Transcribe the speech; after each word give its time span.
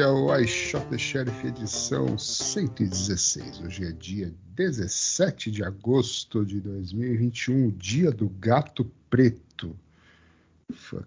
é 0.00 0.06
o 0.06 0.34
I 0.34 0.46
Shot 0.46 0.86
the 0.86 0.98
Sheriff 0.98 1.46
edição 1.46 2.16
116. 2.16 3.60
Hoje 3.60 3.84
é 3.84 3.92
dia 3.92 4.32
17 4.54 5.50
de 5.50 5.62
agosto 5.62 6.44
de 6.44 6.60
2021, 6.60 7.70
dia 7.70 8.10
do 8.10 8.28
gato 8.28 8.90
preto. 9.10 9.76
Fuck. 10.72 11.06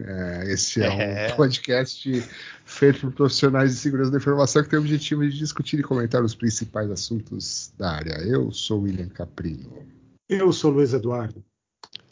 É, 0.00 0.52
esse 0.52 0.82
é, 0.82 1.28
É. 1.28 1.32
um 1.32 1.36
podcast 1.36 2.24
feito 2.64 3.00
por 3.00 3.12
profissionais 3.12 3.70
de 3.72 3.78
segurança 3.78 4.10
da 4.10 4.18
informação 4.18 4.62
que 4.62 4.68
tem 4.68 4.78
o 4.78 4.82
objetivo 4.82 5.28
de 5.28 5.36
discutir 5.36 5.80
e 5.80 5.82
comentar 5.82 6.22
os 6.22 6.34
principais 6.34 6.90
assuntos 6.90 7.72
da 7.78 7.92
área. 7.92 8.18
Eu 8.22 8.52
sou 8.52 8.82
William 8.82 9.08
Caprino. 9.08 9.86
Eu 10.28 10.52
sou 10.52 10.70
Luiz 10.70 10.92
Eduardo. 10.92 11.42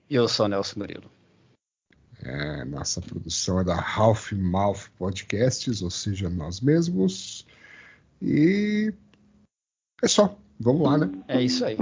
E 0.08 0.14
eu 0.14 0.26
sou 0.28 0.48
Nelson 0.48 0.80
Murilo. 0.80 1.10
É, 2.24 2.64
nossa 2.64 3.00
produção 3.00 3.60
é 3.60 3.64
da 3.64 3.76
Half 3.76 4.32
Mouth 4.32 4.88
Podcasts, 4.96 5.82
ou 5.82 5.90
seja, 5.90 6.30
nós 6.30 6.60
mesmos. 6.60 7.46
E 8.20 8.92
é 10.02 10.08
só. 10.08 10.36
Vamos 10.60 10.82
lá, 10.82 10.98
né? 10.98 11.10
É 11.26 11.42
isso 11.42 11.64
aí. 11.64 11.76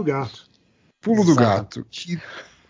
Do 0.00 0.04
gato. 0.04 0.46
Pulo 1.00 1.24
do 1.24 1.32
Exato. 1.32 1.80
gato. 1.80 1.86
Que, 1.90 2.20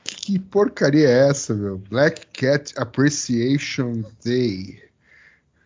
que 0.05 0.39
porcaria 0.39 1.09
é 1.09 1.29
essa, 1.29 1.55
meu? 1.55 1.79
Black 1.79 2.27
Cat 2.29 2.73
Appreciation 2.77 4.03
Day. 4.25 4.83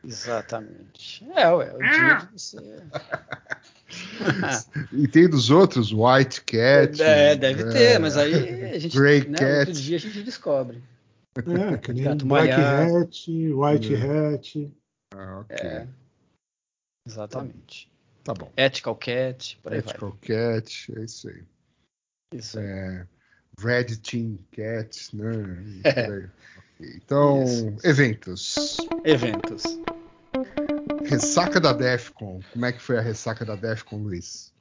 Exatamente. 0.05 1.27
É, 1.35 1.49
ué, 1.51 1.73
o 1.75 1.79
dia 1.79 2.15
de 2.17 2.33
você. 2.33 2.59
E 4.93 5.07
tem 5.07 5.29
dos 5.29 5.51
outros, 5.51 5.93
White 5.93 6.41
Cat. 6.41 7.01
É, 7.01 7.37
deve 7.37 7.63
é, 7.63 7.71
ter, 7.71 8.01
mas 8.01 8.17
aí 8.17 8.65
a 8.73 8.79
gente. 8.79 8.97
Grey 8.97 9.29
né, 9.29 9.39
Cat. 9.39 9.69
Outro 9.69 9.83
dia 9.83 9.97
a 9.97 10.01
gente 10.01 10.23
descobre. 10.25 10.83
É, 11.37 11.77
que 11.77 11.93
nem 11.93 12.03
Gato 12.03 12.27
Black 12.27 12.49
malhado. 12.49 12.97
Hat, 12.97 13.31
White 13.31 13.95
Hat. 13.95 14.73
Ah, 15.15 15.41
ok. 15.41 15.57
É. 15.57 15.87
Exatamente. 17.07 17.89
Tá 18.25 18.35
bom. 18.35 18.51
Ethical 18.57 18.97
Cat, 18.97 19.59
por 19.63 19.73
aí 19.73 19.79
Ethical 19.79 20.19
Cat, 20.23 20.93
é 20.97 21.05
isso 21.05 21.29
aí. 21.29 21.43
Isso. 22.35 22.59
É, 22.59 23.07
Red 23.59 23.97
Team 24.03 24.39
Cat, 24.53 25.17
né? 25.17 25.31
Ok. 25.87 26.29
Então, 26.97 27.45
Isso. 27.45 27.77
eventos. 27.85 28.77
Eventos. 29.05 29.63
Ressaca 31.05 31.61
da 31.61 31.73
DEFCON. 31.73 32.41
Como 32.53 32.67
é 32.67 32.73
que 32.73 32.81
foi 32.83 32.99
a 32.99 33.01
ressaca 33.01 33.45
da 33.45 33.55
DEFCON, 33.55 33.99
Luiz? 33.99 34.53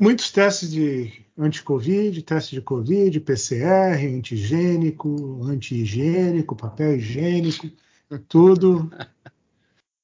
Muitos 0.00 0.32
testes 0.32 0.72
de 0.72 1.24
anti-Covid, 1.38 2.20
teste 2.22 2.56
de 2.56 2.60
Covid, 2.60 3.20
PCR, 3.20 4.04
antigênico, 4.16 5.44
anti-higiênico, 5.44 6.56
papel 6.56 6.96
higiênico, 6.96 7.70
tudo. 8.28 8.90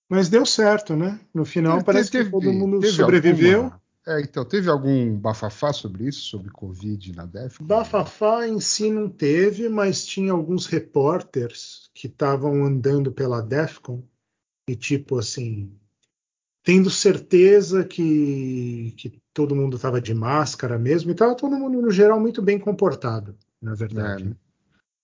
Mas 0.08 0.28
deu 0.28 0.46
certo, 0.46 0.94
né? 0.94 1.18
No 1.34 1.44
final 1.44 1.74
Teve- 1.78 1.84
parece 1.84 2.10
teve- 2.12 2.24
que 2.26 2.30
todo 2.30 2.52
mundo 2.52 2.84
sobreviveu. 2.86 3.64
alguma- 3.64 3.80
É, 4.06 4.20
então, 4.20 4.44
teve 4.44 4.70
algum 4.70 5.16
bafafá 5.16 5.72
sobre 5.72 6.08
isso, 6.08 6.22
sobre 6.22 6.50
Covid 6.50 7.14
na 7.14 7.26
DEFCON? 7.26 7.64
Bafafá 7.64 8.48
em 8.48 8.58
si 8.58 8.90
não 8.90 9.08
teve, 9.08 9.68
mas 9.68 10.06
tinha 10.06 10.32
alguns 10.32 10.66
repórteres 10.66 11.90
que 11.94 12.06
estavam 12.06 12.64
andando 12.64 13.12
pela 13.12 13.42
DEFCON 13.42 14.02
e 14.66 14.74
tipo 14.74 15.18
assim, 15.18 15.70
tendo 16.62 16.88
certeza 16.88 17.84
que, 17.84 18.94
que 18.96 19.20
todo 19.34 19.56
mundo 19.56 19.76
estava 19.76 20.00
de 20.00 20.14
máscara 20.14 20.78
mesmo, 20.78 21.10
e 21.10 21.12
estava 21.12 21.34
todo 21.34 21.56
mundo 21.56 21.82
no 21.82 21.90
geral 21.90 22.18
muito 22.18 22.40
bem 22.40 22.58
comportado, 22.58 23.36
na 23.60 23.74
verdade. 23.74 24.22
É, 24.22 24.26
né? 24.26 24.36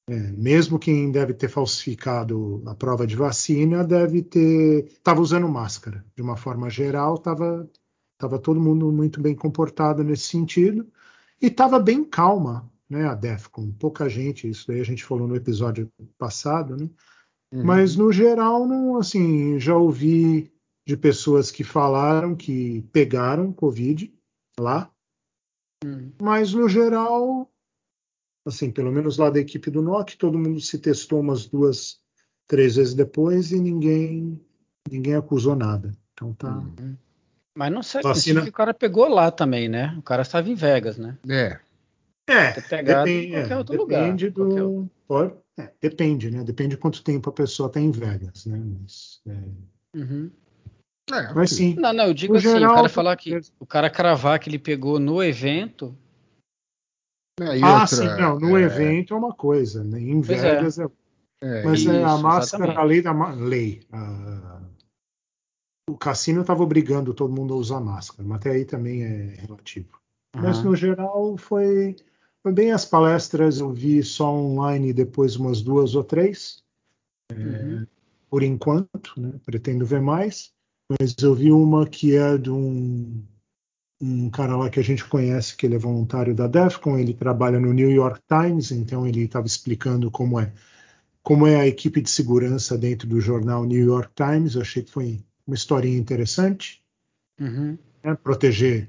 É, 0.09 0.33
mesmo 0.33 0.79
quem 0.79 1.11
deve 1.11 1.35
ter 1.35 1.49
falsificado 1.49 2.63
a 2.67 2.75
prova 2.77 3.05
de 3.07 3.17
vacina 3.17 3.83
deve 3.83 4.23
ter 4.23 4.85
estava 4.85 5.21
usando 5.21 5.49
máscara. 5.49 6.05
De 6.15 6.23
uma 6.23 6.37
forma 6.37 6.71
geral, 6.71 7.17
estava 7.17 7.69
tava 8.19 8.39
todo 8.39 8.61
mundo 8.61 8.91
muito 8.91 9.21
bem 9.21 9.35
comportado 9.35 10.03
nesse 10.03 10.25
sentido 10.25 10.87
e 11.41 11.47
estava 11.47 11.79
bem 11.79 12.05
calma, 12.05 12.71
né? 12.89 13.07
A 13.07 13.15
DEFCON, 13.15 13.73
pouca 13.73 14.09
gente, 14.09 14.49
isso 14.49 14.67
daí 14.69 14.81
a 14.81 14.85
gente 14.85 15.05
falou 15.05 15.29
no 15.29 15.37
episódio 15.37 15.91
passado, 16.19 16.77
né? 16.77 16.89
Uhum. 17.53 17.65
Mas 17.65 17.97
no 17.97 18.13
geral, 18.13 18.67
não, 18.67 18.97
assim, 18.97 19.59
já 19.59 19.77
ouvi 19.77 20.53
de 20.87 20.97
pessoas 20.97 21.51
que 21.51 21.65
falaram 21.65 22.35
que 22.35 22.83
pegaram 22.93 23.53
Covid 23.53 24.13
lá, 24.59 24.91
Hum. 25.85 26.11
mas 26.21 26.55
no 26.55 26.69
geral, 26.69 27.51
assim, 28.47 28.71
pelo 28.71 28.91
menos 28.91 29.19
lá 29.19 29.29
da 29.29 29.39
equipe 29.39 29.71
do 29.71 29.83
NOC, 29.83 30.17
todo 30.17 30.39
mundo 30.39 30.61
se 30.61 30.79
testou 30.79 31.21
umas 31.21 31.47
duas, 31.47 32.01
três 32.47 32.77
vezes 32.77 32.95
depois 32.95 33.53
e 33.53 33.61
ninguém 33.61 34.41
ninguém 34.91 35.15
acusou 35.15 35.55
nada. 35.55 35.93
Então 36.13 36.33
tá. 36.33 36.59
Hum. 36.59 36.97
Mas 37.57 37.73
não 37.73 37.83
sei 37.83 38.03
Vacina- 38.03 38.43
se 38.43 38.51
o 38.51 38.53
cara 38.53 38.75
pegou 38.75 39.09
lá 39.09 39.31
também, 39.31 39.67
né? 39.67 39.95
O 39.99 40.03
cara 40.03 40.21
estava 40.21 40.47
em 40.51 40.55
Vegas, 40.55 40.99
né? 40.99 41.17
É, 41.27 41.59
É, 42.29 42.53
depende, 42.53 43.35
é, 43.35 43.55
lugar, 43.55 44.03
depende 44.03 44.29
do. 44.31 44.91
Pode, 45.09 45.33
é, 45.59 45.73
depende, 45.81 46.31
né? 46.31 46.45
Depende 46.45 46.75
de 46.75 46.77
quanto 46.77 47.03
tempo 47.03 47.31
a 47.31 47.33
pessoa 47.33 47.69
está 47.69 47.81
em 47.81 47.91
Vegas, 47.91 48.45
né? 48.45 48.59
Mas, 48.59 49.23
é, 49.27 49.99
Uhum. 49.99 50.31
é, 51.13 51.33
mas 51.33 51.51
sim. 51.51 51.75
Não, 51.77 51.95
não, 51.95 52.05
eu 52.09 52.15
digo 52.15 52.35
No 52.35 52.39
assim, 52.41 52.49
geral, 52.49 52.73
o 52.73 52.75
cara 52.75 52.89
falar 52.91 53.17
que. 53.17 53.41
O 53.59 53.65
cara 53.65 53.89
cravar 53.89 54.39
que 54.39 54.51
ele 54.51 54.59
pegou 54.59 54.99
no 55.01 55.23
evento. 55.23 55.97
É, 57.41 57.45
ah, 57.63 57.81
outra, 57.81 57.87
sim, 57.87 58.09
não. 58.21 58.39
No 58.39 58.59
é, 58.59 58.63
evento 58.65 59.15
é 59.15 59.17
uma 59.17 59.33
coisa, 59.33 59.83
né? 59.83 59.99
Em 59.99 60.21
Pois 60.21 60.45
é. 60.45 60.57
Vegas 60.57 60.79
é. 60.79 60.87
é, 61.41 61.63
Mas 61.63 61.81
Isso, 61.81 61.91
é 61.91 62.05
a 62.05 62.19
máscara, 62.19 62.65
exatamente. 62.65 62.79
a 62.79 62.83
lei 62.83 63.01
da 63.03 63.31
lei. 63.35 63.83
a- 63.93 64.61
o 65.89 65.97
cassino 65.97 66.41
estava 66.41 66.63
obrigando 66.63 67.15
todo 67.15 67.33
mundo 67.33 67.55
a 67.55 67.57
usar 67.57 67.81
máscara, 67.81 68.27
mas 68.27 68.39
até 68.39 68.51
aí 68.51 68.65
também 68.65 69.05
é 69.05 69.37
relativo. 69.41 70.01
Mas 70.35 70.59
Aham. 70.59 70.71
no 70.71 70.77
geral 70.77 71.37
foi, 71.39 71.97
foi 72.43 72.53
bem 72.53 72.73
as 72.73 72.85
palestras, 72.85 73.61
eu 73.61 73.73
vi 73.73 74.03
só 74.03 74.33
online 74.33 74.93
depois 74.93 75.37
umas 75.37 75.63
duas 75.63 75.95
ou 75.95 76.05
três, 76.05 76.65
Uhum. 77.31 77.87
por 78.31 78.43
enquanto, 78.43 79.21
né? 79.21 79.33
pretendo 79.45 79.85
ver 79.85 80.01
mais, 80.01 80.53
mas 80.89 81.15
eu 81.21 81.35
vi 81.35 81.51
uma 81.51 81.87
que 81.87 82.17
é 82.17 82.39
de 82.39 82.51
um 82.51 83.23
um 84.01 84.29
cara 84.29 84.57
lá 84.57 84.69
que 84.69 84.79
a 84.79 84.83
gente 84.83 85.05
conhece, 85.09 85.57
que 85.57 85.65
ele 85.67 85.75
é 85.75 85.79
voluntário 85.79 86.35
da 86.35 86.47
DEFCON, 86.47 86.99
ele 86.99 87.15
trabalha 87.15 87.59
no 87.59 87.73
New 87.73 87.91
York 87.91 88.21
Times, 88.29 88.71
então 88.71 89.07
ele 89.07 89.23
estava 89.25 89.47
explicando 89.47 90.11
como 90.11 90.39
é 90.39 90.53
como 91.23 91.47
é 91.47 91.57
a 91.57 91.67
equipe 91.67 92.01
de 92.01 92.11
segurança 92.11 92.79
dentro 92.79 93.09
do 93.09 93.21
jornal 93.21 93.65
New 93.65 93.85
York 93.85 94.13
Times. 94.15 94.55
Eu 94.55 94.63
achei 94.63 94.83
que 94.83 94.93
foi 94.93 95.25
uma 95.47 95.55
historinha 95.55 95.97
interessante, 95.99 96.83
Uhum. 97.41 97.79
né? 98.03 98.15
proteger 98.17 98.89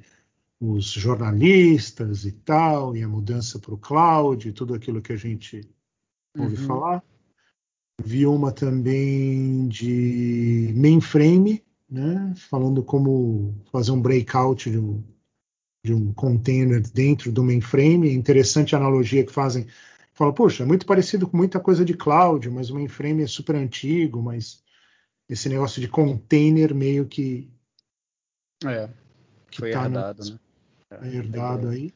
os 0.59 0.85
jornalistas 0.85 2.25
e 2.25 2.31
tal, 2.31 2.95
e 2.95 3.03
a 3.03 3.07
mudança 3.07 3.59
para 3.59 3.73
o 3.73 3.77
cloud, 3.77 4.49
e 4.49 4.51
tudo 4.53 4.73
aquilo 4.73 5.01
que 5.01 5.13
a 5.13 5.17
gente 5.17 5.61
ouve 6.37 6.57
Uhum. 6.57 6.67
falar. 6.67 7.03
Vi 8.03 8.25
uma 8.25 8.51
também 8.51 9.67
de 9.67 10.71
mainframe, 10.75 11.63
né? 11.89 12.33
falando 12.49 12.83
como 12.83 13.55
fazer 13.71 13.91
um 13.91 14.01
breakout 14.01 14.69
de 14.69 14.77
um, 14.77 15.03
de 15.83 15.93
um 15.93 16.13
container 16.13 16.81
dentro 16.91 17.31
do 17.31 17.43
mainframe. 17.43 18.13
Interessante 18.13 18.75
a 18.75 18.79
analogia 18.79 19.25
que 19.25 19.31
fazem. 19.31 19.67
Fala, 20.13 20.33
poxa, 20.33 20.63
é 20.63 20.65
muito 20.65 20.85
parecido 20.85 21.27
com 21.27 21.37
muita 21.37 21.59
coisa 21.59 21.85
de 21.85 21.93
cloud, 21.95 22.49
mas 22.49 22.69
o 22.69 22.75
mainframe 22.75 23.23
é 23.23 23.27
super 23.27 23.55
antigo, 23.55 24.21
mas 24.21 24.63
esse 25.29 25.49
negócio 25.49 25.81
de 25.81 25.87
container 25.87 26.73
meio 26.73 27.05
que, 27.07 27.49
É, 28.65 28.89
que 29.51 29.57
foi 29.59 29.71
tá 29.71 29.79
no- 29.81 29.85
herdado, 29.97 30.25
né? 30.31 30.39
é 30.91 31.07
herdado 31.15 31.67
aí. 31.69 31.93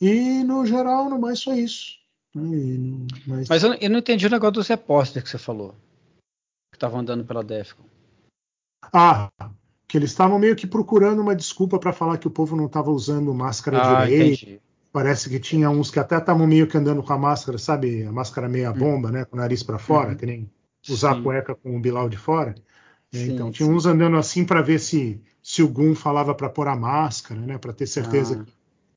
E 0.00 0.42
no 0.44 0.66
geral, 0.66 1.08
no 1.08 1.18
mais 1.18 1.38
só 1.38 1.54
isso. 1.54 1.98
né? 2.34 2.42
No- 2.42 3.06
mas- 3.26 3.48
Mas 3.48 3.62
eu, 3.62 3.74
eu 3.74 3.90
não 3.90 3.98
entendi 3.98 4.26
o 4.26 4.30
negócio 4.30 4.54
dos 4.54 4.66
repórteres 4.68 5.22
que 5.22 5.28
você 5.30 5.38
falou. 5.38 5.72
Que 6.72 6.76
estavam 6.76 7.00
andando 7.00 7.24
pela 7.24 7.44
Defcon. 7.44 7.84
Ah, 8.92 9.30
que 9.86 9.96
eles 9.98 10.10
estavam 10.10 10.38
meio 10.38 10.56
que 10.56 10.66
procurando 10.66 11.20
uma 11.20 11.36
desculpa 11.36 11.78
para 11.78 11.92
falar 11.92 12.16
que 12.18 12.26
o 12.26 12.30
povo 12.30 12.56
não 12.56 12.66
estava 12.66 12.90
usando 12.90 13.32
máscara 13.34 13.80
Ah, 13.82 14.04
direito. 14.06 14.44
entendi. 14.44 14.60
Parece 14.90 15.28
que 15.30 15.38
tinha 15.38 15.70
uns 15.70 15.90
que 15.90 15.98
até 15.98 16.18
estavam 16.18 16.46
meio 16.46 16.66
que 16.66 16.76
andando 16.76 17.02
com 17.02 17.12
a 17.12 17.18
máscara, 17.18 17.56
sabe? 17.58 18.02
A 18.04 18.12
máscara 18.12 18.48
meia 18.48 18.72
bomba, 18.72 19.10
né? 19.10 19.24
Com 19.24 19.36
o 19.36 19.38
nariz 19.38 19.62
para 19.62 19.78
fora, 19.78 20.10
Uhum. 20.10 20.16
que 20.16 20.26
nem 20.26 20.50
usar 20.88 21.14
Sim. 21.14 21.20
a 21.20 21.22
cueca 21.22 21.54
com 21.54 21.76
o 21.76 21.80
bilau 21.80 22.08
de 22.08 22.16
fora. 22.16 22.54
É, 23.12 23.18
Sim, 23.18 23.34
então, 23.34 23.50
tinha 23.50 23.68
uns 23.68 23.86
andando 23.86 24.16
assim 24.16 24.44
para 24.44 24.62
ver 24.62 24.78
se, 24.78 25.20
se 25.42 25.62
o 25.62 25.68
Gun 25.68 25.94
falava 25.94 26.34
para 26.34 26.48
pôr 26.48 26.66
a 26.68 26.74
máscara, 26.76 27.40
né? 27.40 27.58
Para 27.58 27.72
ter 27.72 27.86
certeza 27.86 28.40
Ah, 28.40 28.52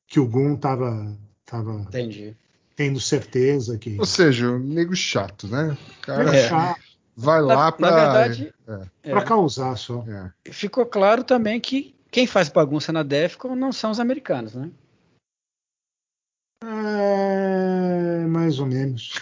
que 0.06 0.18
o 0.18 0.26
Gun 0.26 0.56
tava, 0.56 1.14
tava 1.44 1.72
entendi. 1.82 2.34
tendo 2.74 2.98
certeza 2.98 3.76
que. 3.78 3.98
Ou 3.98 4.06
seja, 4.06 4.50
um 4.50 4.58
nego 4.58 4.94
chato, 4.96 5.46
né? 5.46 5.76
O 5.98 6.00
cara 6.00 6.34
É. 6.34 6.48
Chato, 6.48 6.80
vai 7.14 7.40
Na, 7.40 7.46
lá 7.46 7.64
na 7.66 7.72
pra. 7.72 7.90
verdade, 7.94 8.54
é, 9.02 9.10
Para 9.10 9.22
causar 9.22 9.76
só. 9.76 10.04
É. 10.08 10.50
ficou 10.52 10.86
claro 10.86 11.22
também 11.22 11.60
que 11.60 11.94
quem 12.10 12.26
faz 12.26 12.48
bagunça 12.48 12.92
na 12.92 13.02
Defcon 13.02 13.54
não 13.54 13.72
são 13.72 13.90
os 13.90 14.00
americanos, 14.00 14.54
né? 14.54 14.70
É, 16.62 18.26
mais 18.26 18.58
ou 18.58 18.66
menos. 18.66 19.12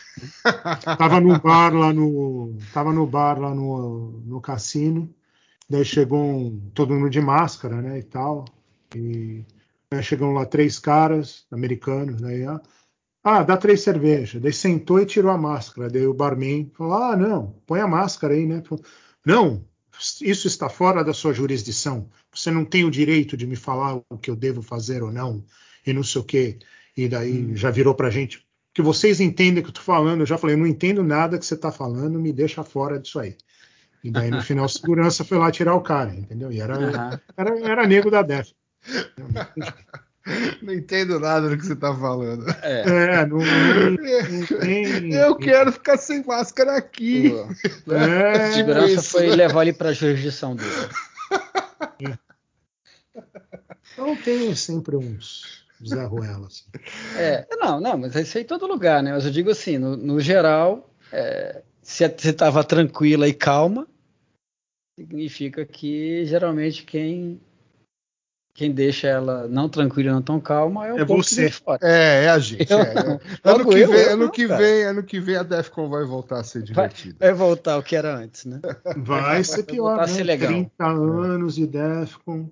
tava 0.99 1.21
no 1.21 1.39
bar 1.41 1.75
lá 1.75 1.93
no, 1.93 2.57
tava 2.73 2.93
no 2.93 3.07
bar 3.07 3.41
lá 3.41 3.55
no, 3.55 4.23
no 4.25 4.41
cassino. 4.41 5.13
Daí 5.69 5.85
chegou 5.85 6.23
um, 6.23 6.71
todo 6.75 6.95
mundo 6.95 7.11
de 7.11 7.21
máscara, 7.21 7.81
né, 7.83 7.99
e 7.99 8.03
tal. 8.03 8.45
E 8.95 9.45
aí 9.91 10.03
chegam 10.03 10.33
lá 10.33 10.47
três 10.47 10.79
caras 10.79 11.47
americanos, 11.51 12.21
daí 12.21 12.45
ah, 12.45 12.61
ah, 13.25 13.43
dá 13.43 13.57
três 13.57 13.83
cervejas. 13.83 14.41
Daí 14.41 14.53
sentou 14.53 15.01
e 15.01 15.07
tirou 15.07 15.31
a 15.31 15.39
máscara. 15.39 15.89
Daí 15.89 16.07
o 16.07 16.15
barman 16.15 16.71
falou: 16.77 16.95
"Ah, 16.95 17.17
não, 17.17 17.55
põe 17.67 17.81
a 17.81 17.89
máscara 17.89 18.35
aí, 18.35 18.47
né?" 18.47 18.63
Falou, 18.63 18.85
não, 19.25 19.65
isso 20.23 20.47
está 20.47 20.69
fora 20.69 21.03
da 21.03 21.15
sua 21.15 21.33
jurisdição. 21.33 22.09
Você 22.33 22.51
não 22.51 22.65
tem 22.65 22.85
o 22.85 22.91
direito 22.91 23.37
de 23.37 23.47
me 23.47 23.57
falar 23.57 24.01
o 24.09 24.19
que 24.19 24.31
eu 24.31 24.37
devo 24.37 24.63
fazer 24.63 25.03
ou 25.03 25.11
não, 25.13 25.45
e 25.87 25.93
não 25.93 26.03
sei 26.03 26.21
o 26.21 26.25
quê. 26.25 26.59
E 26.97 27.09
daí 27.09 27.57
já 27.57 27.71
virou 27.71 27.95
pra 27.95 28.11
gente. 28.11 28.45
Que 28.73 28.83
vocês 28.83 29.21
entendem 29.21 29.61
o 29.61 29.63
que 29.63 29.71
eu 29.71 29.75
tô 29.75 29.81
falando. 29.81 30.21
Eu 30.21 30.27
já 30.27 30.37
falei, 30.39 30.55
eu 30.57 30.61
não 30.61 30.67
entendo 30.67 31.03
nada 31.03 31.39
que 31.39 31.47
você 31.47 31.57
tá 31.57 31.71
falando, 31.71 32.19
me 32.19 32.33
deixa 32.33 32.63
fora 32.65 32.99
disso 32.99 33.19
aí. 33.21 33.37
E 34.03 34.11
daí 34.11 34.31
no 34.31 34.43
final, 34.43 34.69
segurança 34.69 35.25
foi 35.25 35.39
lá 35.39 35.51
tirar 35.51 35.75
o 35.75 35.81
cara, 35.81 36.15
entendeu? 36.15 36.53
E 36.53 36.61
era, 36.61 36.77
Aham. 36.77 37.21
era, 37.37 37.59
era 37.61 37.87
nego 37.87 38.11
da 38.11 38.23
DEF. 38.23 38.53
Não 40.63 40.73
entendo 40.73 41.21
nada 41.21 41.51
do 41.51 41.57
que 41.59 41.67
você 41.67 41.77
tá 41.77 41.95
falando. 41.95 42.49
É. 42.63 43.21
É, 43.21 43.27
não, 43.27 43.37
não, 43.39 43.97
tem. 44.59 45.13
Eu 45.13 45.37
quero 45.37 45.71
ficar 45.71 45.99
sem 45.99 46.25
máscara 46.25 46.79
aqui. 46.79 47.31
O- 47.87 47.93
É, 47.93 48.33
a 48.49 48.53
segurança 48.55 48.93
isso. 48.95 49.11
foi 49.11 49.27
levar 49.29 49.63
ele 49.65 49.75
para 49.75 49.91
a 49.91 49.93
jurisdição 49.93 50.57
dele. 50.57 50.71
Então 53.93 54.17
tem 54.17 54.55
sempre 54.55 54.97
uns 54.97 55.64
Zé 55.89 56.05
Ruela. 56.05 56.47
Assim. 56.47 56.65
É, 57.17 57.47
não, 57.57 57.81
não, 57.81 57.99
mas 57.99 58.15
isso 58.15 58.37
aí 58.39 58.45
em 58.45 58.47
todo 58.47 58.67
lugar, 58.67 59.03
né? 59.03 59.13
Mas 59.13 59.25
eu 59.25 59.31
digo 59.31 59.51
assim, 59.51 59.79
no, 59.79 59.97
no 59.97 60.21
geral, 60.21 60.91
é, 61.13 61.63
se 61.83 62.09
você 62.09 62.31
estava 62.31 62.65
tranquila 62.65 63.29
e 63.29 63.33
calma, 63.35 63.87
significa 64.99 65.65
que 65.65 66.25
geralmente 66.25 66.85
quem 66.85 67.41
quem 68.57 68.71
deixa 68.71 69.09
ela 69.09 69.49
não 69.49 69.69
tranquila 69.69 70.11
e 70.11 70.13
não 70.13 70.23
tão 70.23 70.39
calma 70.39 70.87
é 70.87 70.93
o 70.93 70.99
É 71.01 71.05
povo 71.05 71.25
você. 71.25 71.35
que 71.35 71.41
vem 71.41 71.51
de 71.51 71.57
fora. 71.57 71.79
É, 71.83 72.25
é 72.27 72.29
a 72.29 72.39
gente. 72.39 72.71
Eu 72.73 72.79
é. 72.79 72.95
não. 72.95 73.21
Ano 73.43 73.69
que 73.69 73.79
eu, 73.81 73.89
vem, 73.89 74.01
eu 74.01 74.13
ano 74.13 74.25
não, 74.27 74.31
que 74.31 74.47
cara. 74.47 74.63
vem, 74.63 74.83
ano 74.85 75.03
que 75.03 75.21
vem 75.21 75.37
a 75.37 75.43
Defcon 75.43 75.89
vai 75.89 76.05
voltar 76.05 76.39
a 76.39 76.45
ser 76.45 76.61
Vai, 76.61 76.67
divertida. 76.89 77.17
vai 77.19 77.35
voltar 77.35 77.77
o 77.79 77.83
que 77.83 77.97
era 77.97 78.15
antes, 78.17 78.45
né? 78.45 78.61
Vai 78.97 79.43
ser 79.43 79.65
pior, 79.65 79.89
voltar 79.89 80.05
a 80.05 80.07
né? 80.07 80.13
ser 80.13 80.23
legal. 80.23 80.49
30 80.53 80.87
anos 80.87 81.57
de 81.57 81.67
Defcon. 81.67 82.49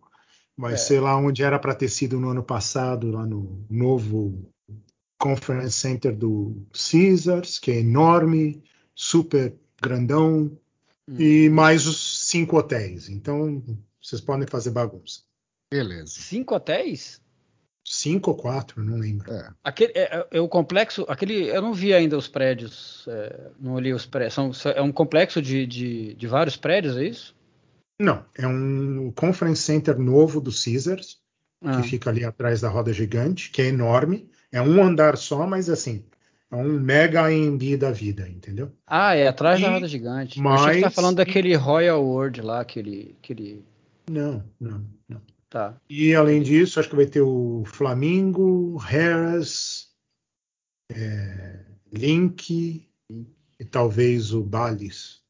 Vai 0.62 0.74
É. 0.74 0.76
ser 0.76 1.00
lá 1.00 1.16
onde 1.16 1.42
era 1.42 1.58
para 1.58 1.74
ter 1.74 1.88
sido 1.88 2.20
no 2.20 2.28
ano 2.30 2.42
passado, 2.44 3.10
lá 3.10 3.26
no 3.26 3.66
novo 3.68 4.48
Conference 5.18 5.72
Center 5.76 6.14
do 6.16 6.64
Caesars, 6.72 7.58
que 7.58 7.72
é 7.72 7.80
enorme, 7.80 8.62
super 8.94 9.54
grandão, 9.82 10.56
Hum. 11.08 11.16
e 11.18 11.48
mais 11.48 11.84
os 11.88 12.28
cinco 12.28 12.56
hotéis. 12.56 13.08
Então, 13.08 13.60
vocês 14.00 14.20
podem 14.20 14.46
fazer 14.46 14.70
bagunça. 14.70 15.22
Beleza. 15.68 16.12
Cinco 16.20 16.54
hotéis? 16.54 17.20
Cinco 17.84 18.30
ou 18.30 18.36
quatro, 18.36 18.84
não 18.84 18.96
lembro. 18.98 19.32
É. 19.32 19.50
Aquele, 19.64 19.92
é, 19.96 20.02
é- 20.16 20.26
é 20.30 20.40
o 20.40 20.48
complexo, 20.48 21.04
aquele, 21.08 21.48
eu 21.48 21.60
não 21.60 21.74
vi 21.74 21.92
ainda 21.92 22.16
os 22.16 22.28
prédios, 22.28 23.04
é, 23.08 23.50
não 23.58 23.72
olhei 23.74 23.92
os 23.92 24.06
prédios. 24.06 24.34
São, 24.34 24.52
são- 24.52 24.70
é 24.70 24.80
um 24.80 24.92
complexo 24.92 25.42
de, 25.42 25.66
de, 25.66 26.14
de 26.14 26.26
vários 26.28 26.56
prédios, 26.56 26.96
é 26.96 27.04
isso? 27.04 27.34
Não, 28.02 28.24
é 28.36 28.46
um 28.46 29.12
Conference 29.12 29.62
Center 29.62 29.96
novo 29.96 30.40
do 30.40 30.50
Caesars, 30.50 31.20
Ah, 31.64 31.80
que 31.80 31.88
fica 31.88 32.10
ali 32.10 32.24
atrás 32.24 32.60
da 32.60 32.68
roda 32.68 32.92
gigante, 32.92 33.50
que 33.50 33.62
é 33.62 33.66
enorme. 33.66 34.28
É 34.50 34.60
um 34.60 34.82
andar 34.82 35.16
só, 35.16 35.46
mas 35.46 35.70
assim, 35.70 36.04
é 36.50 36.56
um 36.56 36.80
mega 36.80 37.22
AMB 37.22 37.76
da 37.78 37.92
vida, 37.92 38.28
entendeu? 38.28 38.72
Ah, 38.86 39.14
é 39.14 39.28
atrás 39.28 39.60
da 39.60 39.68
E 39.68 39.70
roda 39.70 39.86
gigante. 39.86 40.40
Eu 40.40 40.48
achei 40.48 40.74
que 40.74 40.80
tá 40.80 40.90
falando 40.90 41.18
daquele 41.18 41.54
Royal 41.54 42.04
World 42.04 42.40
lá, 42.42 42.60
aquele, 42.60 43.14
aquele, 43.22 43.64
Não, 44.10 44.44
não, 44.60 44.84
não. 45.08 45.22
tá. 45.48 45.80
E 45.88 46.12
além 46.14 46.42
disso, 46.42 46.80
acho 46.80 46.90
que 46.90 46.96
vai 46.96 47.06
ter 47.06 47.20
o 47.20 47.62
Flamingo, 47.66 48.76
Harris, 48.78 49.88
é, 50.90 51.60
Link 51.92 52.88
e 53.60 53.64
talvez 53.64 54.32
o 54.34 54.42
Balis. 54.42 55.22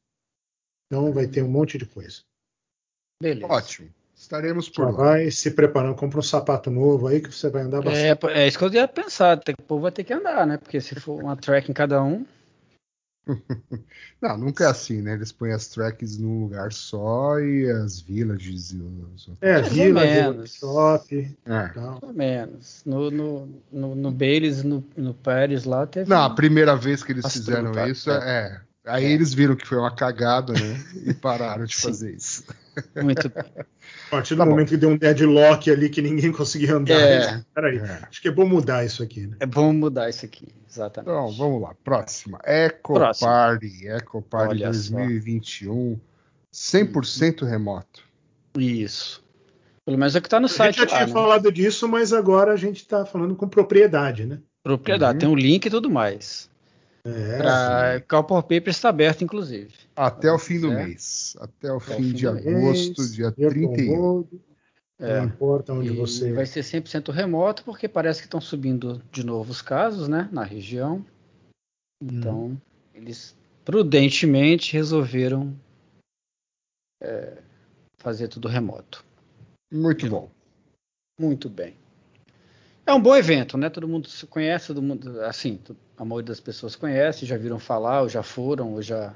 Então 0.87 1.13
vai 1.13 1.27
ter 1.27 1.43
um 1.43 1.49
monte 1.49 1.77
de 1.77 1.85
coisa. 1.85 2.21
Beleza. 3.21 3.47
Ótimo. 3.51 3.89
Estaremos 4.15 4.69
por 4.69 4.85
Já 4.85 4.91
lá. 4.91 4.97
vai 4.97 5.31
se 5.31 5.51
preparando, 5.51 5.95
compra 5.95 6.19
um 6.19 6.23
sapato 6.23 6.71
novo 6.71 7.07
aí 7.07 7.19
que 7.19 7.29
você 7.33 7.49
vai 7.49 7.63
andar 7.63 7.81
bastante. 7.81 8.25
É, 8.27 8.43
é 8.43 8.47
isso 8.47 8.57
que 8.57 8.63
eu 8.63 8.73
ia 8.73 8.87
pensar. 8.87 9.37
O 9.37 9.63
povo 9.63 9.81
vai 9.81 9.91
ter 9.91 10.03
que 10.05 10.13
andar, 10.13 10.47
né? 10.47 10.57
Porque 10.57 10.79
se 10.79 10.95
for 10.95 11.21
uma 11.21 11.35
track 11.35 11.69
em 11.69 11.73
cada 11.73 12.01
um. 12.01 12.25
Não, 14.21 14.37
nunca 14.37 14.65
é 14.65 14.67
assim, 14.67 15.01
né? 15.01 15.13
Eles 15.13 15.31
põem 15.31 15.51
as 15.51 15.67
tracks 15.67 16.17
num 16.17 16.41
lugar 16.41 16.71
só 16.71 17.39
e 17.39 17.69
as 17.69 17.99
villages 17.99 18.71
e 18.71 18.81
os. 18.81 19.29
É, 19.41 19.61
Vila, 19.61 20.01
menos. 20.01 20.55
Shop 20.55 21.37
É. 21.45 21.71
ou 22.01 22.13
menos. 22.13 22.81
No, 22.85 23.09
no, 23.11 23.49
no, 23.71 23.95
no 23.95 24.11
Baileys, 24.11 24.63
no, 24.63 24.83
no 24.95 25.13
Paris 25.13 25.63
lá, 25.63 25.85
teve. 25.87 26.09
Não, 26.09 26.23
a 26.23 26.29
primeira 26.29 26.75
vez 26.75 27.03
que 27.03 27.11
eles 27.11 27.25
As 27.25 27.33
fizeram 27.33 27.71
truta, 27.71 27.89
isso, 27.89 28.11
é. 28.11 28.61
Aí 28.85 29.05
eles 29.05 29.33
viram 29.33 29.55
que 29.55 29.65
foi 29.65 29.77
uma 29.77 29.93
cagada, 29.95 30.53
né? 30.53 30.83
E 31.05 31.13
pararam 31.13 31.65
de 31.65 31.75
fazer 31.77 32.13
isso. 32.15 32.43
Muito 33.01 33.29
bem. 33.29 33.43
A 34.07 34.09
partir 34.09 34.35
do 34.35 34.39
Tá 34.39 34.45
bom. 34.45 34.51
momento 34.51 34.69
que 34.69 34.77
deu 34.77 34.89
um 34.89 34.97
deadlock 34.97 35.69
ali 35.71 35.89
que 35.89 36.01
ninguém 36.01 36.31
conseguia 36.33 36.75
andar. 36.75 36.93
É. 36.93 37.43
Peraí, 37.53 37.77
É. 37.77 37.99
acho 38.09 38.21
que 38.21 38.27
é 38.27 38.31
bom 38.31 38.45
mudar 38.47 38.85
isso 38.85 39.01
aqui, 39.03 39.27
né? 39.27 39.37
É 39.39 39.45
bom 39.45 39.71
mudar 39.73 40.09
isso 40.09 40.25
aqui. 40.25 40.47
Exatamente. 40.69 41.11
Então, 41.11 41.31
vamos 41.31 41.61
lá. 41.61 41.75
Próxima. 41.83 42.39
Eco 42.43 42.93
Próxima. 42.95 43.29
Party. 43.29 43.87
Eco 43.87 44.21
Party 44.21 44.55
Olha 44.63 44.73
só. 44.73 44.95
2021. 44.95 45.99
100% 46.51 47.45
remoto. 47.45 48.01
Isso. 48.57 49.23
Pelo 49.85 49.97
menos 49.97 50.15
é 50.15 50.19
o 50.19 50.21
que 50.21 50.29
tá 50.29 50.39
no 50.39 50.45
A 50.45 50.49
gente 50.49 50.57
site 50.57 50.75
já 50.77 50.81
lá, 50.83 50.87
tinha 50.87 51.07
né? 51.07 51.13
falado 51.13 51.51
disso, 51.51 51.87
mas 51.87 52.13
agora 52.13 52.53
a 52.53 52.55
gente 52.55 52.77
está 52.77 53.05
falando 53.05 53.35
com 53.35 53.47
propriedade, 53.47 54.25
né? 54.25 54.39
Propriedade, 54.63 55.13
Uhum. 55.15 55.19
tem 55.19 55.29
um 55.29 55.35
link 55.35 55.65
e 55.65 55.69
tudo 55.69 55.89
mais. 55.89 56.49
É, 57.05 57.37
Pra... 57.37 58.41
Paper 58.43 58.69
está 58.69 58.89
aberto, 58.89 59.23
inclusive. 59.23 59.73
Até 59.95 60.31
o 60.31 60.39
fim 60.39 60.59
do 60.59 60.71
É. 60.71 60.85
mês. 60.85 61.35
Até 61.39 61.71
o 61.71 61.77
o 61.77 61.79
fim 61.79 61.95
fim 61.95 62.13
de 62.13 62.25
do 62.25 62.33
mês. 62.33 62.47
agosto, 62.47 63.11
dia 63.11 63.33
eu 63.37 63.49
31. 63.49 63.75
tomou. 63.75 64.29
É. 64.99 65.17
Não 65.17 65.25
importa 65.25 65.73
onde 65.73 65.89
E 65.89 65.95
você. 65.95 66.31
vai 66.31 66.45
ser 66.45 66.61
100% 66.63 67.11
remoto, 67.11 67.63
porque 67.65 67.89
parece 67.89 68.21
que 68.21 68.27
estão 68.27 68.39
subindo 68.39 69.01
de 69.11 69.25
novo 69.25 69.51
os 69.51 69.61
casos, 69.61 70.07
né, 70.07 70.29
na 70.31 70.43
região. 70.43 71.05
Então, 72.01 72.59
eles 72.93 73.35
prudentemente 73.65 74.71
resolveram 74.73 75.53
é, 77.01 77.37
fazer 77.97 78.29
tudo 78.29 78.47
remoto. 78.47 79.03
Muito 79.71 80.07
bom. 80.09 80.29
Muito 81.19 81.49
bem. 81.49 81.75
É 82.85 82.93
um 82.93 83.01
bom 83.01 83.15
evento, 83.15 83.57
né? 83.57 83.69
Todo 83.69 83.87
mundo 83.87 84.07
se 84.07 84.25
conhece, 84.27 84.67
todo 84.67 84.81
mundo, 84.81 85.21
assim, 85.21 85.59
a 85.97 86.03
maioria 86.05 86.27
das 86.27 86.39
pessoas 86.39 86.75
conhece, 86.75 87.25
já 87.25 87.37
viram 87.37 87.59
falar, 87.59 88.01
ou 88.01 88.09
já 88.09 88.23
foram, 88.23 88.73
ou 88.73 88.81
já. 88.81 89.13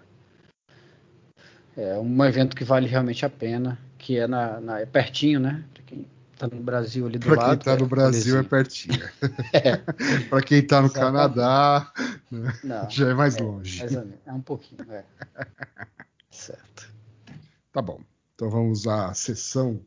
É 1.75 1.97
um 1.99 2.25
evento 2.25 2.55
que 2.55 2.63
vale 2.63 2.87
realmente 2.87 3.25
a 3.25 3.29
pena, 3.29 3.77
que 3.97 4.17
é 4.17 4.27
na, 4.27 4.59
na- 4.59 4.79
é 4.79 4.85
pertinho, 4.85 5.39
né? 5.39 5.63
Pra 5.73 5.83
quem 5.83 6.05
tá 6.37 6.47
no 6.47 6.61
Brasil 6.61 7.05
ali 7.05 7.19
do 7.19 7.27
Para 7.27 7.37
lado. 7.37 7.59
quem 7.59 7.65
tá 7.65 7.75
no 7.77 7.87
Brasil 7.87 8.37
é 8.39 8.43
pertinho. 8.43 8.99
Para 10.29 10.41
quem 10.41 10.65
tá 10.65 10.81
no 10.81 10.87
Exatamente. 10.87 10.93
Canadá, 10.93 11.91
Não, 12.63 12.89
já 12.89 13.09
é 13.09 13.13
mais 13.13 13.37
é, 13.37 13.41
longe. 13.41 13.79
mais 13.79 13.95
é 14.25 14.33
um 14.33 14.41
pouquinho, 14.41 14.91
é. 14.91 15.03
Certo. 16.31 16.89
Tá 17.71 17.81
bom. 17.81 17.99
Então 18.35 18.49
vamos 18.49 18.87
à 18.87 19.13
sessão 19.13 19.79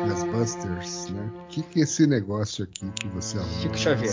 Ghostbusters, 0.04 1.08
né? 1.10 1.30
O 1.44 1.48
que, 1.48 1.62
que 1.62 1.80
é 1.80 1.82
esse 1.84 2.06
negócio 2.06 2.64
aqui 2.64 2.90
que 3.00 3.08
você 3.08 3.38
arrumou? 3.38 3.60
Chico 3.60 3.78
Xavier. 3.78 4.12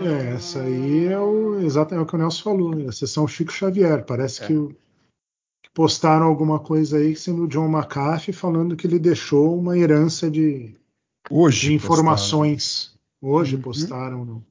É, 0.00 0.34
essa 0.34 0.62
aí 0.62 1.06
é 1.06 1.18
o 1.18 1.60
exatamente 1.60 2.04
o 2.04 2.06
que 2.06 2.14
o 2.16 2.18
Nelson 2.18 2.42
falou, 2.42 2.80
é 2.80 2.86
a 2.88 2.92
sessão 2.92 3.28
Chico 3.28 3.52
Xavier. 3.52 4.04
Parece 4.04 4.42
É. 4.42 4.46
que, 4.48 4.54
o- 4.54 4.70
que 5.62 5.70
postaram 5.72 6.26
alguma 6.26 6.58
coisa 6.58 6.96
aí 6.98 7.14
sendo 7.14 7.44
o 7.44 7.48
John 7.48 7.68
McAfee 7.68 8.32
falando 8.34 8.76
que 8.76 8.86
ele 8.86 8.98
deixou 8.98 9.56
uma 9.56 9.78
herança 9.78 10.30
de, 10.30 10.74
Hoje 11.30 11.68
de 11.68 11.74
informações. 11.74 12.92
Hoje 13.20 13.54
Uhum. 13.56 13.62
postaram 13.62 14.24
no- 14.24 14.44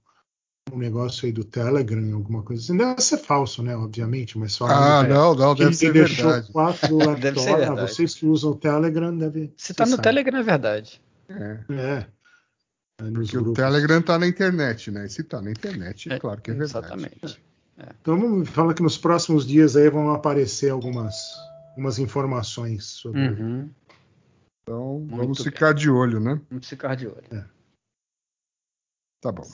um 0.71 0.77
negócio 0.77 1.25
aí 1.25 1.31
do 1.31 1.43
Telegram, 1.43 2.13
alguma 2.13 2.43
coisa 2.43 2.61
assim. 2.61 2.77
Deve 2.77 3.01
ser 3.01 3.17
falso, 3.17 3.63
né? 3.63 3.75
Obviamente, 3.75 4.37
mas 4.37 4.53
só 4.53 4.65
Ah, 4.67 5.03
não, 5.03 5.33
não, 5.35 5.55
que 5.55 5.63
deve 5.63 5.75
ser 5.75 5.91
deixou 5.93 6.29
verdade. 6.29 6.51
quatro 6.51 6.97
Deve 7.19 7.39
ser 7.39 7.49
Ah, 7.49 7.57
verdade. 7.57 7.81
vocês 7.81 8.13
que 8.15 8.25
usam 8.25 8.51
o 8.51 8.55
Telegram 8.55 9.17
devem. 9.17 9.53
Se 9.57 9.73
tá 9.73 9.85
no 9.85 9.91
sabe. 9.91 10.03
Telegram, 10.03 10.39
é 10.39 10.43
verdade. 10.43 11.01
É, 11.29 11.59
É. 11.69 12.07
É, 12.99 13.03
nos 13.05 13.13
porque 13.31 13.37
o 13.37 13.41
grupos. 13.43 13.63
Telegram 13.63 14.01
tá 14.01 14.19
na 14.19 14.27
internet, 14.27 14.91
né? 14.91 15.05
E 15.05 15.09
se 15.09 15.23
tá 15.23 15.41
na 15.41 15.49
internet, 15.51 16.11
é 16.13 16.19
claro 16.19 16.39
que 16.39 16.51
é 16.51 16.53
verdade. 16.53 16.77
Exatamente. 16.87 17.41
Então 17.99 18.19
vamos 18.19 18.47
falar 18.49 18.75
que 18.75 18.83
nos 18.83 18.97
próximos 18.97 19.45
dias 19.47 19.75
aí 19.75 19.89
vão 19.89 20.11
aparecer 20.13 20.69
algumas, 20.69 21.15
algumas 21.71 21.97
informações 21.97 22.85
sobre. 22.85 23.27
Uhum. 23.29 23.69
Então 24.61 24.99
Muito 24.99 25.15
vamos 25.17 25.37
bem. 25.39 25.45
ficar 25.45 25.73
de 25.73 25.89
olho, 25.89 26.19
né? 26.19 26.39
Vamos 26.49 26.69
ficar 26.69 26.95
de 26.95 27.07
olho. 27.07 27.45
Tá 29.19 29.31
bom. 29.31 29.47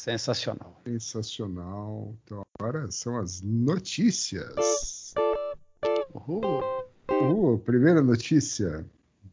Sensacional. 0.00 0.80
Sensacional. 0.82 2.16
Então 2.24 2.42
agora 2.58 2.90
são 2.90 3.18
as 3.18 3.42
notícias. 3.42 5.12
Uhul. 6.14 6.62
Uh, 7.10 7.58
primeira 7.58 8.00
notícia. 8.00 8.86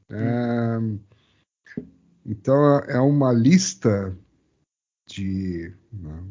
É, 0.10 0.78
então 2.26 2.80
é 2.80 3.00
uma 3.00 3.32
lista 3.32 4.14
de 5.08 5.74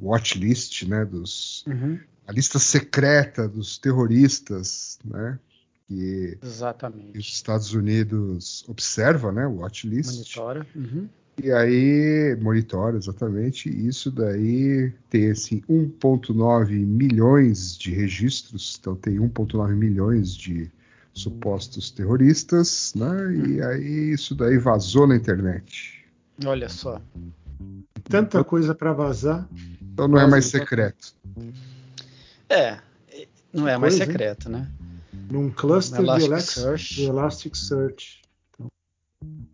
watchlist, 0.03 0.83
né, 0.87 1.07
dos 1.07 1.65
Uhum. 1.67 1.99
a 2.27 2.33
lista 2.33 2.59
secreta 2.59 3.49
dos 3.49 3.79
terroristas, 3.79 4.99
né, 5.03 5.39
que 5.87 6.39
os 6.43 6.49
Exatamente. 6.49 7.19
Estados 7.19 7.73
Unidos 7.73 8.69
observa, 8.69 9.33
né, 9.33 9.47
watchlist. 9.47 10.13
Monitora. 10.13 10.67
Uhum. 10.75 11.09
E 11.43 11.53
aí 11.53 12.37
monitora 12.41 12.97
exatamente. 12.97 13.69
Isso 13.69 14.11
daí 14.11 14.93
tem 15.11 15.31
assim 15.31 15.61
1.9 15.69 16.71
milhões 16.71 17.77
de 17.77 17.95
registros, 17.95 18.77
então 18.81 18.97
tem 18.97 19.17
1.9 19.19 19.75
milhões 19.75 20.35
de 20.35 20.71
supostos 21.13 21.91
terroristas, 21.91 22.93
né? 22.95 23.35
E 23.49 23.63
aí 23.63 24.13
isso 24.13 24.35
daí 24.35 24.59
vazou 24.59 25.07
na 25.07 25.17
internet. 25.17 26.05
Olha 26.45 26.69
só. 26.69 27.01
Tanta 28.05 28.45
coisa 28.45 28.75
para 28.75 28.93
vazar. 28.93 29.49
Então 29.81 30.09
não 30.09 30.19
é 30.19 30.27
mais 30.27 30.47
secreto. 30.47 31.15
É, 32.49 32.79
não 33.53 33.67
é 33.67 33.77
mais 33.79 33.95
coisa, 33.95 34.05
hein? 34.05 34.11
secreto, 34.11 34.49
né? 34.49 34.71
Num 35.31 35.51
cluster 35.51 35.99
de 35.99 36.05
Elasticsearch. 36.05 36.63
Elastic, 36.63 36.97
de 36.97 37.05
Elasticsearch. 37.05 38.23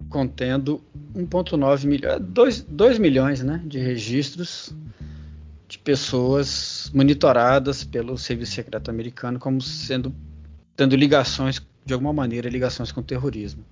Contendo 0.08 0.82
1,9 1.14 1.86
milhões, 1.86 2.20
2, 2.20 2.62
2 2.62 2.98
milhões 2.98 3.42
né, 3.42 3.62
de 3.64 3.78
registros 3.78 4.74
de 5.68 5.78
pessoas 5.78 6.90
monitoradas 6.94 7.84
pelo 7.84 8.18
Serviço 8.18 8.52
Secreto 8.52 8.90
Americano 8.90 9.38
como 9.38 9.60
sendo 9.60 10.14
tendo 10.76 10.96
ligações 10.96 11.60
de 11.84 11.92
alguma 11.92 12.12
maneira 12.12 12.48
ligações 12.48 12.92
com 12.92 13.00
o 13.00 13.04
terrorismo. 13.04 13.64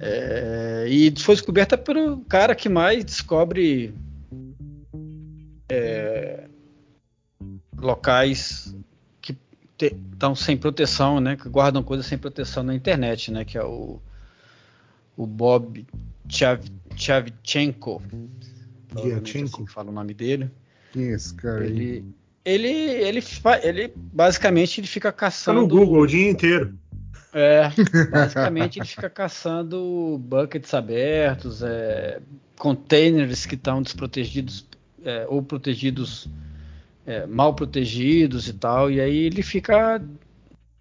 É, 0.00 0.86
e 0.88 1.12
foi 1.18 1.34
descoberta 1.34 1.76
pelo 1.76 2.18
cara 2.22 2.54
que 2.54 2.68
mais 2.68 3.04
descobre 3.04 3.94
é, 5.68 6.48
locais 7.76 8.74
que 9.20 9.36
estão 9.78 10.34
sem 10.34 10.56
proteção, 10.56 11.20
né, 11.20 11.36
que 11.36 11.48
guardam 11.48 11.82
coisas 11.82 12.06
sem 12.06 12.16
proteção 12.16 12.62
na 12.62 12.74
internet, 12.74 13.30
né, 13.30 13.44
que 13.44 13.58
é 13.58 13.64
o, 13.64 14.00
o 15.16 15.26
Bob 15.26 15.86
Chav, 16.28 16.60
Chavchenko. 16.96 18.02
Provavelmente 18.88 19.24
Diachenko. 19.24 19.62
assim 19.62 19.66
fala 19.66 19.90
o 19.90 19.92
nome 19.92 20.14
dele. 20.14 20.50
Quem 20.92 21.08
é 21.08 21.14
esse 21.14 21.34
cara 21.34 21.64
aí? 21.64 21.70
Ele, 21.70 22.14
ele, 22.44 22.68
ele, 22.68 23.22
ele 23.62 23.92
basicamente 23.96 24.80
ele 24.80 24.86
fica 24.86 25.10
Tá 25.10 25.18
caçando. 25.18 25.60
no 25.60 25.68
Google 25.68 26.02
o 26.02 26.06
dia 26.06 26.30
inteiro. 26.30 26.78
É, 27.32 27.68
basicamente 28.10 28.78
ele 28.78 28.86
fica 28.86 29.10
caçando 29.10 30.18
buckets 30.22 30.72
abertos, 30.72 31.62
é, 31.62 32.20
containers 32.56 33.44
que 33.44 33.56
estão 33.56 33.82
desprotegidos 33.82 34.66
é, 35.04 35.26
ou 35.28 35.42
protegidos, 35.42 36.28
é, 37.04 37.26
mal 37.26 37.52
protegidos 37.54 38.46
e 38.48 38.52
tal, 38.52 38.88
e 38.90 39.00
aí 39.00 39.16
ele 39.16 39.42
fica 39.42 40.00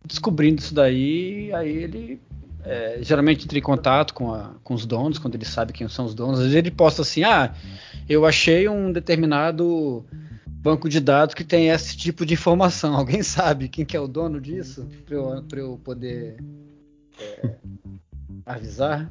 descobrindo 0.05 0.61
isso 0.61 0.75
daí, 0.75 1.51
aí 1.53 1.75
ele 1.75 2.21
é, 2.65 2.99
geralmente 3.01 3.45
entra 3.45 3.57
em 3.57 3.61
contato 3.61 4.13
com, 4.13 4.33
a- 4.33 4.51
com 4.63 4.73
os 4.73 4.85
donos, 4.85 5.17
quando 5.19 5.35
ele 5.35 5.45
sabe 5.45 5.73
quem 5.73 5.87
são 5.89 6.05
os 6.05 6.13
donos, 6.15 6.39
às 6.39 6.45
vezes 6.45 6.57
ele 6.57 6.71
posta 6.71 7.01
assim, 7.01 7.23
ah, 7.23 7.53
eu 8.07 8.25
achei 8.25 8.67
um 8.69 8.91
determinado 8.91 10.05
banco 10.47 10.87
de 10.87 10.99
dados 10.99 11.35
que 11.35 11.43
tem 11.43 11.69
esse 11.69 11.95
tipo 11.97 12.25
de 12.25 12.33
informação. 12.35 12.95
Alguém 12.97 13.21
sabe 13.23 13.67
quem 13.67 13.85
que 13.85 13.97
é 13.97 13.99
o 13.99 14.07
dono 14.07 14.39
disso? 14.39 14.87
Para 15.05 15.15
eu, 15.15 15.45
eu 15.57 15.79
poder 15.83 16.37
é, 17.19 17.55
avisar. 18.45 19.09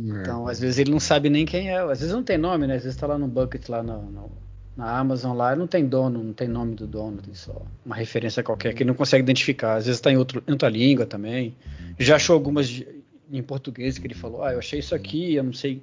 É. 0.00 0.02
Então, 0.02 0.46
às 0.46 0.60
vezes 0.60 0.78
ele 0.78 0.90
não 0.90 1.00
sabe 1.00 1.30
nem 1.30 1.46
quem 1.46 1.70
é. 1.70 1.78
Às 1.78 2.00
vezes 2.00 2.14
não 2.14 2.22
tem 2.22 2.36
nome, 2.38 2.66
né? 2.66 2.74
Às 2.76 2.82
vezes 2.82 2.96
está 2.96 3.06
lá 3.06 3.16
no 3.18 3.26
bucket, 3.28 3.66
lá 3.68 3.82
no, 3.82 4.02
no- 4.10 4.45
na 4.76 4.98
Amazon, 4.98 5.36
lá 5.36 5.56
não 5.56 5.66
tem 5.66 5.86
dono, 5.86 6.22
não 6.22 6.32
tem 6.32 6.46
nome 6.48 6.74
do 6.74 6.86
dono, 6.86 7.18
tem 7.22 7.34
só 7.34 7.62
uma 7.84 7.94
referência 7.96 8.42
qualquer 8.42 8.74
que 8.74 8.82
ele 8.82 8.88
não 8.88 8.94
consegue 8.94 9.22
identificar. 9.22 9.76
Às 9.76 9.86
vezes 9.86 9.98
está 9.98 10.12
em, 10.12 10.16
outro, 10.16 10.42
em 10.46 10.52
outra 10.52 10.68
língua 10.68 11.06
também. 11.06 11.56
Já 11.98 12.16
achou 12.16 12.34
algumas 12.34 12.68
de- 12.68 12.86
em 13.32 13.42
português 13.42 13.98
que 13.98 14.06
ele 14.06 14.14
falou, 14.14 14.44
ah, 14.44 14.52
eu 14.52 14.58
achei 14.58 14.78
isso 14.78 14.94
aqui, 14.94 15.34
eu 15.34 15.42
não 15.44 15.52
sei 15.52 15.82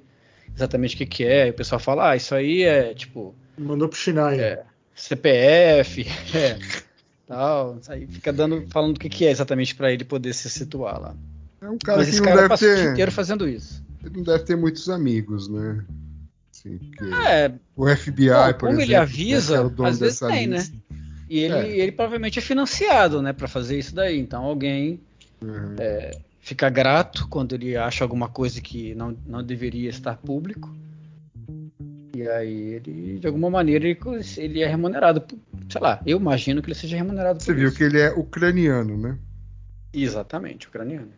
exatamente 0.54 0.94
o 0.94 0.98
que, 0.98 1.06
que 1.06 1.24
é. 1.24 1.48
E 1.48 1.50
o 1.50 1.54
pessoal 1.54 1.78
fala, 1.80 2.10
ah, 2.10 2.16
isso 2.16 2.34
aí 2.34 2.62
é 2.62 2.94
tipo 2.94 3.34
Mandou 3.58 3.88
pro 3.88 3.98
Chinaia. 3.98 4.40
É. 4.40 4.62
CPF, 4.94 6.06
é, 6.36 6.58
tal. 7.26 7.78
Aí 7.88 8.06
fica 8.06 8.32
dando, 8.32 8.64
falando 8.68 8.96
o 8.96 9.00
que, 9.00 9.08
que 9.08 9.26
é 9.26 9.30
exatamente 9.30 9.74
para 9.74 9.92
ele 9.92 10.04
poder 10.04 10.32
se 10.34 10.48
situar 10.48 11.00
lá. 11.00 11.14
É 11.60 11.68
um 11.68 11.78
cara 11.78 11.98
Mas 11.98 12.06
que 12.08 12.12
esse 12.12 12.20
não 12.20 12.26
cara 12.28 12.36
deve 12.36 12.48
passa 12.48 12.64
o 12.64 12.68
dia 12.74 12.84
ter. 12.84 12.92
inteiro 12.92 13.10
fazendo 13.12 13.48
isso. 13.48 13.82
Ele 14.04 14.16
não 14.18 14.22
deve 14.22 14.44
ter 14.44 14.56
muitos 14.56 14.88
amigos, 14.88 15.48
né? 15.48 15.82
Assim, 16.64 16.78
porque 16.78 17.04
É, 17.28 17.52
o 17.76 17.86
FBI, 17.88 18.28
por 18.54 18.60
como 18.60 18.72
exemplo, 18.72 18.82
ele 18.82 18.94
avisa, 18.94 19.56
é 19.56 19.60
o 19.60 19.68
dono 19.68 19.88
às 19.88 19.98
vezes 19.98 20.18
tem, 20.20 20.46
né? 20.46 20.56
lista. 20.58 20.76
e 21.28 21.38
ele, 21.40 21.54
É. 21.54 21.78
ele 21.78 21.92
provavelmente 21.92 22.38
é 22.38 22.42
financiado, 22.42 23.20
né, 23.20 23.32
para 23.32 23.48
fazer 23.48 23.78
isso 23.78 23.94
daí. 23.94 24.18
Então 24.18 24.44
alguém 24.44 25.00
Uhum. 25.42 25.76
fica 26.40 26.70
grato 26.70 27.28
quando 27.28 27.54
ele 27.54 27.76
acha 27.76 28.02
alguma 28.04 28.28
coisa 28.28 28.60
que 28.60 28.94
não, 28.94 29.16
não 29.26 29.42
deveria 29.42 29.90
estar 29.90 30.16
público. 30.16 30.74
E 32.16 32.26
aí 32.28 32.74
ele, 32.74 33.18
de 33.18 33.26
alguma 33.26 33.50
maneira, 33.50 33.86
ele, 33.86 33.98
ele 34.38 34.62
é 34.62 34.66
remunerado. 34.66 35.20
por- 35.20 35.38
sei 35.68 35.80
lá, 35.80 36.00
eu 36.06 36.18
imagino 36.18 36.62
que 36.62 36.68
ele 36.68 36.74
seja 36.74 36.96
remunerado 36.96 37.42
Você 37.42 37.52
viu 37.52 37.68
isso. 37.68 37.76
que 37.76 37.82
ele 37.84 37.98
é 37.98 38.10
ucraniano, 38.12 38.96
né? 38.96 39.18
Exatamente, 39.92 40.68
ucraniano. 40.68 41.08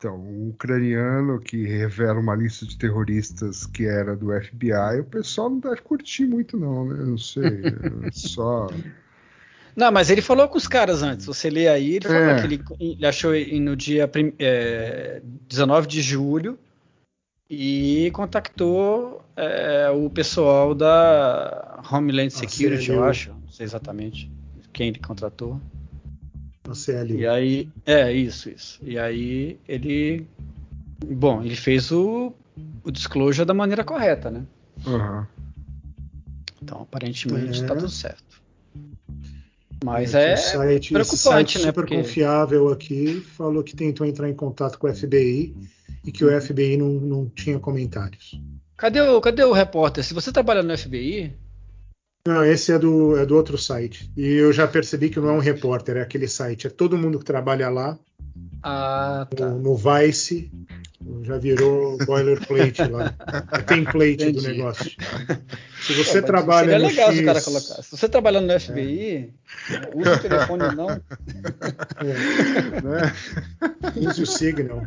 Então, 0.00 0.16
um 0.16 0.48
ucraniano 0.48 1.38
que 1.38 1.62
revela 1.66 2.18
uma 2.18 2.34
lista 2.34 2.64
de 2.64 2.74
terroristas 2.78 3.66
que 3.66 3.84
era 3.84 4.16
do 4.16 4.28
FBI, 4.32 5.00
o 5.00 5.04
pessoal 5.04 5.50
não 5.50 5.58
deve 5.60 5.82
curtir 5.82 6.24
muito, 6.24 6.56
não, 6.56 6.86
né? 6.86 6.96
Eu 7.00 7.06
Não 7.08 7.18
sei. 7.18 7.42
é 8.06 8.08
só. 8.10 8.68
Não, 9.76 9.92
mas 9.92 10.08
ele 10.08 10.22
falou 10.22 10.48
com 10.48 10.56
os 10.56 10.66
caras 10.66 11.02
antes. 11.02 11.26
Você 11.26 11.50
lê 11.50 11.68
aí, 11.68 11.96
ele 11.96 12.06
falou 12.08 12.22
É. 12.30 12.40
que 12.40 12.46
ele, 12.46 12.64
ele 12.80 13.06
achou 13.06 13.32
no 13.60 13.76
dia 13.76 14.08
prim- 14.08 14.32
é, 14.38 15.20
19 15.46 15.86
de 15.86 16.00
julho 16.00 16.58
e 17.50 18.10
contactou 18.14 19.22
é, 19.36 19.90
o 19.90 20.08
pessoal 20.08 20.74
da 20.74 21.78
Homeland 21.92 22.30
Security, 22.32 22.88
eu 22.90 22.96
CLU. 23.00 23.04
acho. 23.04 23.30
Não 23.32 23.50
sei 23.50 23.64
exatamente 23.64 24.30
quem 24.72 24.88
ele 24.88 24.98
contratou. 24.98 25.60
No 26.70 26.76
CLU. 26.76 27.18
E 27.18 27.26
aí, 27.26 27.68
é 27.84 28.12
isso, 28.12 28.48
isso. 28.48 28.78
E 28.82 28.96
aí 28.96 29.58
ele, 29.68 30.24
bom, 31.04 31.42
ele 31.42 31.56
fez 31.56 31.90
o, 31.90 32.32
o 32.84 32.90
disclosure 32.92 33.44
da 33.44 33.52
maneira 33.52 33.82
correta, 33.82 34.30
né? 34.30 34.44
Aham. 34.86 35.26
Então, 36.62 36.82
aparentemente, 36.82 37.62
É. 37.62 37.66
tá 37.66 37.74
tudo 37.74 37.88
certo. 37.88 38.40
Mas 39.84 40.10
Esse 40.14 40.16
é 40.18 40.36
site, 40.36 40.92
preocupante, 40.92 41.18
site 41.22 41.58
né, 41.58 41.64
super 41.64 41.72
porque- 41.72 41.96
confiável 41.96 42.68
aqui 42.68 43.20
falou 43.36 43.64
que 43.64 43.74
tentou 43.74 44.06
entrar 44.06 44.28
em 44.28 44.34
contato 44.34 44.78
com 44.78 44.86
o 44.86 44.94
FBI 44.94 45.56
e 46.04 46.12
que 46.12 46.24
o 46.24 46.40
FBI 46.40 46.76
não, 46.76 46.88
não 46.88 47.26
tinha 47.30 47.58
comentários. 47.58 48.40
Cadê 48.76 49.00
o, 49.00 49.20
cadê 49.20 49.42
o 49.42 49.52
repórter? 49.52 50.04
Se 50.04 50.14
você 50.14 50.30
trabalha 50.30 50.62
no 50.62 50.76
FBI, 50.76 51.34
Não, 52.26 52.44
esse 52.44 52.70
é 52.72 52.78
do, 52.78 53.16
é 53.16 53.24
do 53.24 53.34
outro 53.34 53.56
site. 53.56 54.10
E 54.16 54.26
eu 54.34 54.52
já 54.52 54.68
percebi 54.68 55.08
que 55.08 55.18
não 55.18 55.30
é 55.30 55.32
um 55.32 55.38
repórter, 55.38 55.96
é 55.96 56.02
aquele 56.02 56.28
site. 56.28 56.66
É 56.66 56.70
todo 56.70 56.98
mundo 56.98 57.18
que 57.18 57.24
trabalha 57.24 57.68
lá, 57.70 57.98
ah, 58.62 59.26
tá. 59.34 59.48
no, 59.48 59.58
no 59.58 59.76
Vice, 59.76 60.50
já 61.22 61.38
virou 61.38 61.96
boilerplate 62.04 62.82
lá. 62.88 63.14
É 63.52 63.62
template 63.62 64.32
do 64.32 64.38
Entendi. 64.38 64.48
negócio. 64.48 64.90
Se 65.80 65.94
você 65.94 66.20
Pô, 66.20 66.20
mas 66.20 66.24
trabalha 66.26 66.78
no 66.78 66.86
legal 66.88 67.08
X, 67.08 67.16
se 67.16 67.22
o 67.22 67.24
cara 67.26 67.40
colocar. 67.40 67.82
Se 67.82 67.90
você 67.96 68.08
trabalha 68.08 68.40
no 68.42 68.60
FBI, 68.60 69.32
usa 69.94 70.14
o 70.14 70.18
telefone 70.20 70.76
não. 70.76 70.90
é, 70.90 71.00
Né? 72.82 73.14
use 73.96 74.22
o 74.22 74.26
Signal. 74.26 74.86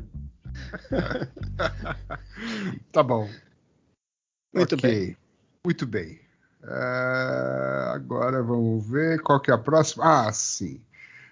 Tá 2.91 3.01
bom. 3.01 3.27
Muito 4.53 4.75
Ok. 4.75 4.89
bem. 4.89 5.17
Muito 5.65 5.87
bem. 5.87 6.19
É, 6.65 7.91
agora 7.93 8.41
vamos 8.41 8.87
ver 8.87 9.19
qual 9.21 9.39
que 9.39 9.51
é 9.51 9.53
a 9.53 9.57
próxima. 9.57 10.27
Ah, 10.27 10.31
sim. 10.33 10.79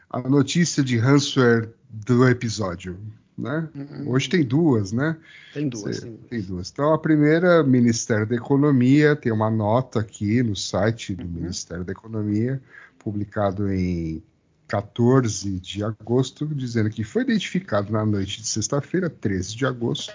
A 0.09 0.19
notícia 0.19 0.83
de 0.83 0.97
ransomware 0.97 1.69
do 1.89 2.27
episódio. 2.27 2.97
Né? 3.37 3.67
Hoje 4.05 4.29
tem 4.29 4.43
duas, 4.43 4.91
né? 4.91 5.17
Tem 5.53 5.67
duas. 5.67 5.95
Cê- 5.95 6.01
tem 6.01 6.11
duas. 6.11 6.29
Tem 6.29 6.41
duas. 6.41 6.69
Então, 6.71 6.93
a 6.93 6.99
primeira, 6.99 7.63
Ministério 7.63 8.27
da 8.27 8.35
Economia, 8.35 9.15
tem 9.15 9.31
uma 9.31 9.49
nota 9.49 9.99
aqui 10.01 10.43
no 10.43 10.55
site 10.55 11.15
do 11.15 11.25
Ministério 11.25 11.83
da 11.83 11.91
Economia, 11.91 12.61
publicado 12.99 13.71
em 13.71 14.21
14 14.67 15.59
de 15.59 15.83
agosto, 15.83 16.45
dizendo 16.45 16.89
que 16.89 17.03
foi 17.03 17.23
identificado 17.23 17.91
na 17.91 18.05
noite 18.05 18.41
de 18.41 18.47
sexta-feira, 18.47 19.09
13 19.09 19.55
de 19.55 19.65
agosto, 19.65 20.13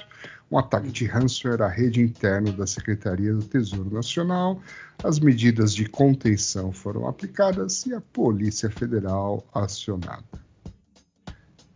um 0.51 0.59
ataque 0.59 0.91
de 0.91 1.07
ransomware 1.07 1.63
à 1.63 1.69
rede 1.69 2.01
interna 2.01 2.53
da 2.53 2.67
Secretaria 2.67 3.33
do 3.33 3.43
Tesouro 3.43 3.93
Nacional. 3.93 4.61
As 5.03 5.19
medidas 5.19 5.75
de 5.75 5.87
contenção 5.87 6.73
foram 6.73 7.07
aplicadas 7.07 7.85
e 7.87 7.95
a 7.95 8.01
Polícia 8.01 8.71
Federal 8.71 9.45
acionada. 9.53 10.25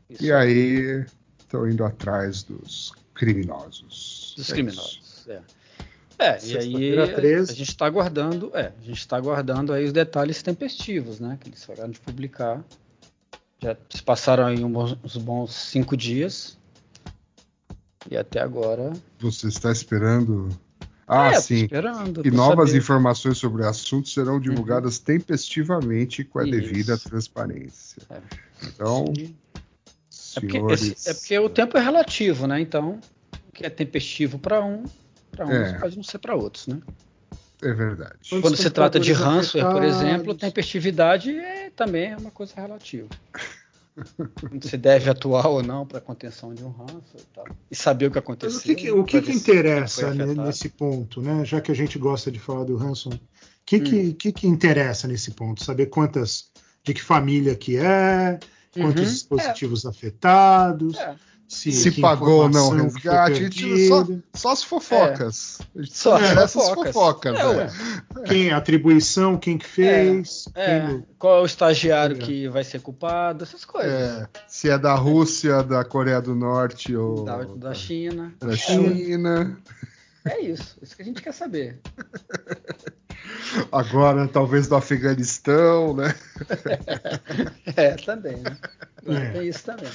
Isso. 0.08 0.24
E 0.24 0.32
aí, 0.32 1.04
estão 1.38 1.68
indo 1.68 1.84
atrás 1.84 2.42
dos 2.42 2.92
criminosos. 3.14 4.34
Dos 4.36 4.38
É 4.38 4.42
isso. 4.42 4.52
criminosos. 4.52 5.24
É, 5.28 5.42
É, 6.18 6.38
e 6.44 6.58
aí 6.58 6.98
a, 6.98 7.14
13. 7.14 7.50
a 7.50 7.54
gente 7.54 7.68
está 7.70 7.86
aguardando, 7.86 8.50
é, 8.54 8.72
a 8.78 8.84
gente 8.84 8.98
está 8.98 9.16
aguardando 9.16 9.72
aí 9.72 9.84
os 9.84 9.92
detalhes 9.92 10.42
tempestivos, 10.42 11.18
né? 11.18 11.38
Que 11.40 11.48
eles 11.48 11.62
acabaram 11.64 11.90
de 11.90 11.98
publicar. 11.98 12.62
Já 13.58 13.76
se 13.88 14.02
passaram 14.02 14.46
aí 14.46 14.62
uns 14.62 15.16
bons 15.16 15.54
cinco 15.54 15.96
dias. 15.96 16.58
E 18.10 18.16
até 18.16 18.40
agora. 18.40 18.92
Você 19.20 19.46
está 19.48 19.70
esperando. 19.70 20.48
Ah, 21.06 21.30
é, 21.32 21.40
sim. 21.40 21.62
esperando. 21.64 22.26
E 22.26 22.30
novas 22.30 22.68
saber. 22.68 22.72
Uhum. 22.72 22.76
informações 22.78 23.38
sobre 23.38 23.62
o 23.62 23.68
assunto 23.68 24.08
serão 24.08 24.38
divulgadas 24.40 24.98
tempestivamente 24.98 26.24
com 26.24 26.38
a 26.38 26.42
Isso. 26.42 26.50
devida 26.52 26.98
transparência. 26.98 28.02
É. 28.10 28.18
Então, 28.66 29.04
É 29.16 30.40
porque, 30.40 30.52
senhores. 30.52 30.82
esse- 30.82 31.10
é 31.10 31.14
porque 31.14 31.38
o 31.38 31.48
tempo 31.48 31.76
é 31.76 31.80
relativo, 31.80 32.46
né? 32.46 32.60
Então, 32.60 33.00
o 33.48 33.52
que 33.52 33.64
é 33.64 33.70
tempestivo 33.70 34.38
para 34.38 34.64
um, 34.64 34.84
para 35.32 35.46
uns 35.46 35.50
É. 35.52 35.72
pode 35.78 35.96
não 35.96 36.04
ser 36.04 36.18
para 36.18 36.34
outros, 36.34 36.66
né? 36.66 36.78
É 37.62 37.72
verdade. 37.74 38.14
Os 38.32 38.40
Quando 38.40 38.56
se 38.56 38.70
trata 38.70 38.98
de 38.98 39.12
ransomware, 39.12 39.70
por 39.72 39.82
exemplo, 39.84 40.34
tempestividade 40.34 41.30
é, 41.36 41.70
também 41.70 42.12
é 42.12 42.16
uma 42.16 42.30
coisa 42.30 42.54
relativa. 42.56 43.08
Se 44.62 44.76
deve 44.76 45.10
atuar 45.10 45.46
ou 45.48 45.62
não 45.62 45.86
para 45.86 46.00
contenção 46.00 46.54
de 46.54 46.62
um 46.64 46.70
ransomware 46.70 47.02
e 47.16 47.34
tal. 47.34 47.44
E 47.70 47.76
saber 47.76 48.06
o 48.06 48.10
que 48.10 48.18
aconteceu. 48.18 48.54
Mas 48.54 48.62
o 48.62 48.66
que, 48.66 48.74
que- 48.74 48.90
o 48.92 49.04
que, 49.04 49.20
que 49.22 49.32
se 49.32 49.38
interessa 49.38 50.14
nesse 50.14 50.68
ponto, 50.68 51.20
né? 51.22 51.44
Já 51.44 51.60
que 51.60 51.70
a 51.70 51.74
gente 51.74 51.98
gosta 51.98 52.30
de 52.30 52.38
falar 52.38 52.64
do 52.64 52.76
Hanson, 52.78 53.10
o 53.10 53.20
que, 53.66 53.76
Hum. 53.76 53.84
que, 53.84 54.12
que, 54.14 54.32
que 54.32 54.46
interessa 54.46 55.06
nesse 55.06 55.32
ponto? 55.32 55.62
Saber 55.62 55.86
quantas, 55.86 56.50
de 56.82 56.94
que 56.94 57.02
família 57.02 57.54
que 57.54 57.76
é, 57.76 58.38
quantos 58.72 59.02
Uhum. 59.02 59.08
dispositivos 59.12 59.84
afetados, 59.86 60.96
É. 60.98 61.16
se, 61.52 61.72
Se 61.72 62.00
pagou 62.00 62.42
ou 62.42 62.48
não 62.48 62.70
resgate, 62.70 63.32
a 63.32 63.34
gente 63.34 63.88
só, 63.88 64.06
só 64.32 64.52
as 64.52 64.62
fofocas. 64.62 65.58
A 65.76 65.82
gente 65.82 65.98
Só 65.98 66.16
as 66.16 66.22
essas 66.30 66.52
fofocas. 66.68 66.92
fofocas. 66.92 67.36
É, 67.38 68.20
é. 68.20 68.22
quem 68.24 68.50
a 68.52 68.56
atribuição, 68.56 69.36
quem 69.36 69.58
que 69.58 69.66
fez, 69.66 70.44
É, 70.54 70.86
quem- 70.86 71.04
qual 71.18 71.38
é 71.38 71.42
o 71.42 71.46
estagiário 71.46 72.16
É. 72.16 72.20
que 72.20 72.48
vai 72.48 72.62
ser 72.62 72.80
culpado, 72.80 73.42
essas 73.42 73.64
coisas. 73.64 73.90
É, 73.92 74.28
se 74.46 74.70
é 74.70 74.78
da 74.78 74.94
Rússia, 74.94 75.64
da 75.64 75.84
Coreia 75.84 76.20
do 76.22 76.36
Norte 76.36 76.94
ou 76.94 77.24
Da, 77.24 77.38
da 77.42 77.74
China. 77.74 78.32
da 78.38 78.54
China. 78.56 79.58
É 80.24 80.38
isso, 80.40 80.78
isso 80.80 80.94
que 80.94 81.02
a 81.02 81.04
gente 81.04 81.20
quer 81.20 81.32
saber. 81.34 81.80
Agora, 83.72 84.28
talvez 84.28 84.68
do 84.68 84.76
Afeganistão, 84.76 85.94
né? 85.94 86.14
É, 87.76 87.90
também, 87.96 88.36
né? 88.36 88.56
É. 89.06 89.30
Tem 89.30 89.48
isso 89.48 89.64
também. 89.64 89.88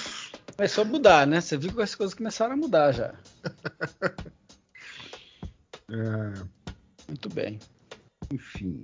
Mas 0.58 0.72
só 0.72 0.86
mudar, 0.86 1.28
né? 1.28 1.42
Você 1.42 1.58
viu 1.58 1.74
que 1.74 1.82
as 1.82 1.96
coisas 1.96 2.14
começaram 2.14 2.54
a 2.54 2.58
mudar 2.58 2.92
já. 2.92 3.14
É, 5.88 6.34
Muito 7.08 7.30
bem. 7.30 7.60
enfim. 8.34 8.82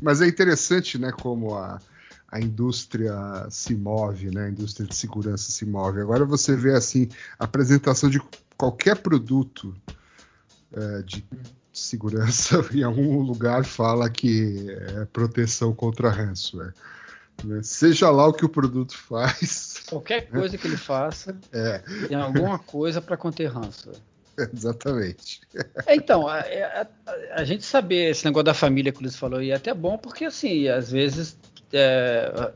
Mas 0.00 0.20
é 0.20 0.28
interessante, 0.28 0.98
né, 0.98 1.10
como 1.10 1.56
a, 1.56 1.80
a 2.28 2.40
indústria 2.40 3.12
se 3.50 3.74
move, 3.74 4.30
né? 4.30 4.46
A 4.46 4.48
indústria 4.50 4.86
de 4.86 4.94
segurança 4.94 5.50
se 5.50 5.66
move. 5.66 6.00
Agora 6.00 6.24
você 6.24 6.54
vê 6.54 6.74
assim 6.74 7.08
a 7.40 7.44
apresentação 7.44 8.08
de 8.08 8.20
qualquer 8.56 8.98
produto 9.02 9.74
é, 10.72 11.02
de 11.02 11.24
segurança 11.72 12.56
em 12.72 12.82
algum 12.82 13.20
lugar 13.20 13.64
fala 13.64 14.08
que 14.08 14.66
é 14.70 15.04
proteção 15.06 15.74
contra 15.74 16.10
ransomware. 16.10 16.74
Né? 17.44 17.60
Seja 17.62 18.10
lá 18.10 18.26
o 18.26 18.32
que 18.32 18.44
o 18.44 18.48
produto 18.48 18.96
faz, 18.96 19.82
Qualquer 19.88 20.28
coisa 20.28 20.56
que 20.56 20.66
ele 20.66 20.76
faça, 20.76 21.36
é, 21.52 21.78
tem 22.08 22.16
alguma 22.16 22.58
coisa 22.58 23.00
para 23.00 23.16
conter 23.16 23.46
ransomware. 23.46 24.00
exatamente. 24.54 25.40
É, 25.86 25.94
então, 25.94 26.26
a, 26.26 26.38
a- 26.38 26.86
a- 27.06 27.40
a 27.40 27.44
gente 27.44 27.64
saber 27.64 28.10
esse 28.10 28.24
negócio 28.24 28.44
da 28.44 28.54
família 28.54 28.90
que 28.92 29.02
eles 29.02 29.16
falou 29.16 29.38
aí 29.38 29.50
é 29.50 29.54
até 29.54 29.74
bom, 29.74 29.98
porque 29.98 30.24
assim, 30.24 30.68
às 30.68 30.90
vezes 30.90 31.36
é, 31.72 32.52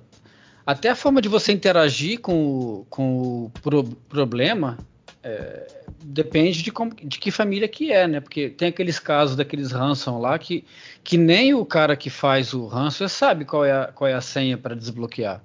até 0.64 0.88
a 0.90 0.96
forma 0.96 1.20
de 1.20 1.28
você 1.28 1.52
interagir 1.52 2.20
com 2.20 2.34
o, 2.80 2.86
com 2.88 3.44
o 3.44 3.50
pro- 3.62 3.84
problema 4.08 4.78
é, 5.26 5.66
depende 6.04 6.62
de, 6.62 6.70
como- 6.70 6.94
de 6.94 7.18
que 7.18 7.32
família 7.32 7.66
que 7.66 7.90
é, 7.92 8.06
né? 8.06 8.20
Porque 8.20 8.48
tem 8.48 8.68
aqueles 8.68 9.00
casos 9.00 9.34
daqueles 9.34 9.72
ransom 9.72 10.20
lá 10.20 10.38
que, 10.38 10.64
que 11.02 11.18
nem 11.18 11.52
o 11.52 11.66
cara 11.66 11.96
que 11.96 12.08
faz 12.08 12.54
o 12.54 12.66
ransom 12.68 13.08
sabe 13.08 13.44
qual 13.44 13.64
é 13.64 13.72
a, 13.72 13.86
qual 13.92 14.06
é 14.06 14.14
a 14.14 14.20
senha 14.20 14.56
para 14.56 14.76
desbloquear. 14.76 15.42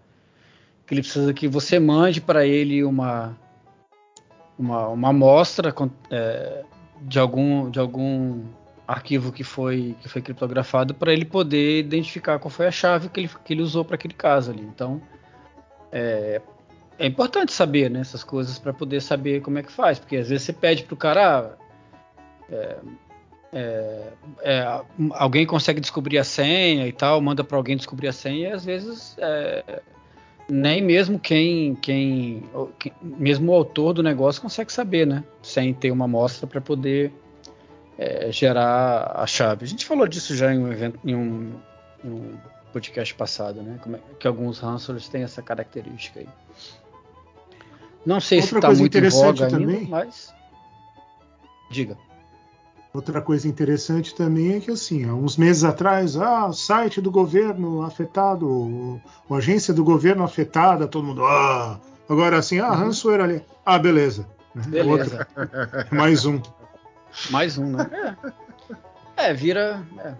Que 0.85 0.93
ele 0.93 1.01
precisa 1.01 1.33
que 1.33 1.47
você 1.47 1.79
mande 1.79 2.21
para 2.21 2.45
ele 2.45 2.83
uma 2.83 3.35
uma, 4.59 4.87
uma 4.89 5.09
amostra 5.09 5.73
é, 6.11 6.63
de 7.01 7.17
algum 7.17 7.71
de 7.71 7.79
algum 7.79 8.43
arquivo 8.87 9.31
que 9.31 9.43
foi 9.43 9.95
que 9.99 10.07
foi 10.07 10.21
criptografado 10.21 10.93
para 10.93 11.11
ele 11.11 11.25
poder 11.25 11.79
identificar 11.79 12.37
qual 12.37 12.51
foi 12.51 12.67
a 12.67 12.71
chave 12.71 13.09
que 13.09 13.19
ele, 13.19 13.29
que 13.43 13.53
ele 13.53 13.63
usou 13.63 13.83
para 13.83 13.95
aquele 13.95 14.13
caso 14.13 14.51
ali. 14.51 14.61
Então 14.61 15.01
é, 15.91 16.39
é 17.01 17.07
importante 17.07 17.51
saber 17.51 17.89
né, 17.89 17.99
essas 18.01 18.23
coisas 18.23 18.59
para 18.59 18.71
poder 18.73 19.01
saber 19.01 19.41
como 19.41 19.57
é 19.57 19.63
que 19.63 19.71
faz, 19.71 19.97
porque 19.99 20.17
às 20.17 20.29
vezes 20.29 20.45
você 20.45 20.53
pede 20.53 20.83
pro 20.83 20.95
cara 20.95 21.57
ah, 21.57 21.65
é, 22.51 22.77
é, 23.53 24.07
é, 24.43 24.81
alguém 25.11 25.45
consegue 25.45 25.81
descobrir 25.81 26.17
a 26.17 26.23
senha 26.23 26.87
e 26.87 26.91
tal, 26.91 27.19
manda 27.19 27.43
para 27.43 27.57
alguém 27.57 27.75
descobrir 27.75 28.07
a 28.07 28.13
senha 28.13 28.49
e 28.49 28.51
às 28.51 28.63
vezes 28.63 29.15
é, 29.17 29.81
nem 30.49 30.81
mesmo 30.81 31.19
quem, 31.19 31.75
quem, 31.75 32.43
o- 32.53 32.67
que- 32.67 32.93
mesmo 33.01 33.51
o 33.51 33.55
autor 33.55 33.93
do 33.93 34.03
negócio 34.03 34.41
consegue 34.41 34.71
saber, 34.71 35.07
né? 35.07 35.23
Sem 35.41 35.73
ter 35.73 35.91
uma 35.91 36.05
amostra 36.05 36.45
para 36.45 36.61
poder 36.61 37.11
é, 37.97 38.31
gerar 38.31 39.11
a 39.15 39.25
chave. 39.25 39.65
A 39.65 39.67
gente 39.67 39.85
falou 39.85 40.07
disso 40.07 40.35
já 40.35 40.53
em 40.53 40.59
um 40.59 40.71
evento, 40.71 40.99
em 41.05 41.15
um, 41.15 41.53
em 42.03 42.09
um 42.09 42.37
podcast 42.73 43.13
passado, 43.15 43.61
né? 43.61 43.79
É, 43.93 43.99
que 44.19 44.27
alguns 44.27 44.59
hamsters 44.59 45.07
têm 45.09 45.23
essa 45.23 45.41
característica 45.41 46.19
aí. 46.19 46.27
Não 48.05 48.19
sei 48.19 48.39
Outra 48.39 48.49
se 48.49 48.55
está 48.55 48.67
coisa 48.67 48.81
muito 48.81 48.95
em 48.95 48.97
interessante 48.97 49.37
voga 49.39 49.49
também- 49.49 49.75
ainda, 49.77 49.89
mas 49.89 50.33
diga. 51.69 51.97
Outra 52.93 53.21
coisa 53.21 53.47
interessante 53.47 54.13
também 54.13 54.55
é 54.55 54.59
que, 54.59 54.69
assim, 54.71 55.05
há 55.07 55.13
uns 55.13 55.37
meses 55.37 55.63
atrás, 55.63 56.17
ah, 56.17 56.51
site 56.51 56.99
do 56.99 57.09
governo 57.09 57.83
afetado, 57.83 58.45
o, 58.49 59.01
a 59.29 59.35
agência 59.37 59.73
do 59.73 59.81
governo 59.83 60.23
afetada, 60.25 60.87
todo 60.89 61.05
mundo, 61.05 61.23
ah, 61.25 61.79
agora 62.09 62.37
assim, 62.37 62.59
ah, 62.59 62.71
ransomware 62.71 63.21
ali, 63.21 63.45
ah, 63.65 63.79
beleza. 63.79 64.27
né? 64.53 64.63
Beleza. 64.67 65.25
Outra, 65.37 65.87
mais 65.89 66.25
um. 66.25 66.41
Mais 67.29 67.57
um, 67.57 67.67
né? 67.77 68.17
É, 69.15 69.29
É, 69.29 69.33
vira. 69.33 69.85
é. 69.99 70.13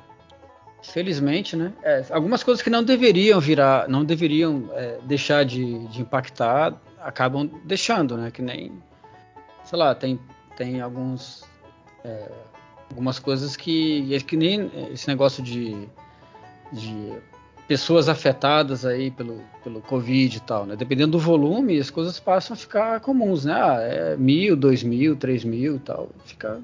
Felizmente, 0.84 1.56
né? 1.56 1.74
É, 1.84 2.06
algumas 2.10 2.42
coisas 2.42 2.64
que 2.64 2.70
não 2.70 2.84
deveriam 2.84 3.40
virar, 3.40 3.88
não 3.90 4.04
deveriam 4.06 4.70
é, 4.74 4.98
deixar 5.04 5.44
de, 5.46 5.86
de 5.90 6.02
impactar, 6.02 6.74
acabam 7.04 7.50
deixando, 7.64 8.18
né? 8.18 8.32
Que 8.32 8.42
nem, 8.42 8.72
sei 9.64 9.78
lá, 9.78 9.94
tem, 9.96 10.20
tem 10.56 10.82
alguns, 10.82 11.44
é, 12.04 12.32
algumas 12.90 13.20
coisas 13.20 13.56
que, 13.56 14.14
é 14.14 14.20
que 14.20 14.36
nem 14.38 14.72
esse 14.92 15.08
negócio 15.08 15.44
de, 15.44 15.88
de 16.72 17.14
pessoas 17.68 18.10
afetadas 18.10 18.86
aí 18.86 19.10
pelo, 19.12 19.42
pelo 19.64 19.82
Covid 19.82 20.36
e 20.36 20.40
tal, 20.42 20.66
né? 20.66 20.76
Dependendo 20.76 21.14
do 21.14 21.20
volume, 21.20 21.80
as 21.80 21.90
coisas 21.90 22.20
passam 22.20 22.54
a 22.54 22.58
ficar 22.58 23.00
comuns, 23.00 23.46
né? 23.46 23.54
Ah, 23.54 23.78
é 23.82 24.18
mil, 24.18 24.56
dois 24.56 24.84
mil, 24.84 25.16
três 25.16 25.44
mil 25.44 25.78
e 25.78 25.80
tal, 25.80 26.10
fica 26.26 26.62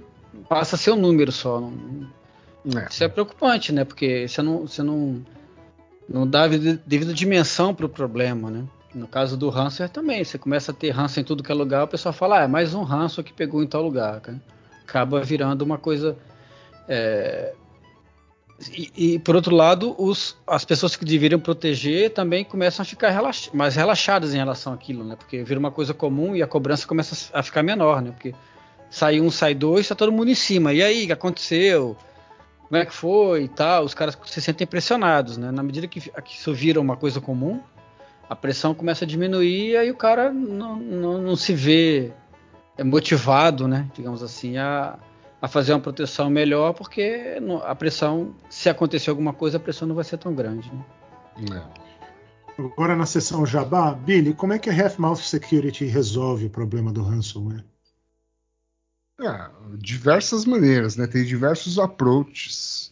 passa 0.50 0.76
a 0.76 0.80
ser 0.80 0.92
um 0.92 0.98
número 0.98 1.32
só. 1.32 1.60
Não, 1.60 2.82
É. 2.82 2.88
isso 2.90 3.04
é 3.04 3.08
preocupante, 3.08 3.72
né? 3.72 3.86
Porque 3.86 4.28
você 4.28 4.42
não, 4.42 4.68
você 4.68 4.84
não, 4.84 5.24
não 6.10 6.28
dá 6.28 6.48
devida 6.48 7.14
dimensão 7.14 7.74
para 7.74 7.86
o 7.86 7.90
problema, 7.90 8.52
né? 8.52 8.66
No 8.98 9.08
caso 9.08 9.38
do 9.38 9.50
ransomware 9.50 9.92
também, 9.92 10.24
você 10.24 10.38
começa 10.38 10.72
a 10.72 10.74
ter 10.74 10.90
ranço 10.90 11.20
em 11.20 11.24
tudo 11.24 11.44
que 11.44 11.52
é 11.52 11.56
lugar, 11.56 11.84
o 11.84 11.88
pessoal 11.88 12.12
fala, 12.14 12.40
ah, 12.40 12.44
é 12.44 12.48
mais 12.48 12.74
um 12.74 12.84
ranço 12.84 13.24
que 13.24 13.32
pegou 13.32 13.62
em 13.62 13.68
tal 13.68 13.82
lugar, 13.82 14.20
cara. 14.22 14.42
Acaba 14.84 15.22
virando 15.22 15.62
uma 15.62 15.78
coisa. 15.78 16.18
é, 16.88 17.54
E, 18.72 18.92
e, 18.96 19.20
por 19.20 19.36
outro 19.36 19.56
lado, 19.56 19.96
os, 20.00 20.36
as 20.48 20.66
pessoas 20.66 20.96
que 20.96 21.06
deveriam 21.06 21.40
proteger 21.40 22.12
também 22.12 22.44
começam 22.44 22.82
a 22.82 22.86
ficar 22.86 23.12
relax, 23.12 23.52
mais 23.54 23.76
relaxadas 23.76 24.34
em 24.34 24.38
relação 24.38 24.74
àquilo, 24.74 25.04
né? 25.04 25.16
Porque 25.16 25.44
vira 25.44 25.60
uma 25.60 25.72
coisa 25.72 25.94
comum 25.94 26.36
e 26.36 26.42
a 26.42 26.48
cobrança 26.48 26.88
começa 26.88 27.30
a 27.34 27.44
ficar 27.44 27.62
menor, 27.62 28.02
né? 28.02 28.12
Porque 28.12 28.34
sai 28.90 29.22
um, 29.22 29.30
sai 29.30 29.54
dois, 29.54 29.82
está 29.82 29.94
todo 29.94 30.12
mundo 30.12 30.30
em 30.30 30.36
cima. 30.36 30.74
E 30.74 30.82
aí, 30.82 31.04
o 31.04 31.08
que 31.08 31.14
aconteceu? 31.14 31.96
Como 32.68 32.82
é 32.82 32.86
que 32.86 32.94
foi 32.94 33.44
e 33.44 33.48
tal? 33.48 33.84
Os 33.84 33.94
caras 33.94 34.18
se 34.26 34.42
sentem 34.42 34.66
pressionados, 34.66 35.38
né? 35.38 35.52
Na 35.52 35.62
medida 35.62 35.88
que, 35.88 36.02
que 36.02 36.34
isso 36.36 36.54
vira 36.54 36.82
uma 36.82 36.98
coisa 36.98 37.22
comum, 37.22 37.62
a 38.30 38.36
pressão 38.36 38.74
começa 38.74 39.06
a 39.06 39.08
diminuir 39.08 39.72
e 39.72 39.78
aí 39.78 39.92
o 39.92 39.96
cara 39.96 40.32
não, 40.32 40.76
não, 40.78 41.22
não 41.22 41.36
se 41.36 41.54
vê 41.54 42.12
é, 42.78 42.84
motivado, 42.84 43.68
né? 43.68 43.90
Digamos 43.94 44.22
assim, 44.22 44.58
a, 44.58 45.00
a 45.42 45.48
fazer 45.48 45.74
uma 45.74 45.80
proteção 45.80 46.30
melhor, 46.30 46.74
porque 46.74 47.38
a 47.64 47.76
pressão, 47.76 48.36
se 48.50 48.70
acontecer 48.70 49.10
alguma 49.10 49.34
coisa, 49.34 49.58
a 49.58 49.60
pressão 49.60 49.88
não 49.88 49.96
vai 49.96 50.04
ser 50.04 50.18
tão 50.18 50.34
grande. 50.34 50.72
Né? 51.50 51.64
É. 52.58 52.62
Agora 52.62 52.96
na 52.96 53.06
sessão 53.06 53.46
Jabá, 53.46 53.94
Billy, 53.94 54.34
como 54.34 54.54
é 54.54 54.60
que 54.60 54.70
a 54.70 54.74
Half-Mouth 54.74 55.18
Security 55.18 55.86
resolve 55.86 56.48
o 56.48 56.50
problema 56.50 56.92
do 56.92 57.04
ransomware? 57.04 57.64
Ah, 59.20 59.52
diversas 59.78 60.46
maneiras, 60.46 60.96
né? 60.96 61.08
Tem 61.08 61.24
diversos 61.24 61.80
approaches 61.80 62.87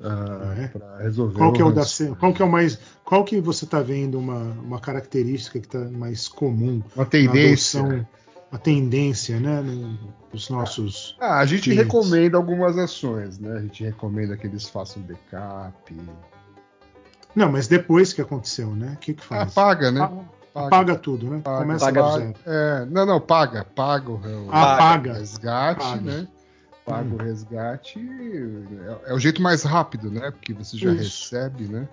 ah, 0.00 0.54
É. 0.58 0.68
para 0.68 0.98
resolver. 0.98 1.38
Qual 1.38 1.52
que 1.52 1.62
é 1.62 1.64
o 1.64 1.72
da 1.72 1.82
qual 2.18 2.32
que 2.32 2.42
é 2.42 2.44
o 2.44 2.50
mais 2.50 2.78
qual 3.04 3.24
que 3.24 3.40
você 3.40 3.64
está 3.64 3.80
vendo 3.80 4.18
uma, 4.18 4.38
uma 4.38 4.80
característica 4.80 5.58
que 5.60 5.66
está 5.66 5.78
mais 5.78 6.28
comum 6.28 6.82
Uma 6.96 7.04
tendência. 7.06 7.80
adoção, 7.80 8.06
a 8.50 8.58
tendência, 8.58 9.38
né, 9.40 9.62
nos 10.32 10.48
nossos 10.50 11.16
Ah, 11.20 11.38
a 11.38 11.46
gente 11.46 11.62
clientes. 11.64 11.84
recomenda 11.84 12.36
algumas 12.36 12.76
ações, 12.78 13.38
né? 13.38 13.58
A 13.58 13.60
gente 13.62 13.82
recomenda 13.84 14.36
que 14.36 14.46
eles 14.46 14.68
façam 14.68 15.02
backup. 15.02 15.94
Não, 17.34 17.50
mas 17.50 17.66
depois 17.66 18.12
que 18.12 18.20
aconteceu, 18.20 18.68
né? 18.74 18.92
O 18.94 18.98
que 18.98 19.14
que 19.14 19.24
faz? 19.24 19.50
Apaga, 19.56 19.90
né? 19.90 20.00
Ah, 20.54 20.66
Apaga 20.66 20.96
tudo, 20.96 21.30
né? 21.30 21.40
Paga, 21.42 21.58
Começa 21.62 21.84
paga 21.86 22.02
do 22.02 22.08
paga- 22.10 22.18
zero. 22.26 22.34
é, 22.44 22.84
não, 22.90 23.06
não, 23.06 23.18
paga, 23.20 23.64
paga 23.64 24.10
o, 24.10 24.16
o 24.16 24.48
Ah, 24.52 24.76
paga. 24.76 25.14
resgate, 25.14 25.80
Paga. 25.82 26.00
né? 26.02 26.28
Paga 26.84 27.08
Hum. 27.08 27.14
o 27.14 27.16
resgate. 27.22 27.98
É, 29.06 29.10
é 29.10 29.14
o 29.14 29.18
jeito 29.18 29.40
mais 29.40 29.62
rápido, 29.62 30.10
né? 30.10 30.30
Porque 30.30 30.52
você 30.52 30.76
já 30.76 30.90
Isso. 30.92 31.32
recebe, 31.34 31.64
né? 31.64 31.88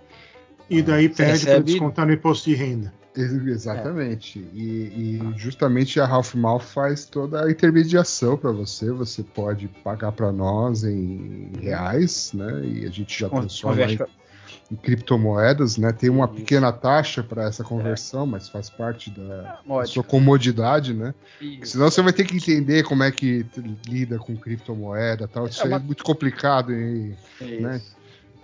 E 0.70 0.82
daí 0.82 1.04
Você 1.08 1.10
pede 1.10 1.16
para 1.46 1.52
recebe- 1.54 1.72
descontar 1.72 2.06
no 2.08 2.14
imposto 2.14 2.50
de 2.50 2.56
renda. 2.56 2.94
Ex- 3.16 3.34
Exatamente. 3.34 4.40
E, 4.54 5.20
e 5.24 5.34
justamente 5.38 6.00
a 6.00 6.08
Half 6.08 6.36
Mouth 6.36 6.62
faz 6.62 7.06
toda 7.06 7.44
a 7.46 7.52
intermediação 7.52 8.38
para 8.38 8.52
você. 8.52 8.92
Você 8.92 9.24
pode 9.24 9.68
pagar 9.84 10.12
para 10.12 10.32
nós 10.32 10.84
em 10.84 11.52
reais, 11.60 12.32
né? 12.34 12.62
E 12.66 12.86
a 12.86 12.90
gente 12.90 13.20
já 13.20 13.28
transforma 13.30 13.82
converte- 13.82 14.12
em 14.72 14.76
criptomoedas, 14.76 15.78
né? 15.78 15.92
Tem 15.92 16.10
uma 16.10 16.26
Isso. 16.26 16.36
pequena 16.36 16.72
taxa 16.72 17.24
para 17.24 17.44
essa 17.46 17.64
conversão, 17.64 18.26
mas 18.28 18.48
faz 18.48 18.70
parte 18.70 19.10
da, 19.10 19.24
da 19.42 19.60
Módica. 19.66 19.94
sua 19.96 20.04
comodidade, 20.04 20.94
né? 20.94 21.14
Isso. 21.42 21.72
Senão 21.74 21.90
você 21.90 22.02
vai 22.04 22.14
ter 22.14 22.24
que 22.26 22.36
entender 22.36 22.84
como 22.84 23.02
é 23.04 23.12
que 23.12 23.46
lida 23.88 24.20
com 24.20 24.36
criptomoeda 24.38 25.28
tal. 25.28 25.48
Isso 25.48 25.62
É 25.62 25.66
aí 25.66 25.72
é 25.72 25.76
uma- 25.76 25.80
muito 25.84 26.04
complicado 26.04 26.72
e 26.72 27.16
Isso. 27.42 27.62
né? 27.62 27.82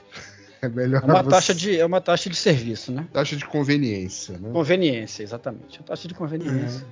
é 0.63 0.67
melhor 0.69 1.03
É 1.03 1.05
uma 1.05 1.21
você- 1.21 1.29
taxa 1.29 1.53
de 1.53 1.79
é 1.79 1.85
uma 1.85 2.01
taxa 2.01 2.27
de 2.29 2.35
serviço, 2.35 2.91
né? 2.91 3.07
taxa 3.13 3.35
de 3.35 3.45
conveniência, 3.45 4.38
né? 4.39 4.49
Conveniência, 4.51 5.21
exatamente. 5.21 5.79
A 5.79 5.83
taxa 5.83 6.07
de 6.07 6.15
conveniência 6.15 6.83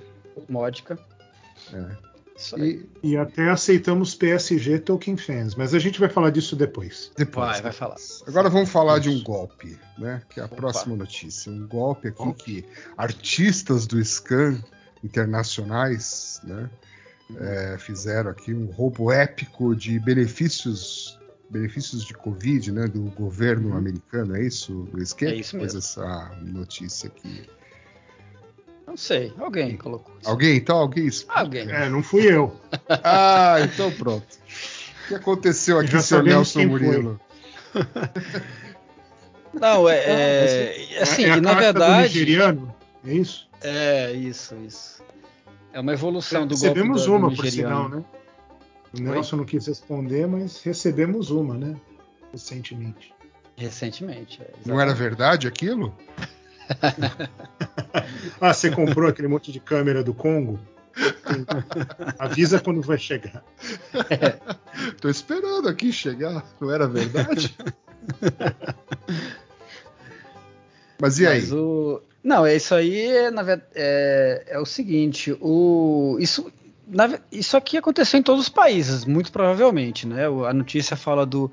módica. 0.48 0.96
É. 1.72 2.13
Isso. 2.36 2.58
E 2.58 2.88
E 3.02 3.16
até 3.16 3.48
aceitamos 3.50 4.14
PSG 4.14 4.78
Token 4.80 5.16
Fans, 5.16 5.54
mas 5.54 5.72
a 5.74 5.78
gente 5.78 6.00
vai 6.00 6.08
falar 6.08 6.30
disso 6.30 6.56
depois. 6.56 7.12
depois, 7.16 7.46
Vai, 7.52 7.62
vai 7.62 7.72
falar. 7.72 7.96
Agora 8.26 8.48
vamos 8.50 8.70
falar 8.70 8.98
de 8.98 9.08
um 9.08 9.14
Isso. 9.14 9.24
golpe, 9.24 9.78
né? 9.98 10.20
Que 10.28 10.40
é 10.40 10.42
a 10.42 10.46
Opa. 10.46 10.56
próxima 10.56 10.96
notícia. 10.96 11.50
Um 11.52 11.66
golpe 11.66 12.08
aqui 12.08 12.16
Golpe. 12.18 12.42
que 12.44 12.64
artistas 12.96 13.86
do 13.86 14.02
Scan 14.04 14.60
internacionais, 15.02 16.40
né? 16.44 16.68
é, 17.38 17.76
fizeram 17.78 18.30
aqui 18.30 18.52
um 18.52 18.66
roubo 18.66 19.10
épico 19.10 19.74
de 19.74 19.98
benefícios 19.98 21.18
benefícios 21.50 22.04
de 22.04 22.14
Covid, 22.14 22.72
né? 22.72 22.88
Do 22.88 23.02
governo 23.10 23.68
Uhum. 23.70 23.76
americano, 23.76 24.34
é 24.36 24.42
isso, 24.44 24.88
Luiz? 24.92 25.12
Quem 25.12 25.28
É 25.28 25.34
isso 25.36 25.52
que 25.52 25.58
pôs 25.58 25.74
mesmo. 25.74 25.78
essa 25.78 26.36
notícia 26.42 27.06
aqui? 27.08 27.46
Não 28.94 28.98
sei, 28.98 29.32
alguém 29.40 29.76
colocou. 29.76 30.14
isso. 30.20 30.30
Alguém? 30.30 30.56
Então 30.56 30.76
alguém 30.76 31.06
explica. 31.08 31.40
Alguém. 31.40 31.68
É, 31.68 31.88
não 31.88 32.00
fui 32.00 32.30
eu. 32.32 32.54
Ah, 33.02 33.56
então 33.60 33.90
pronto. 33.90 34.24
O 35.04 35.08
que 35.08 35.14
aconteceu 35.16 35.80
aqui, 35.80 36.00
seu 36.00 36.22
Nelson. 36.22 36.64
Murilo? 36.66 37.20
Não, 39.52 39.88
é, 39.88 39.96
é, 40.94 41.02
assim, 41.02 41.24
é 41.24 41.32
a 41.32 41.40
na 41.40 41.54
carta 41.56 41.72
do 41.72 41.78
verdade, 41.80 42.02
nigeriano, 42.04 42.74
é 43.04 43.14
isso? 43.14 43.48
é 43.62 44.12
isso, 44.12 44.54
isso. 44.64 45.02
É 45.72 45.80
uma 45.80 45.92
evolução 45.92 46.46
do 46.46 46.54
golpe 46.54 46.68
recebemos 46.68 47.02
do, 47.02 47.06
do 47.08 47.16
uma, 47.16 47.34
por 47.34 47.46
sinal, 47.48 47.88
né? 47.88 48.04
O 48.96 49.00
Nelson 49.00 49.36
não 49.38 49.44
quis 49.44 49.66
responder, 49.66 50.28
mas 50.28 50.62
recebemos 50.62 51.32
uma, 51.32 51.54
né? 51.54 51.74
Recentemente. 52.30 53.12
Recentemente. 53.56 54.40
é, 54.40 54.52
Não 54.64 54.80
era 54.80 54.94
verdade 54.94 55.48
aquilo? 55.48 55.92
Ah, 58.40 58.52
você 58.52 58.70
comprou 58.70 59.08
aquele 59.08 59.28
monte 59.28 59.52
de 59.52 59.60
câmera 59.60 60.02
do 60.02 60.12
Congo? 60.12 60.58
Avisa 62.18 62.60
quando 62.60 62.82
vai 62.82 62.98
chegar. 62.98 63.42
Tô 65.00 65.08
esperando 65.08 65.68
aqui 65.68 65.92
chegar. 65.92 66.44
Não 66.60 66.70
era 66.70 66.86
verdade? 66.86 67.56
Mas 71.00 71.18
e 71.18 71.26
aí? 71.26 71.40
Mas 71.40 71.52
o... 71.52 72.02
Não, 72.22 72.46
é 72.46 72.56
isso 72.56 72.74
aí 72.74 73.08
é, 73.08 73.30
é, 73.74 74.44
é 74.48 74.58
o 74.58 74.64
seguinte, 74.64 75.36
o... 75.40 76.16
isso, 76.18 76.50
na 76.86 77.18
isso 77.30 77.56
aqui 77.56 77.76
aconteceu 77.76 78.18
em 78.18 78.22
todos 78.22 78.44
os 78.44 78.48
países, 78.48 79.04
muito 79.04 79.30
provavelmente, 79.30 80.06
né? 80.06 80.26
A 80.26 80.54
notícia 80.54 80.96
fala 80.96 81.26
do, 81.26 81.52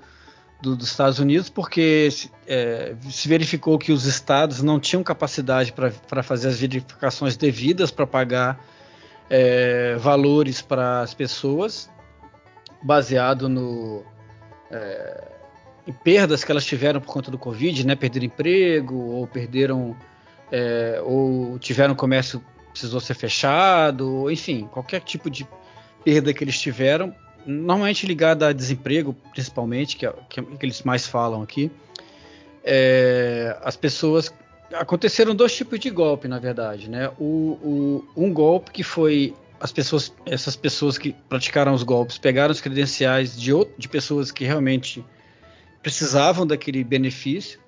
do- 0.62 0.76
dos 0.76 0.90
Estados 0.90 1.20
Unidos 1.20 1.50
porque 1.50 2.10
se, 2.12 2.32
é, 2.48 2.96
se 3.10 3.28
verificou 3.28 3.78
que 3.80 3.92
os 3.92 4.06
estados 4.06 4.62
não 4.62 4.80
tinham 4.80 5.04
capacidade 5.04 5.74
para 5.74 6.24
fazer 6.24 6.50
as 6.50 6.60
verificações 6.60 7.36
devidas 7.36 7.92
para 7.92 8.06
pagar 8.06 8.64
é, 9.30 9.96
valores 9.98 10.62
para 10.62 11.02
as 11.02 11.14
pessoas, 11.14 11.90
baseado 12.84 13.48
no 13.48 14.04
é, 14.70 15.24
em 15.88 15.94
perdas 15.94 16.44
que 16.44 16.52
elas 16.52 16.66
tiveram 16.66 17.02
por 17.02 17.12
conta 17.12 17.32
do 17.32 17.38
Covid, 17.38 17.86
né? 17.88 17.96
Perderam 17.96 18.26
emprego 18.26 18.96
ou 18.96 19.26
perderam 19.26 19.96
é, 20.52 21.02
ou 21.04 21.58
tiveram 21.60 21.96
comércio 21.96 22.44
precisou 22.72 23.00
ser 23.00 23.16
fechado, 23.16 24.30
enfim, 24.32 24.68
qualquer 24.72 25.02
tipo 25.02 25.30
de 25.30 25.46
perda 26.06 26.34
que 26.34 26.44
eles 26.44 26.60
tiveram, 26.60 27.14
normalmente 27.46 28.06
ligada 28.06 28.48
a 28.48 28.54
desemprego, 28.54 29.16
principalmente, 29.32 29.98
que 29.98 30.06
é, 30.06 30.14
que 30.30 30.42
que 30.42 30.66
eles 30.66 30.82
mais 30.84 31.08
falam 31.08 31.42
aqui. 31.42 31.72
é, 32.64 33.58
as 33.64 33.76
pessoas 33.76 34.32
aconteceram 34.74 35.36
dois 35.36 35.56
tipos 35.56 35.80
de 35.80 35.90
golpe, 35.90 36.28
na 36.28 36.40
verdade, 36.40 36.90
né? 36.90 37.10
O, 37.20 37.26
o, 37.26 38.06
um 38.16 38.34
golpe 38.34 38.72
que 38.72 38.84
foi 38.84 39.34
as 39.60 39.72
pessoas, 39.72 40.14
essas 40.26 40.56
pessoas 40.56 40.98
que 40.98 41.14
praticaram 41.30 41.74
os 41.74 41.84
golpes 41.84 42.18
pegaram 42.18 42.52
os 42.52 42.62
credenciais 42.62 43.40
de, 43.40 43.52
de 43.78 43.88
pessoas 43.88 44.32
que 44.32 44.44
realmente 44.44 45.06
precisavam 45.84 46.48
daquele 46.48 46.84
benefício, 46.84 47.60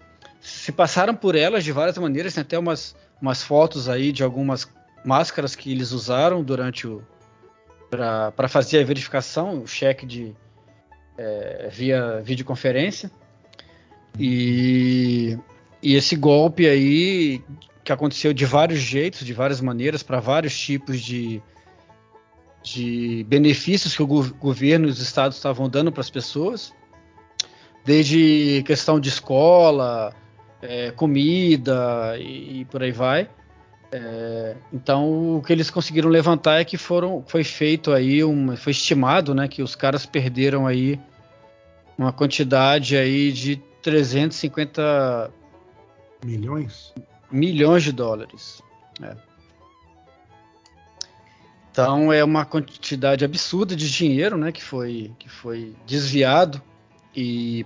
se 0.41 0.71
passaram 0.71 1.15
por 1.15 1.36
elas 1.36 1.63
de 1.63 1.71
várias 1.71 1.97
maneiras, 1.97 2.33
tem 2.33 2.41
até 2.41 2.57
umas, 2.57 2.95
umas 3.21 3.43
fotos 3.43 3.88
aí 3.88 4.12
de 4.12 4.23
algumas 4.23 4.67
máscaras 5.05 5.55
que 5.55 5.71
eles 5.71 5.91
usaram 5.91 6.43
durante 6.43 6.88
o 6.88 7.03
para 7.97 8.47
fazer 8.47 8.79
a 8.79 8.86
verificação, 8.86 9.62
o 9.62 9.67
cheque 9.67 10.06
de 10.06 10.36
é, 11.17 11.69
via 11.71 12.21
videoconferência. 12.21 13.12
E, 14.19 15.38
e 15.82 15.95
esse 15.95 16.15
golpe 16.15 16.67
aí 16.67 17.41
que 17.84 17.91
aconteceu 17.91 18.34
de 18.34 18.45
vários 18.45 18.79
jeitos, 18.79 19.25
de 19.25 19.34
várias 19.34 19.60
maneiras, 19.60 20.01
para 20.03 20.19
vários 20.19 20.58
tipos 20.58 21.01
de, 21.01 21.41
de 22.63 23.25
benefícios 23.27 23.95
que 23.95 24.01
o 24.01 24.08
governo 24.08 24.88
e 24.88 24.89
os 24.89 24.99
estados 24.99 25.38
estavam 25.38 25.67
dando 25.67 25.91
para 25.91 26.01
as 26.01 26.10
pessoas, 26.10 26.73
desde 27.84 28.63
questão 28.65 28.99
de 28.99 29.10
escola, 29.10 30.13
é, 30.62 30.91
comida 30.91 32.15
e, 32.17 32.62
e, 32.62 32.65
por 32.65 32.82
aí 32.82 32.91
vai. 32.91 33.29
É, 33.95 34.56
então 34.73 35.38
o 35.38 35.43
que 35.43 35.53
eles 35.53 35.69
conseguiram 35.69 36.10
levantar 36.10 36.60
é 36.60 36.65
que 36.65 36.77
foram, 36.77 37.23
foi 37.27 37.43
feito 37.43 37.91
aí, 37.91 38.23
um, 38.23 38.58
foi 38.58 38.71
estimado, 38.71 39.36
né, 39.36 39.47
que 39.47 39.62
os 39.62 39.75
caras 39.75 40.03
perderam 40.03 40.65
aí 40.65 40.99
uma 41.95 42.12
quantidade 42.12 42.97
aí 42.97 43.32
de 43.32 43.58
350 43.84 45.29
milhões 46.25 46.91
milhões 47.32 47.84
de 47.84 47.91
dólares. 47.91 48.63
É. 48.99 49.15
Então 51.71 52.12
é 52.12 52.23
uma 52.23 52.45
quantidade 52.45 53.23
absurda 53.23 53.75
de 53.75 53.91
dinheiro, 53.91 54.38
né, 54.39 54.51
que 54.51 54.63
foi 54.63 55.12
que 55.19 55.29
foi 55.29 55.75
desviado 55.86 56.60
e 57.15 57.63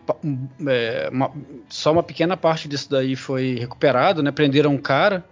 é, 0.68 1.10
uma, 1.10 1.32
só 1.70 1.94
uma 1.94 2.04
pequena 2.04 2.36
parte 2.36 2.68
disso 2.68 2.90
daí 2.90 3.16
foi 3.16 3.56
recuperado, 3.58 4.22
né? 4.22 4.30
Prenderam 4.30 4.74
um 4.74 4.78
cara, 4.78 5.24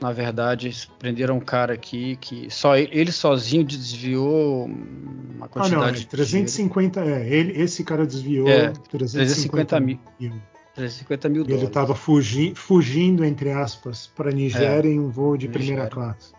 na 0.00 0.12
verdade, 0.12 0.88
prenderam 0.98 1.36
um 1.36 1.40
cara 1.40 1.74
aqui 1.74 2.16
que 2.16 2.48
só 2.50 2.76
ele, 2.76 2.90
ele 2.92 3.12
sozinho 3.12 3.64
desviou 3.64 4.66
uma 4.66 5.48
quantidade 5.48 5.82
ah, 5.82 5.92
não, 5.92 6.00
é, 6.02 6.04
350, 6.04 7.02
de 7.02 7.08
é, 7.10 7.28
ele, 7.28 7.62
esse 7.62 7.84
cara 7.84 8.06
desviou 8.06 8.48
é, 8.48 8.72
350 8.90 9.80
mil. 9.80 9.98
mil. 10.18 10.32
350 10.74 11.28
mil 11.28 11.44
dólares. 11.44 11.62
Ele 11.62 11.68
estava 11.68 11.94
fugi, 11.94 12.52
fugindo, 12.54 13.24
entre 13.24 13.52
aspas, 13.52 14.08
para 14.08 14.32
Nigéria 14.32 14.88
é, 14.88 14.92
em 14.92 14.98
um 14.98 15.08
voo 15.08 15.36
de 15.36 15.46
Nigéria. 15.46 15.66
primeira 15.66 15.90
classe. 15.90 16.32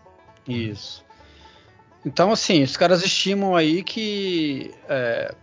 Isso. 0.46 1.04
Então, 2.04 2.30
assim, 2.30 2.62
os 2.62 2.76
caras 2.76 3.02
estimam 3.04 3.56
aí 3.56 3.82
que 3.82 4.70
é, 4.88 5.34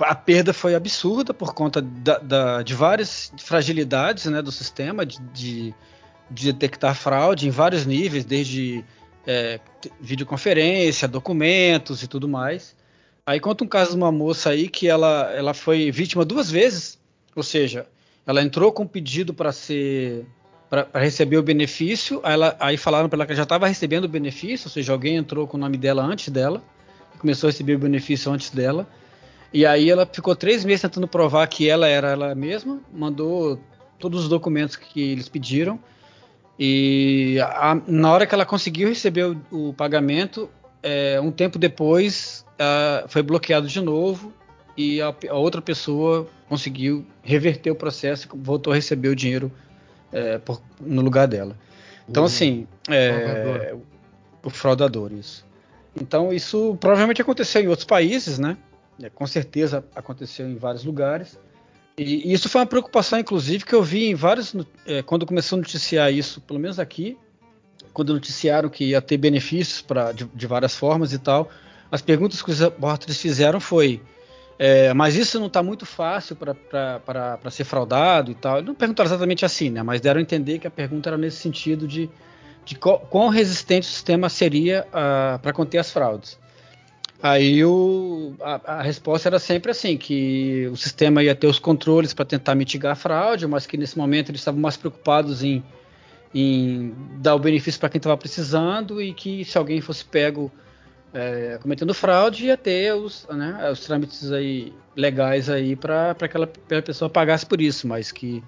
a 0.00 0.14
perda 0.14 0.52
foi 0.52 0.74
absurda 0.74 1.34
por 1.34 1.54
conta 1.54 1.82
da, 1.82 2.18
da, 2.18 2.62
de 2.62 2.74
várias 2.74 3.32
fragilidades 3.38 4.26
né, 4.26 4.40
do 4.40 4.52
sistema 4.52 5.04
de, 5.04 5.18
de, 5.32 5.74
de, 6.30 6.52
detectar 6.52 6.94
fraude 6.94 7.46
em 7.46 7.50
vários 7.50 7.86
níveis, 7.86 8.24
desde 8.24 8.84
é, 9.26 9.60
videoconferência, 10.00 11.08
documentos 11.08 12.02
e 12.02 12.06
tudo 12.06 12.28
mais. 12.28 12.74
Aí 13.24 13.40
conta 13.40 13.64
um 13.64 13.68
caso 13.68 13.90
de 13.90 13.96
uma 13.96 14.12
moça 14.12 14.50
aí 14.50 14.68
que 14.68 14.88
ela, 14.88 15.32
ela 15.34 15.52
foi 15.52 15.90
vítima 15.90 16.24
duas 16.24 16.50
vezes, 16.50 16.98
ou 17.34 17.42
seja, 17.42 17.86
ela 18.26 18.42
entrou 18.42 18.72
com 18.72 18.84
um 18.84 18.86
pedido 18.86 19.34
para 19.34 19.52
ser 19.52 20.26
para 20.68 20.88
receber 20.94 21.36
o 21.36 21.42
benefício, 21.44 22.20
aí, 22.24 22.32
ela, 22.32 22.56
aí 22.58 22.76
falaram 22.76 23.08
para 23.08 23.18
ela 23.18 23.26
que 23.26 23.34
já 23.36 23.44
estava 23.44 23.68
recebendo 23.68 24.04
o 24.04 24.08
benefício, 24.08 24.66
ou 24.66 24.70
seja, 24.70 24.92
alguém 24.92 25.14
entrou 25.16 25.46
com 25.46 25.56
o 25.56 25.60
nome 25.60 25.76
dela 25.76 26.02
antes 26.02 26.28
dela, 26.28 26.60
começou 27.18 27.46
a 27.46 27.50
receber 27.50 27.76
o 27.76 27.78
benefício 27.78 28.32
antes 28.32 28.50
dela. 28.50 28.86
E 29.52 29.64
aí 29.64 29.88
ela 29.88 30.04
ficou 30.04 30.34
três 30.34 30.64
meses 30.64 30.82
tentando 30.82 31.06
provar 31.06 31.46
que 31.46 31.68
ela 31.68 31.86
era 31.86 32.10
ela 32.10 32.34
mesma, 32.34 32.80
mandou 32.92 33.60
todos 33.98 34.24
os 34.24 34.28
documentos 34.28 34.76
que 34.76 35.00
eles 35.00 35.28
pediram. 35.28 35.78
E 36.58 37.38
a, 37.40 37.80
na 37.86 38.12
hora 38.12 38.26
que 38.26 38.34
ela 38.34 38.46
conseguiu 38.46 38.88
receber 38.88 39.24
o, 39.24 39.68
o 39.68 39.72
pagamento, 39.74 40.48
é, 40.82 41.20
um 41.20 41.30
tempo 41.30 41.58
depois 41.58 42.44
foi 43.08 43.22
bloqueado 43.22 43.68
de 43.68 43.80
novo 43.82 44.32
e 44.76 45.00
a, 45.00 45.14
a, 45.28 45.34
outra 45.34 45.60
pessoa 45.60 46.26
conseguiu 46.48 47.04
reverter 47.22 47.70
o 47.70 47.74
processo 47.74 48.28
e 48.32 48.38
voltou 48.38 48.72
a 48.72 48.76
receber 48.76 49.08
o 49.08 49.16
dinheiro 49.16 49.50
é, 50.12 50.38
por, 50.38 50.62
no 50.80 51.02
lugar 51.02 51.26
dela. 51.26 51.56
Então, 52.08 52.22
uhum. 52.22 52.26
assim, 52.26 52.66
é, 52.88 53.74
o 54.42 54.50
fraudador, 54.50 55.12
isso. 55.12 55.44
Então, 56.00 56.32
isso 56.32 56.76
provavelmente 56.78 57.20
aconteceu 57.20 57.62
em 57.62 57.68
outros 57.68 57.86
países, 57.86 58.38
né? 58.38 58.56
É, 59.02 59.10
com 59.10 59.26
certeza 59.26 59.84
aconteceu 59.94 60.48
em 60.48 60.56
vários 60.56 60.84
lugares. 60.84 61.38
E, 61.98 62.32
isso 62.32 62.48
foi 62.48 62.60
uma 62.60 62.66
preocupação, 62.66 63.18
inclusive, 63.18 63.64
que 63.64 63.74
eu 63.74 63.82
vi 63.82 64.06
em 64.06 64.14
vários. 64.14 64.54
É, 64.86 65.02
quando 65.02 65.24
começou 65.26 65.56
a 65.56 65.60
noticiar 65.60 66.12
isso, 66.12 66.40
pelo 66.40 66.60
menos 66.60 66.78
aqui, 66.78 67.16
quando 67.92 68.12
noticiaram 68.12 68.68
que 68.68 68.86
ia 68.86 69.00
ter 69.00 69.16
benefícios 69.16 69.80
pra, 69.80 70.12
de, 70.12 70.26
de 70.26 70.46
várias 70.46 70.76
formas 70.76 71.12
e 71.12 71.18
tal, 71.18 71.48
as 71.90 72.02
perguntas 72.02 72.42
que 72.42 72.50
os 72.50 72.60
repórteres 72.60 73.18
fizeram 73.20 73.60
foi. 73.60 74.02
É, 74.58 74.92
mas 74.94 75.16
isso 75.16 75.38
não 75.38 75.48
está 75.48 75.62
muito 75.62 75.84
fácil 75.84 76.36
para 76.36 77.50
ser 77.50 77.64
fraudado 77.64 78.30
e 78.30 78.34
tal. 78.34 78.56
Eles 78.56 78.66
não 78.66 78.74
perguntaram 78.74 79.08
exatamente 79.08 79.44
assim, 79.44 79.70
né? 79.70 79.82
Mas 79.82 80.00
deram 80.00 80.18
a 80.18 80.22
entender 80.22 80.58
que 80.58 80.66
a 80.66 80.70
pergunta 80.70 81.10
era 81.10 81.18
nesse 81.18 81.38
sentido 81.38 81.86
de, 81.86 82.08
de 82.64 82.74
qual, 82.74 83.00
quão 83.00 83.28
resistente 83.28 83.86
o 83.86 83.90
sistema 83.90 84.28
seria 84.28 84.86
ah, 84.92 85.38
para 85.42 85.52
conter 85.52 85.78
as 85.78 85.90
fraudes. 85.90 86.38
Aí 87.30 87.64
o, 87.64 88.34
a, 88.40 88.78
a, 88.78 88.82
resposta 88.82 89.28
era 89.28 89.38
sempre 89.40 89.72
assim, 89.72 89.96
que 89.96 90.68
o 90.70 90.76
sistema 90.76 91.22
ia 91.24 91.34
ter 91.34 91.48
os 91.48 91.58
controles 91.58 92.14
para 92.14 92.24
tentar 92.24 92.54
mitigar 92.54 92.92
a 92.92 92.94
fraude, 92.94 93.46
mas 93.48 93.66
que 93.66 93.76
nesse 93.76 93.98
momento 93.98 94.30
eles 94.30 94.40
estavam 94.40 94.60
mais 94.60 94.76
preocupados 94.76 95.42
em, 95.42 95.64
em 96.32 96.94
dar 97.18 97.34
o 97.34 97.38
benefício 97.38 97.80
para 97.80 97.88
quem 97.88 97.98
estava 97.98 98.16
precisando 98.16 99.02
e 99.02 99.12
que 99.12 99.44
se 99.44 99.58
alguém 99.58 99.80
fosse 99.80 100.04
pego 100.04 100.52
é, 101.12 101.58
cometendo 101.60 101.92
fraude 101.94 102.46
ia 102.46 102.56
ter 102.56 102.94
os, 102.94 103.26
né, 103.28 103.70
os 103.72 103.80
trâmites 103.80 104.30
aí 104.30 104.72
legais 104.94 105.50
aí 105.50 105.74
para 105.74 106.10
aquela 106.10 106.46
pessoa 106.46 107.10
pagasse 107.10 107.44
por 107.44 107.60
isso, 107.60 107.88
mas 107.88 108.12
que 108.12 108.42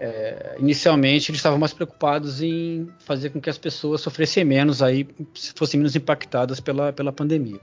é, 0.00 0.56
inicialmente 0.58 1.30
eles 1.30 1.38
estavam 1.38 1.58
mais 1.58 1.72
preocupados 1.72 2.42
em 2.42 2.88
fazer 3.00 3.30
com 3.30 3.40
que 3.40 3.48
as 3.48 3.58
pessoas 3.58 4.00
sofressem 4.00 4.44
menos 4.44 4.82
aí, 4.82 5.08
fossem 5.54 5.78
menos 5.78 5.94
impactadas 5.94 6.60
pela, 6.60 6.92
pela 6.92 7.12
pandemia. 7.12 7.60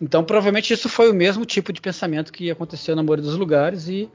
Então, 0.00 0.24
provavelmente 0.24 0.72
isso 0.72 0.88
foi 0.88 1.10
o 1.10 1.14
mesmo 1.14 1.46
tipo 1.46 1.72
de 1.72 1.80
pensamento 1.80 2.32
que 2.32 2.50
aconteceu 2.50 2.96
na 2.96 3.02
maioria 3.02 3.24
dos 3.24 3.36
lugares 3.36 3.88
e 3.88 4.10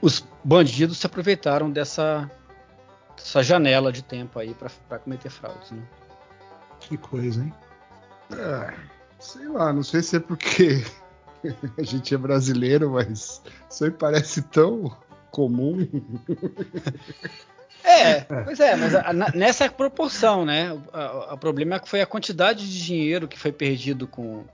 os 0.00 0.24
bandidos 0.44 0.98
se 0.98 1.06
aproveitaram 1.06 1.70
dessa, 1.70 2.30
dessa 3.16 3.42
janela 3.42 3.90
de 3.90 4.02
tempo 4.02 4.38
aí 4.38 4.54
para 4.88 4.98
cometer 4.98 5.30
fraudes. 5.30 5.70
Né? 5.70 5.82
Que 6.80 6.96
coisa, 6.96 7.42
hein? 7.42 7.52
É, 8.32 8.74
sei 9.18 9.48
lá, 9.48 9.72
não 9.72 9.82
sei 9.82 10.02
se 10.02 10.16
é 10.16 10.20
porque 10.20 10.84
a 11.78 11.82
gente 11.82 12.14
é 12.14 12.18
brasileiro, 12.18 12.90
mas 12.90 13.42
isso 13.70 13.84
aí 13.84 13.90
parece 13.90 14.42
tão 14.42 14.94
comum. 15.32 15.88
É, 17.82 18.20
pois 18.20 18.60
é, 18.60 18.76
mas 18.76 18.94
a, 18.94 19.10
a, 19.10 19.12
nessa 19.12 19.68
proporção, 19.68 20.44
né? 20.44 20.72
O 21.32 21.36
problema 21.36 21.76
é 21.76 21.78
que 21.80 21.88
foi 21.88 22.00
a 22.00 22.06
quantidade 22.06 22.70
de 22.70 22.84
dinheiro 22.84 23.26
que 23.26 23.36
foi 23.38 23.50
perdido 23.50 24.06
com, 24.06 24.44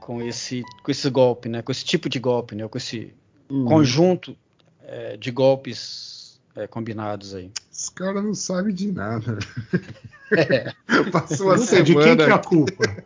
com 0.00 0.20
esse, 0.20 0.64
com 0.82 0.90
esse 0.90 1.08
golpe, 1.08 1.48
né? 1.48 1.62
Com 1.62 1.70
esse 1.70 1.84
tipo 1.84 2.08
de 2.08 2.18
golpe, 2.18 2.56
né? 2.56 2.66
Com 2.66 2.76
esse 2.76 3.14
uhum. 3.48 3.66
conjunto 3.66 4.36
é, 4.82 5.16
de 5.16 5.30
golpes 5.30 6.40
é, 6.56 6.66
combinados 6.66 7.34
aí. 7.34 7.52
Os 7.70 7.88
caras 7.88 8.24
não 8.24 8.34
sabem 8.34 8.74
de 8.74 8.90
nada. 8.90 9.38
É. 10.32 10.72
Passou 11.12 11.52
a 11.52 11.58
semana. 11.58 11.84
De 11.84 11.94
quem 11.94 12.16
que 12.16 12.22
é 12.22 12.32
a 12.32 12.38
culpa? 12.38 13.04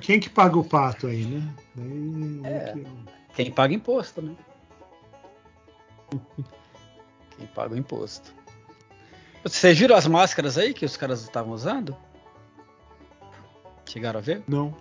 Quem 0.00 0.20
que 0.20 0.30
paga 0.30 0.56
o 0.56 0.64
pato 0.64 1.08
aí, 1.08 1.24
né? 1.24 1.54
Aí, 1.76 2.40
é, 2.44 2.74
quem 3.34 3.50
paga 3.50 3.74
imposto, 3.74 4.22
né? 4.22 4.34
Quem 7.36 7.46
paga 7.48 7.74
o 7.74 7.78
imposto. 7.78 8.32
Vocês 9.42 9.78
viram 9.78 9.96
as 9.96 10.06
máscaras 10.06 10.56
aí 10.56 10.72
que 10.72 10.84
os 10.84 10.96
caras 10.96 11.22
estavam 11.22 11.52
usando? 11.52 11.96
Chegaram 13.84 14.18
a 14.18 14.22
ver? 14.22 14.42
Não. 14.48 14.74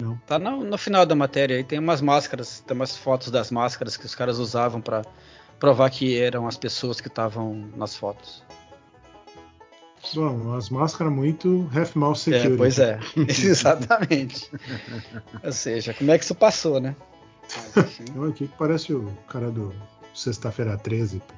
Não. 0.00 0.16
Tá 0.26 0.38
no, 0.38 0.64
no, 0.64 0.78
final 0.78 1.06
da 1.06 1.14
matéria 1.14 1.56
aí, 1.56 1.64
tem 1.64 1.78
umas 1.78 2.00
máscaras, 2.00 2.60
tem 2.60 2.76
umas 2.76 2.96
fotos 2.96 3.30
das 3.30 3.50
máscaras 3.50 3.96
que 3.96 4.06
os 4.06 4.14
caras 4.14 4.38
usavam 4.38 4.80
para 4.80 5.02
provar 5.58 5.90
que 5.90 6.18
eram 6.18 6.46
as 6.46 6.56
pessoas 6.56 7.00
que 7.00 7.08
estavam 7.08 7.70
nas 7.76 7.96
fotos. 7.96 8.42
Bom, 10.14 10.54
as 10.54 10.68
máscaras 10.68 11.12
muito 11.12 11.68
half 11.74 11.96
mouse 11.96 12.24
security. 12.24 12.52
É, 12.52 12.56
pois 12.56 12.78
é, 12.78 13.00
exatamente. 13.26 14.50
Ou 15.42 15.52
seja, 15.52 15.94
como 15.94 16.10
é 16.10 16.18
que 16.18 16.24
isso 16.24 16.34
passou, 16.34 16.80
né? 16.80 16.94
Mas, 18.14 18.30
aqui 18.30 18.50
parece 18.58 18.92
o 18.92 19.10
cara 19.28 19.50
do 19.50 19.72
sexta-feira 20.14 20.78
13. 20.78 21.20
pô. 21.20 21.34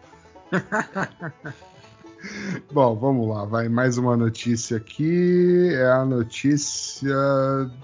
Bom, 2.73 2.97
vamos 2.97 3.29
lá, 3.29 3.45
vai 3.45 3.69
mais 3.69 3.99
uma 3.99 4.17
notícia 4.17 4.77
aqui. 4.77 5.71
É 5.75 5.91
a 5.91 6.05
notícia 6.05 7.15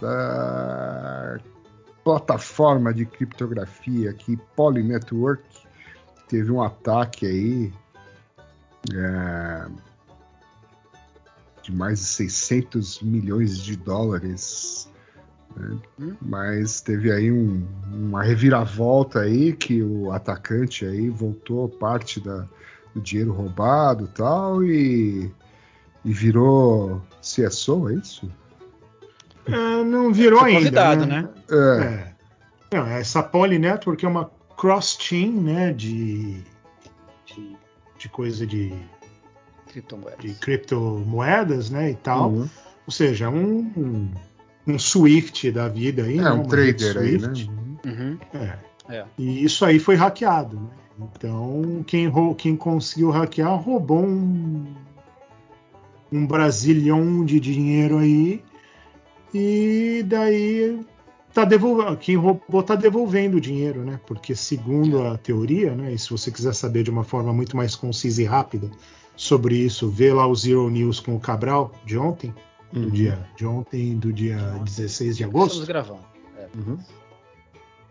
da 0.01 1.39
plataforma 2.03 2.93
de 2.93 3.07
criptografia 3.07 4.11
aqui, 4.11 4.37
Poly 4.57 4.83
Network. 4.83 5.45
Teve 6.29 6.51
um 6.51 6.63
ataque 6.63 7.27
aí 7.27 7.73
é, 8.93 9.67
de 11.63 11.73
mais 11.73 12.01
de 12.01 12.07
600 12.07 13.01
milhões 13.03 13.59
de 13.59 13.77
dólares. 13.77 14.91
Né? 15.57 15.77
Hum. 16.01 16.15
Mas 16.21 16.81
teve 16.81 17.11
aí 17.13 17.31
um- 17.33 17.67
uma 17.93 18.23
reviravolta 18.23 19.21
aí 19.21 19.53
que 19.53 19.83
o 19.83 20.11
atacante 20.13 20.85
aí 20.85 21.09
voltou 21.09 21.69
parte 21.69 22.21
da, 22.21 22.47
do 22.95 23.01
dinheiro 23.01 23.33
roubado 23.33 24.05
e 24.05 24.09
tal 24.09 24.65
e, 24.65 25.31
e 26.05 26.13
virou 26.13 27.03
CSO, 27.21 27.89
é 27.91 27.95
isso? 27.95 28.31
É, 29.47 29.85
não 29.85 30.13
virou 30.13 30.41
Foi 30.41 30.51
ainda. 30.51 30.61
convidado, 30.61 31.07
né? 31.07 31.29
É, 31.51 31.85
É. 31.85 32.13
Não, 32.77 32.87
essa 32.87 33.23
Poly 33.23 33.59
Network 33.59 34.05
é 34.05 34.09
uma 34.09 34.31
cross-chain 34.57 35.31
né, 35.31 35.73
de, 35.73 36.43
de, 37.27 37.57
de 37.99 38.09
coisa 38.09 38.47
de, 38.47 38.73
Criptomoedas. 39.69 40.21
de 40.21 40.35
criptomoedas 40.35 41.71
né, 41.71 41.91
e 41.91 41.95
tal. 41.97 42.31
uhum. 42.31 42.49
Ou 42.87 42.93
seja, 42.93 43.29
um, 43.29 43.59
um, 43.77 44.11
um 44.67 44.79
Swift 44.79 45.51
da 45.51 45.69
vida 45.69 46.05
aí. 46.05 46.19
é 46.19 46.23
né, 46.23 46.31
um 46.31 46.45
trader 46.45 46.99
aí, 46.99 47.19
né? 47.19 47.33
Uhum. 47.85 48.19
É. 48.35 48.73
É. 48.89 49.05
E 49.19 49.45
isso 49.45 49.65
aí 49.65 49.79
foi 49.79 49.95
hackeado. 49.95 50.57
Né? 50.57 50.69
Então, 51.17 51.85
quem, 51.87 52.11
quem 52.37 52.57
conseguiu 52.57 53.11
hackear 53.11 53.57
roubou 53.61 54.05
um, 54.05 54.67
um 56.11 56.27
brasilhão 56.27 57.25
de 57.25 57.41
dinheiro 57.41 57.99
aí. 57.99 58.43
E 59.35 60.05
daí 60.07 60.81
tá 61.33 61.45
devolvendo, 61.45 61.97
quem 61.97 62.17
roubou 62.17 62.63
tá 62.63 62.75
devolvendo 62.75 63.39
o 63.39 63.41
dinheiro, 63.41 63.83
né? 63.83 63.99
Porque 64.07 64.35
segundo 64.35 65.03
a 65.03 65.17
teoria, 65.17 65.75
né? 65.75 65.93
E 65.93 65.99
se 65.99 66.11
você 66.11 66.31
quiser 66.31 66.55
saber 66.55 66.83
de 66.83 66.91
uma 66.91 67.05
forma 67.05 67.33
muito 67.33 67.57
mais 67.57 67.75
concisa 67.75 68.21
e 68.21 68.27
rápida 68.27 68.71
sobre 69.17 69.57
isso, 69.57 69.89
vê 69.89 70.13
lá 70.13 70.27
o 70.27 70.35
Zero 70.35 70.69
News 70.69 71.01
com 71.01 71.17
o 71.17 71.21
Cabral 71.21 71.73
de 71.87 71.97
ontem, 71.97 72.35
do 72.73 72.81
Uhum. 72.81 72.91
dia 72.91 73.19
de 73.37 73.45
ontem, 73.47 73.97
do 73.99 74.13
dia 74.13 74.37
16 74.65 75.17
de 75.17 75.25
Estamos 75.25 75.43
agosto 75.43 75.67
gravando. 75.67 76.01
Uhum. 76.57 76.79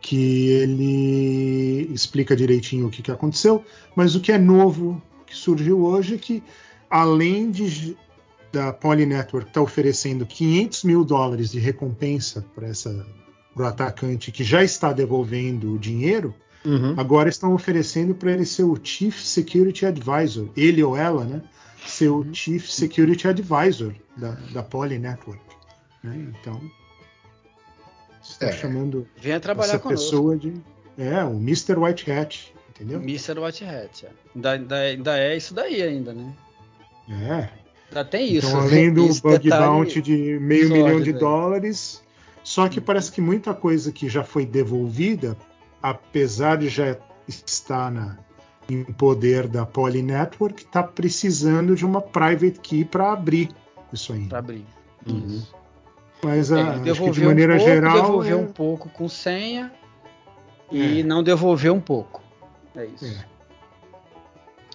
que 0.01 0.47
ele 0.49 1.89
explica 1.93 2.35
direitinho 2.35 2.87
o 2.87 2.89
que, 2.89 3.01
que 3.03 3.11
aconteceu, 3.11 3.63
mas 3.95 4.15
o 4.15 4.19
que 4.19 4.31
é 4.31 4.37
novo 4.37 5.01
que 5.27 5.35
surgiu 5.35 5.83
hoje 5.83 6.15
é 6.15 6.17
que, 6.17 6.43
além 6.89 7.51
de 7.51 7.95
da 8.51 8.73
Poly 8.73 9.05
Network 9.05 9.47
estar 9.47 9.61
oferecendo 9.61 10.25
500 10.25 10.83
mil 10.83 11.05
dólares 11.05 11.51
de 11.51 11.59
recompensa 11.59 12.45
para 12.53 12.67
essa 12.67 13.05
o 13.55 13.63
atacante 13.63 14.31
que 14.31 14.43
já 14.43 14.61
está 14.63 14.91
devolvendo 14.91 15.73
o 15.73 15.79
dinheiro, 15.79 16.33
Uhum. 16.65 16.93
agora 16.97 17.27
estão 17.29 17.53
oferecendo 17.55 18.13
para 18.13 18.31
ele 18.33 18.45
ser 18.45 18.63
o 18.63 18.77
Chief 18.83 19.19
Security 19.19 19.85
Advisor, 19.85 20.47
ele 20.55 20.83
ou 20.83 20.95
ela, 20.95 21.23
né? 21.23 21.41
Ser 21.85 22.09
o 22.09 22.25
Chief 22.33 22.69
Security 22.69 23.27
Advisor 23.27 23.93
da, 24.17 24.31
da 24.53 24.63
Poly 24.63 24.99
Network. 24.99 25.41
né? 26.03 26.15
Então, 26.41 26.59
está 28.23 28.47
É. 28.47 28.51
chamando 28.53 29.07
Venha 29.17 29.39
trabalhar 29.39 29.73
essa 29.73 29.79
conosco. 29.79 30.05
pessoa 30.05 30.37
de. 30.37 30.53
É, 30.97 31.23
o 31.23 31.35
Mr. 31.37 31.75
White 31.77 32.11
Hat, 32.11 32.53
entendeu? 32.69 32.99
Mr. 33.01 33.39
White 33.39 33.63
Hat. 33.63 34.05
é. 34.05 34.09
Ainda, 34.35 34.51
ainda, 34.51 34.75
ainda 34.75 35.17
é 35.19 35.35
isso 35.37 35.53
daí 35.53 35.81
ainda, 35.81 36.13
né? 36.13 36.33
É. 37.09 37.49
Ainda 37.89 38.05
tem 38.05 38.33
isso. 38.33 38.47
Então, 38.47 38.61
além 38.61 38.93
do 38.93 39.05
Esse 39.07 39.21
bug 39.21 39.49
bounty 39.49 40.01
de 40.01 40.39
meio 40.39 40.69
milhão 40.69 41.01
de 41.01 41.11
dólares, 41.13 42.01
só 42.43 42.67
que 42.69 42.79
parece 42.79 43.11
que 43.11 43.19
muita 43.21 43.53
coisa 43.53 43.91
que 43.91 44.07
já 44.07 44.23
foi 44.23 44.45
devolvida, 44.45 45.35
apesar 45.81 46.57
de 46.57 46.69
já 46.69 46.95
estar 47.27 47.91
na, 47.91 48.17
em 48.69 48.83
poder 48.83 49.47
da 49.47 49.65
Poly 49.65 50.01
Network, 50.01 50.63
está 50.63 50.81
precisando 50.83 51.75
de 51.75 51.85
uma 51.85 52.01
private 52.01 52.59
key 52.59 52.85
para 52.85 53.11
abrir 53.11 53.49
isso 53.91 54.13
aí. 54.13 54.27
Pra 54.27 54.39
abrir. 54.39 54.65
Uhum. 55.07 55.25
Isso. 55.27 55.53
Mas 56.23 56.51
É, 56.51 56.61
a, 56.61 56.75
ele 56.77 56.91
acho 56.91 57.03
que 57.03 57.11
de 57.11 57.23
maneira 57.25 57.53
um 57.55 57.57
pouco, 57.57 57.71
geral. 57.73 58.01
devolveu 58.01 58.37
é- 58.37 58.41
um 58.41 58.47
pouco 58.51 58.89
com 58.89 59.09
senha 59.09 59.71
e 60.71 60.99
É. 60.99 61.03
não 61.03 61.23
devolveu 61.23 61.73
um 61.73 61.81
pouco. 61.81 62.21
É 62.75 62.85
isso. 62.85 63.05
É. 63.05 63.25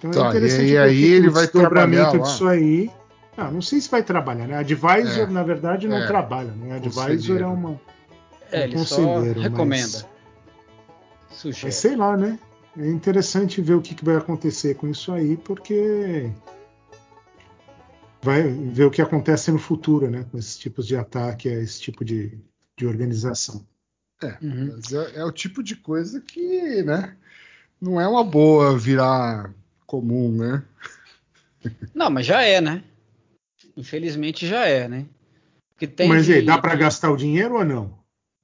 Então 0.03 0.11
Tá, 0.11 0.25
é 0.27 0.29
interessante 0.29 0.65
e 0.71 0.77
aí 0.77 1.03
ele 1.05 1.29
o 1.29 1.31
vai 1.31 1.47
trabalhar 1.47 2.11
lá? 2.11 2.17
disso 2.17 2.47
aí. 2.47 2.91
Ah, 3.35 3.49
não 3.49 3.61
sei 3.61 3.79
se 3.81 3.89
vai 3.89 4.03
trabalhar, 4.03 4.47
né? 4.47 4.57
Advisor, 4.57 5.23
É. 5.23 5.31
na 5.31 5.43
verdade, 5.43 5.87
não 5.87 5.97
É. 5.97 6.05
trabalha, 6.07 6.51
né? 6.51 6.75
Advisor 6.75 7.41
é 7.41 7.45
uma. 7.45 7.79
É, 8.51 8.61
um 8.61 8.63
ele 8.63 8.77
só 8.79 9.19
recomenda. 9.21 9.65
Mas, 9.65 10.07
Sugere. 11.31 11.65
mas 11.65 11.75
sei 11.75 11.95
lá, 11.95 12.15
né? 12.17 12.37
É 12.77 12.87
interessante 12.87 13.61
ver 13.61 13.73
o 13.73 13.81
que, 13.81 13.95
que 13.95 14.05
vai 14.05 14.15
acontecer 14.15 14.75
com 14.75 14.87
isso 14.87 15.11
aí, 15.11 15.35
porque 15.35 16.31
vai 18.21 18.43
ver 18.43 18.85
o 18.85 18.91
que 18.91 19.01
acontece 19.01 19.51
no 19.51 19.57
futuro, 19.57 20.11
né? 20.11 20.25
Com 20.31 20.37
esses 20.37 20.57
tipos 20.57 20.85
de 20.85 20.95
ataque, 20.95 21.49
a 21.49 21.53
esse 21.53 21.81
tipo 21.81 22.05
de, 22.05 22.37
de 22.77 22.85
organização. 22.85 23.65
Uhum. 24.41 24.73
Mas 24.75 24.93
é, 24.93 25.19
é 25.19 25.25
o 25.25 25.31
tipo 25.31 25.63
de 25.63 25.75
coisa 25.75 26.21
que, 26.21 26.83
né? 26.83 27.15
Não 27.81 27.99
é 27.99 28.07
uma 28.07 28.23
boa 28.23 28.77
virar 28.77 29.53
comum, 29.85 30.31
né? 30.31 30.63
Não, 31.93 32.09
mas 32.09 32.25
já 32.25 32.41
é, 32.41 32.61
né? 32.61 32.83
Infelizmente 33.75 34.45
já 34.45 34.65
é, 34.65 34.87
né? 34.87 35.05
Porque 35.73 35.87
tem 35.87 36.09
Mas 36.09 36.27
e 36.27 36.33
aí, 36.33 36.45
dá 36.45 36.57
para 36.57 36.75
gastar 36.75 37.11
o 37.11 37.17
dinheiro 37.17 37.55
ou 37.55 37.65
não? 37.65 37.96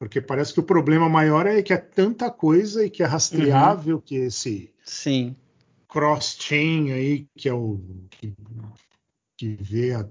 Porque 0.04 0.20
parece 0.20 0.54
que 0.54 0.60
o 0.60 0.64
problema 0.64 1.08
maior 1.08 1.48
é 1.48 1.64
que 1.64 1.72
é 1.72 1.78
tanta 1.78 2.30
coisa 2.30 2.86
e 2.86 2.90
que 2.90 3.02
é 3.02 3.06
rastreável 3.06 4.02
que 4.02 4.16
esse 4.16 4.70
Sim. 4.84 5.34
cross-chain 5.88 6.92
aí, 6.92 7.26
que 7.38 7.48
é 7.48 7.54
o 7.54 7.80
que, 8.10 8.34
que 9.38 9.56
vê 9.62 9.94
a, 9.94 10.06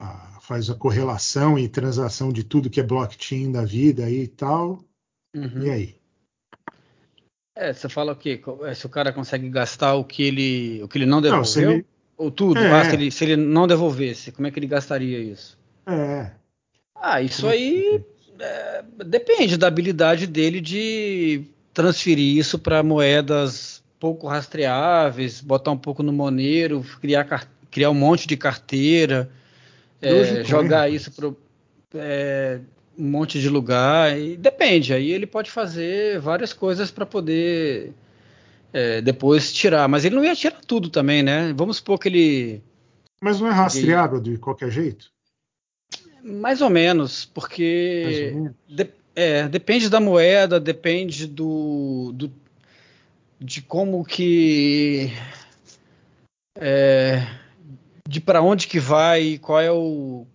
a- 0.00 0.40
faz 0.40 0.68
a 0.68 0.74
correlação 0.74 1.56
e 1.56 1.68
transação 1.68 2.32
de 2.32 2.42
tudo 2.42 2.68
que 2.68 2.80
é 2.80 2.82
blockchain 2.82 3.52
da 3.52 3.64
vida 3.64 4.04
aí 4.04 4.22
e 4.24 4.28
tal. 4.28 4.80
Uhum. 5.32 5.62
E 5.62 5.70
aí? 5.70 5.96
É, 7.54 7.72
você 7.72 7.88
fala 7.88 8.14
o 8.14 8.16
quê? 8.16 8.42
É, 8.64 8.74
Se 8.74 8.84
o 8.84 8.88
cara 8.90 9.12
consegue 9.12 9.48
gastar 9.48 9.94
o 9.94 10.04
que 10.04 10.24
ele, 10.24 10.82
o 10.82 10.88
que 10.88 10.98
ele 10.98 11.06
não 11.06 11.22
devolveu? 11.22 11.62
Não, 11.68 11.72
ele, 11.74 11.86
Ou 12.16 12.32
tudo? 12.32 12.58
É. 12.60 12.82
Se, 12.90 12.96
ele, 12.96 13.10
se 13.12 13.24
ele 13.26 13.36
não 13.36 13.68
devolvesse, 13.68 14.32
como 14.32 14.48
é 14.48 14.50
que 14.50 14.58
ele 14.58 14.66
gastaria 14.66 15.20
isso? 15.20 15.56
é, 15.86 16.32
Ah, 16.96 17.20
isso 17.20 17.46
aí 17.46 18.02
é, 18.38 18.84
depende 19.04 19.56
da 19.56 19.66
habilidade 19.66 20.26
dele 20.26 20.60
de 20.60 21.44
transferir 21.72 22.36
isso 22.36 22.58
para 22.58 22.82
moedas 22.82 23.82
pouco 24.02 24.26
rastreáveis, 24.26 25.40
botar 25.40 25.70
um 25.70 25.76
pouco 25.76 26.02
no 26.02 26.12
moneiro, 26.12 26.84
criar, 27.00 27.48
criar 27.70 27.88
um 27.90 27.94
monte 27.94 28.26
de 28.26 28.36
carteira, 28.36 29.30
é, 30.00 30.12
Dogecoin, 30.12 30.44
jogar 30.44 30.90
isso 30.90 31.12
para 31.12 31.28
um 32.98 33.08
monte 33.08 33.40
de 33.40 33.48
lugar. 33.48 34.18
E 34.18 34.36
depende, 34.36 34.92
aí 34.92 35.12
ele 35.12 35.24
pode 35.24 35.52
fazer 35.52 36.18
várias 36.18 36.52
coisas 36.52 36.90
para 36.90 37.06
poder 37.06 37.92
é, 38.72 39.00
depois 39.00 39.52
tirar. 39.52 39.86
Mas 39.86 40.04
ele 40.04 40.16
não 40.16 40.24
ia 40.24 40.34
tirar 40.34 40.60
tudo 40.66 40.90
também, 40.90 41.22
né? 41.22 41.52
Vamos 41.56 41.76
supor 41.76 41.96
que 42.00 42.08
ele. 42.08 42.62
mas 43.20 43.40
não 43.40 43.46
é 43.46 43.52
rastreável 43.52 44.18
de 44.18 44.36
qualquer 44.36 44.70
jeito? 44.72 45.11
Mais 46.22 46.60
ou 46.62 46.70
menos, 46.70 47.24
porque. 47.26 48.30
menos? 48.34 48.54
De- 48.68 48.90
é, 49.14 49.46
depende 49.48 49.90
da 49.90 50.00
moeda, 50.00 50.58
depende 50.58 51.26
do, 51.26 52.12
do- 52.14 52.32
de 53.38 53.60
como 53.60 54.04
que 54.04 55.10
é, 56.58 57.26
de 58.08 58.20
para 58.20 58.40
onde 58.40 58.66
que 58.66 58.78
vai, 58.78 59.38
qual 59.38 59.60
é 59.60 59.70
o 59.70 60.26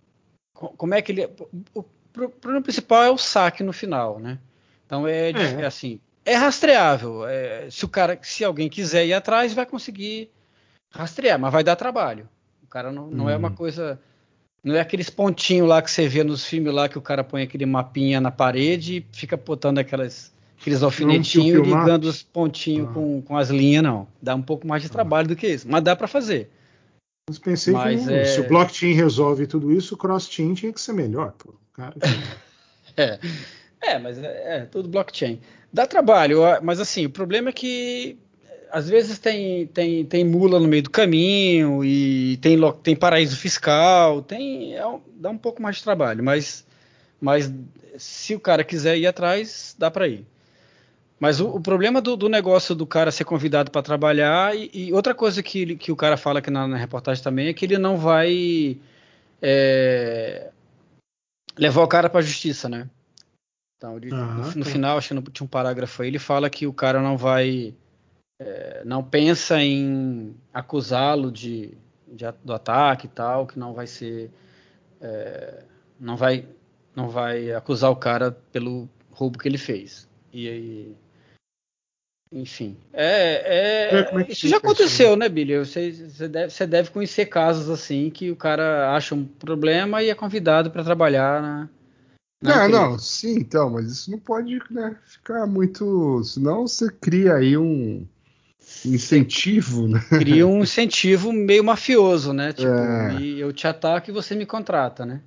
co- 0.54 0.68
como 0.76 0.94
é 0.94 1.02
que 1.02 1.12
ele 1.12 1.28
o, 1.74 1.82
problema 1.82 2.62
principal 2.62 3.02
é 3.04 3.10
o 3.10 3.18
saque 3.18 3.62
no 3.62 3.72
final, 3.72 4.18
né? 4.18 4.38
Então 4.86 5.06
é, 5.06 5.30
É. 5.30 5.62
é 5.62 5.66
assim, 5.66 6.00
é 6.24 6.34
rastreável. 6.34 7.26
é, 7.26 7.68
se 7.70 7.84
o 7.84 7.88
cara, 7.88 8.18
se 8.22 8.44
alguém 8.44 8.68
quiser 8.68 9.06
ir 9.06 9.12
atrás, 9.14 9.52
vai 9.54 9.66
conseguir 9.66 10.30
rastrear, 10.90 11.38
mas 11.38 11.52
vai 11.52 11.64
dar 11.64 11.76
trabalho. 11.76 12.28
O 12.62 12.66
cara 12.66 12.92
não, 12.92 13.06
não 13.08 13.28
é 13.30 13.36
uma 13.36 13.48
Hum. 13.48 13.54
coisa 13.54 14.00
não 14.62 14.74
é 14.74 14.80
aqueles 14.80 15.08
pontinhos 15.10 15.68
lá 15.68 15.80
que 15.80 15.90
você 15.90 16.08
vê 16.08 16.22
nos 16.24 16.44
filmes 16.44 16.72
lá 16.74 16.88
que 16.88 16.98
o 16.98 17.02
cara 17.02 17.22
põe 17.24 17.42
aquele 17.42 17.64
mapinha 17.66 18.20
na 18.20 18.30
parede 18.30 18.96
e 18.98 19.06
fica 19.16 19.36
botando 19.36 19.78
aquelas, 19.78 20.32
aqueles 20.60 20.82
alfinetinhos 20.82 21.58
e 21.66 21.70
ligando 21.70 22.04
os 22.04 22.22
pontinhos 22.22 22.88
Ah. 22.90 22.92
com, 22.92 23.22
com 23.22 23.36
as 23.36 23.50
linhas, 23.50 23.82
não. 23.82 24.06
Dá 24.20 24.34
um 24.34 24.42
pouco 24.42 24.66
mais 24.66 24.82
de 24.82 24.88
trabalho 24.90 25.28
do 25.28 25.36
que 25.36 25.46
isso, 25.46 25.66
mas 25.68 25.82
dá 25.82 25.94
para 25.94 26.08
fazer. 26.08 26.50
Mas 27.30 27.38
pensei 27.38 27.74
Mas 27.74 28.06
que 28.06 28.12
é- 28.12 28.24
se 28.24 28.40
o 28.40 28.48
blockchain 28.48 28.92
resolve 28.94 29.46
tudo 29.46 29.70
isso, 29.72 29.94
o 29.94 29.98
cross-chain 29.98 30.54
tinha 30.54 30.72
que 30.72 30.80
ser 30.80 30.92
melhor. 30.94 31.32
Pô. 31.38 31.54
Cara, 31.74 31.94
É, 32.96 33.18
é 33.82 33.98
mas 33.98 34.18
é, 34.18 34.58
é 34.58 34.60
tudo 34.64 34.88
blockchain. 34.88 35.38
Dá 35.72 35.86
trabalho, 35.86 36.40
mas 36.62 36.80
assim, 36.80 37.06
o 37.06 37.10
problema 37.10 37.50
é 37.50 37.52
que 37.52 38.18
às 38.70 38.88
vezes 38.88 39.18
tem, 39.18 39.66
tem, 39.68 40.04
tem 40.04 40.24
mula 40.24 40.58
no 40.60 40.68
meio 40.68 40.82
do 40.82 40.90
caminho 40.90 41.84
e 41.84 42.36
tem, 42.38 42.58
tem 42.82 42.96
paraíso 42.96 43.36
fiscal, 43.36 44.22
tem 44.22 44.74
é 44.76 44.86
um- 44.86 45.00
dá 45.16 45.30
um 45.30 45.38
pouco 45.38 45.60
mais 45.62 45.76
de 45.76 45.84
trabalho, 45.84 46.22
mas, 46.22 46.66
mas 47.20 47.52
se 47.96 48.34
o 48.34 48.40
cara 48.40 48.62
quiser 48.64 48.96
ir 48.98 49.06
atrás, 49.06 49.74
dá 49.78 49.90
para 49.90 50.08
ir. 50.08 50.24
Mas 51.20 51.40
o, 51.40 51.48
o 51.48 51.60
problema 51.60 52.00
do, 52.00 52.16
do 52.16 52.28
negócio 52.28 52.74
do 52.74 52.86
cara 52.86 53.10
ser 53.10 53.24
convidado 53.24 53.70
para 53.70 53.82
trabalhar 53.82 54.56
e, 54.56 54.70
e 54.72 54.92
outra 54.92 55.14
coisa 55.14 55.42
que, 55.42 55.74
que 55.76 55.90
o 55.90 55.96
cara 55.96 56.16
fala 56.16 56.38
aqui 56.38 56.50
na, 56.50 56.68
na 56.68 56.76
reportagem 56.76 57.22
também 57.22 57.48
é 57.48 57.52
que 57.54 57.64
ele 57.64 57.76
não 57.76 57.96
vai 57.96 58.76
é, 59.42 60.50
levar 61.56 61.82
o 61.82 61.88
cara 61.88 62.08
para 62.08 62.20
a 62.20 62.22
justiça, 62.22 62.68
né? 62.68 62.88
Então, 63.76 63.96
ele- 63.96 64.12
Ah, 64.12 64.34
no, 64.36 64.42
no 64.42 64.64
tá. 64.64 64.70
final, 64.70 64.98
acho 64.98 65.08
que 65.08 65.14
no- 65.14 65.22
tinha 65.22 65.44
um 65.44 65.48
parágrafo 65.48 66.02
aí, 66.02 66.08
ele 66.08 66.18
fala 66.18 66.48
que 66.50 66.66
o 66.66 66.72
cara 66.72 67.00
não 67.00 67.16
vai, 67.16 67.74
é, 68.38 68.82
não 68.84 69.02
pensa 69.02 69.60
em 69.60 70.34
acusá-lo 70.52 71.30
de, 71.32 71.76
de 72.06 72.24
do 72.44 72.52
ataque 72.52 73.06
e 73.06 73.10
tal, 73.10 73.46
que 73.46 73.58
não 73.58 73.74
vai 73.74 73.86
ser, 73.86 74.30
é, 75.00 75.64
não 75.98 76.16
vai, 76.16 76.46
não 76.94 77.08
vai 77.08 77.52
acusar 77.52 77.90
o 77.90 77.96
cara 77.96 78.30
pelo 78.52 78.88
roubo 79.10 79.38
que 79.38 79.48
ele 79.48 79.58
fez. 79.58 80.08
E 80.32 80.48
aí, 80.48 80.96
enfim, 82.30 82.76
é, 82.92 83.88
É, 83.90 83.98
é- 84.00 84.20
é 84.20 84.26
isso 84.30 84.46
já 84.48 84.58
aconteceu, 84.58 85.16
né, 85.16 85.28
Billy? 85.28 85.58
Você, 85.58 85.90
você 85.92 86.28
deve, 86.28 86.50
você 86.50 86.66
deve 86.66 86.90
conhecer 86.90 87.26
casos 87.26 87.68
assim 87.70 88.10
que 88.10 88.30
o 88.30 88.36
cara 88.36 88.94
acha 88.94 89.14
um 89.14 89.24
problema 89.24 90.02
e 90.02 90.10
é 90.10 90.14
convidado 90.14 90.70
para 90.70 90.84
trabalhar 90.84 91.42
na 91.42 91.68
na 92.40 92.50
Não, 92.54 92.62
empresa. 92.62 92.78
não, 92.90 92.98
sim, 93.00 93.34
então, 93.40 93.68
mas 93.70 93.90
isso 93.90 94.10
não 94.12 94.18
pode 94.20 94.60
né, 94.70 94.96
ficar 95.04 95.44
muito. 95.46 96.22
Senão 96.22 96.68
você 96.68 96.88
cria 96.88 97.34
aí 97.34 97.56
um 97.56 98.06
incentivo, 98.84 99.88
né? 99.88 100.00
cria 100.18 100.46
um 100.46 100.62
incentivo 100.62 101.32
meio 101.32 101.64
mafioso, 101.64 102.32
né? 102.32 102.52
Tipo, 102.52 102.68
É. 102.68 103.14
eu 103.38 103.52
te 103.52 103.66
ataco 103.66 104.10
e 104.10 104.12
você 104.12 104.34
me 104.34 104.46
contrata, 104.46 105.04
né? 105.06 105.20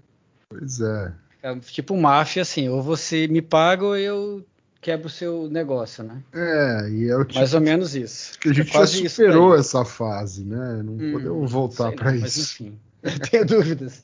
Pois 0.50 0.80
é. 0.82 1.14
É 1.44 1.56
tipo 1.60 1.98
máfia, 1.98 2.44
assim, 2.44 2.70
ou 2.70 2.82
você 2.82 3.28
me 3.28 3.42
paga 3.42 3.84
ou 3.86 3.98
eu 3.98 4.46
quebro 4.80 5.08
o 5.08 5.10
seu 5.10 5.48
negócio, 5.50 6.04
né? 6.04 6.22
É, 6.34 6.90
e 6.90 7.10
é 7.10 7.16
o 7.16 7.24
tipo 7.24 7.40
Mais 7.40 7.54
ou 7.54 7.62
menos 7.62 7.96
isso. 7.96 8.38
que 8.40 8.50
a 8.50 8.54
gente 8.54 8.70
É 8.70 8.74
já 8.74 8.84
isso 8.84 9.10
superou 9.10 9.56
essa 9.56 9.86
fase, 9.86 10.44
né? 10.44 10.82
Não 10.84 10.94
Hum, 10.94 11.12
podemos 11.12 11.52
voltar 11.52 11.92
para 11.94 12.12
não, 12.12 12.20
Mas 12.22 12.36
isso. 12.36 12.64
enfim, 12.64 12.80
eu 13.02 13.20
tenho 13.20 13.46
dúvidas. 13.46 14.04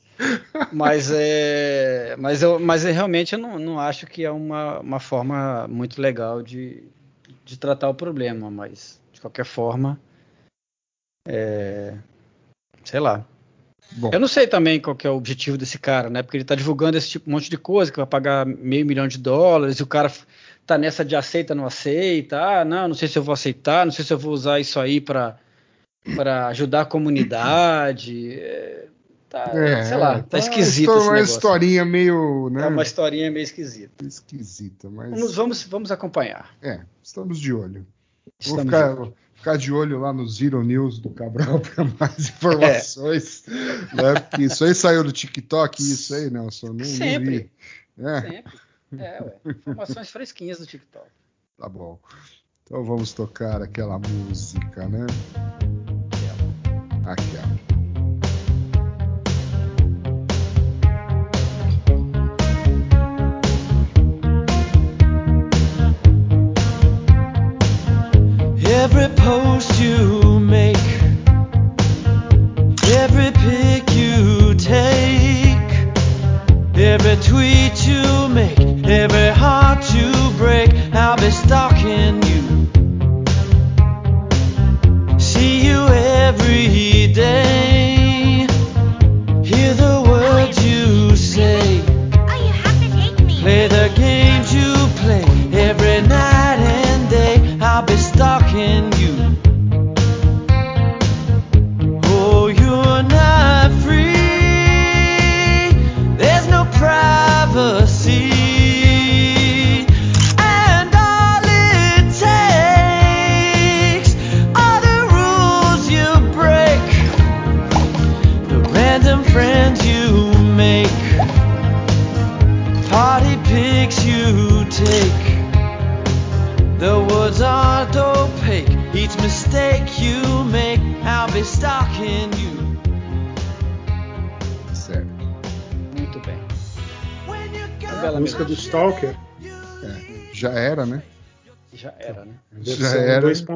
Mas 0.72 1.10
é, 1.12 2.16
mas 2.18 2.42
eu, 2.42 2.58
mas 2.58 2.84
eu 2.84 2.92
realmente 2.92 3.34
eu 3.34 3.38
não, 3.38 3.58
não 3.58 3.78
acho 3.78 4.06
que 4.06 4.24
é 4.24 4.30
uma, 4.30 4.80
uma 4.80 4.98
forma 5.00 5.66
muito 5.68 6.00
legal 6.02 6.42
de, 6.42 6.82
de 7.44 7.56
tratar 7.56 7.88
o 7.88 7.94
problema, 7.94 8.50
mas 8.50 9.00
de 9.18 9.22
qualquer 9.22 9.44
forma, 9.44 10.00
é, 11.26 11.94
sei 12.84 13.00
lá. 13.00 13.26
Bom, 13.92 14.10
Eu 14.12 14.20
não 14.20 14.28
sei 14.28 14.46
também 14.46 14.80
qual 14.80 14.94
que 14.94 15.06
é 15.06 15.10
o 15.10 15.16
objetivo 15.16 15.56
desse 15.58 15.78
cara, 15.78 16.08
né? 16.10 16.22
Porque 16.22 16.36
ele 16.36 16.44
tá 16.44 16.54
divulgando 16.54 16.96
esse 16.96 17.08
tipo 17.08 17.28
um 17.28 17.32
monte 17.32 17.50
de 17.50 17.56
coisa, 17.58 17.90
que 17.90 17.96
vai 17.96 18.06
pagar 18.06 18.46
meio 18.46 18.86
milhão 18.86 19.08
de 19.08 19.18
dólares, 19.18 19.78
e 19.78 19.82
o 19.82 19.86
cara 19.86 20.12
tá 20.66 20.76
nessa 20.78 21.04
de 21.04 21.16
aceita, 21.16 21.54
não 21.54 21.66
aceita. 21.66 22.40
Ah, 22.40 22.64
não, 22.64 22.88
não 22.88 22.94
sei 22.94 23.08
se 23.08 23.18
eu 23.18 23.22
vou 23.22 23.32
aceitar, 23.32 23.84
não 23.84 23.92
sei 23.92 24.04
se 24.04 24.12
eu 24.12 24.18
vou 24.18 24.32
usar 24.32 24.60
isso 24.60 24.78
aí 24.78 25.00
para 25.00 25.38
para 26.14 26.46
ajudar 26.48 26.82
a 26.82 26.86
comunidade. 26.86 28.32
É, 28.34 28.86
tá, 29.28 29.52
é, 29.54 29.84
sei 29.84 29.96
lá, 29.96 30.22
tá 30.22 30.36
uma 30.36 30.42
esquisito 30.42 30.90
Uma 30.92 31.12
negócio. 31.14 31.34
historinha 31.34 31.84
meio, 31.84 32.48
né? 32.50 32.62
É 32.64 32.66
uma 32.68 32.82
historinha 32.82 33.30
meio 33.30 33.44
esquisita. 33.44 34.04
esquisita, 34.06 34.88
mas 34.90 35.10
Vamos, 35.10 35.34
vamos, 35.34 35.62
vamos 35.64 35.90
acompanhar. 35.90 36.54
é, 36.62 36.80
estamos 37.02 37.38
de 37.40 37.52
olho. 37.52 37.86
Vou 38.46 38.58
ficar, 38.60 38.88
de- 38.90 38.94
vou 38.96 39.14
ficar 39.34 39.56
de 39.56 39.72
olho 39.72 40.00
lá 40.00 40.12
no 40.12 40.28
Zero 40.28 40.62
News 40.62 40.98
do 40.98 41.10
Cabral 41.10 41.60
para 41.74 41.84
mais 41.84 42.28
informações. 42.28 43.44
Né? 43.46 44.20
Porque 44.28 44.44
isso 44.44 44.64
aí 44.64 44.74
saiu 44.74 45.02
do 45.04 45.12
TikTok, 45.12 45.82
isso 45.82 46.14
aí, 46.14 46.30
Nelson. 46.30 46.68
Não, 46.68 46.74
não 46.74 46.84
Sempre. 46.84 47.50
vi. 47.96 48.04
É, 48.04 48.20
Sempre. 48.20 48.58
É, 48.98 49.22
ué. 49.22 49.34
Informações 49.46 50.10
fresquinhas 50.10 50.58
do 50.58 50.66
TikTok. 50.66 51.06
tá 51.58 51.68
bom. 51.68 51.98
Então 52.64 52.84
vamos 52.84 53.12
tocar 53.12 53.60
aquela 53.62 53.98
música, 53.98 54.86
né? 54.88 55.06
Aquela. 57.04 57.48
Every 57.48 57.67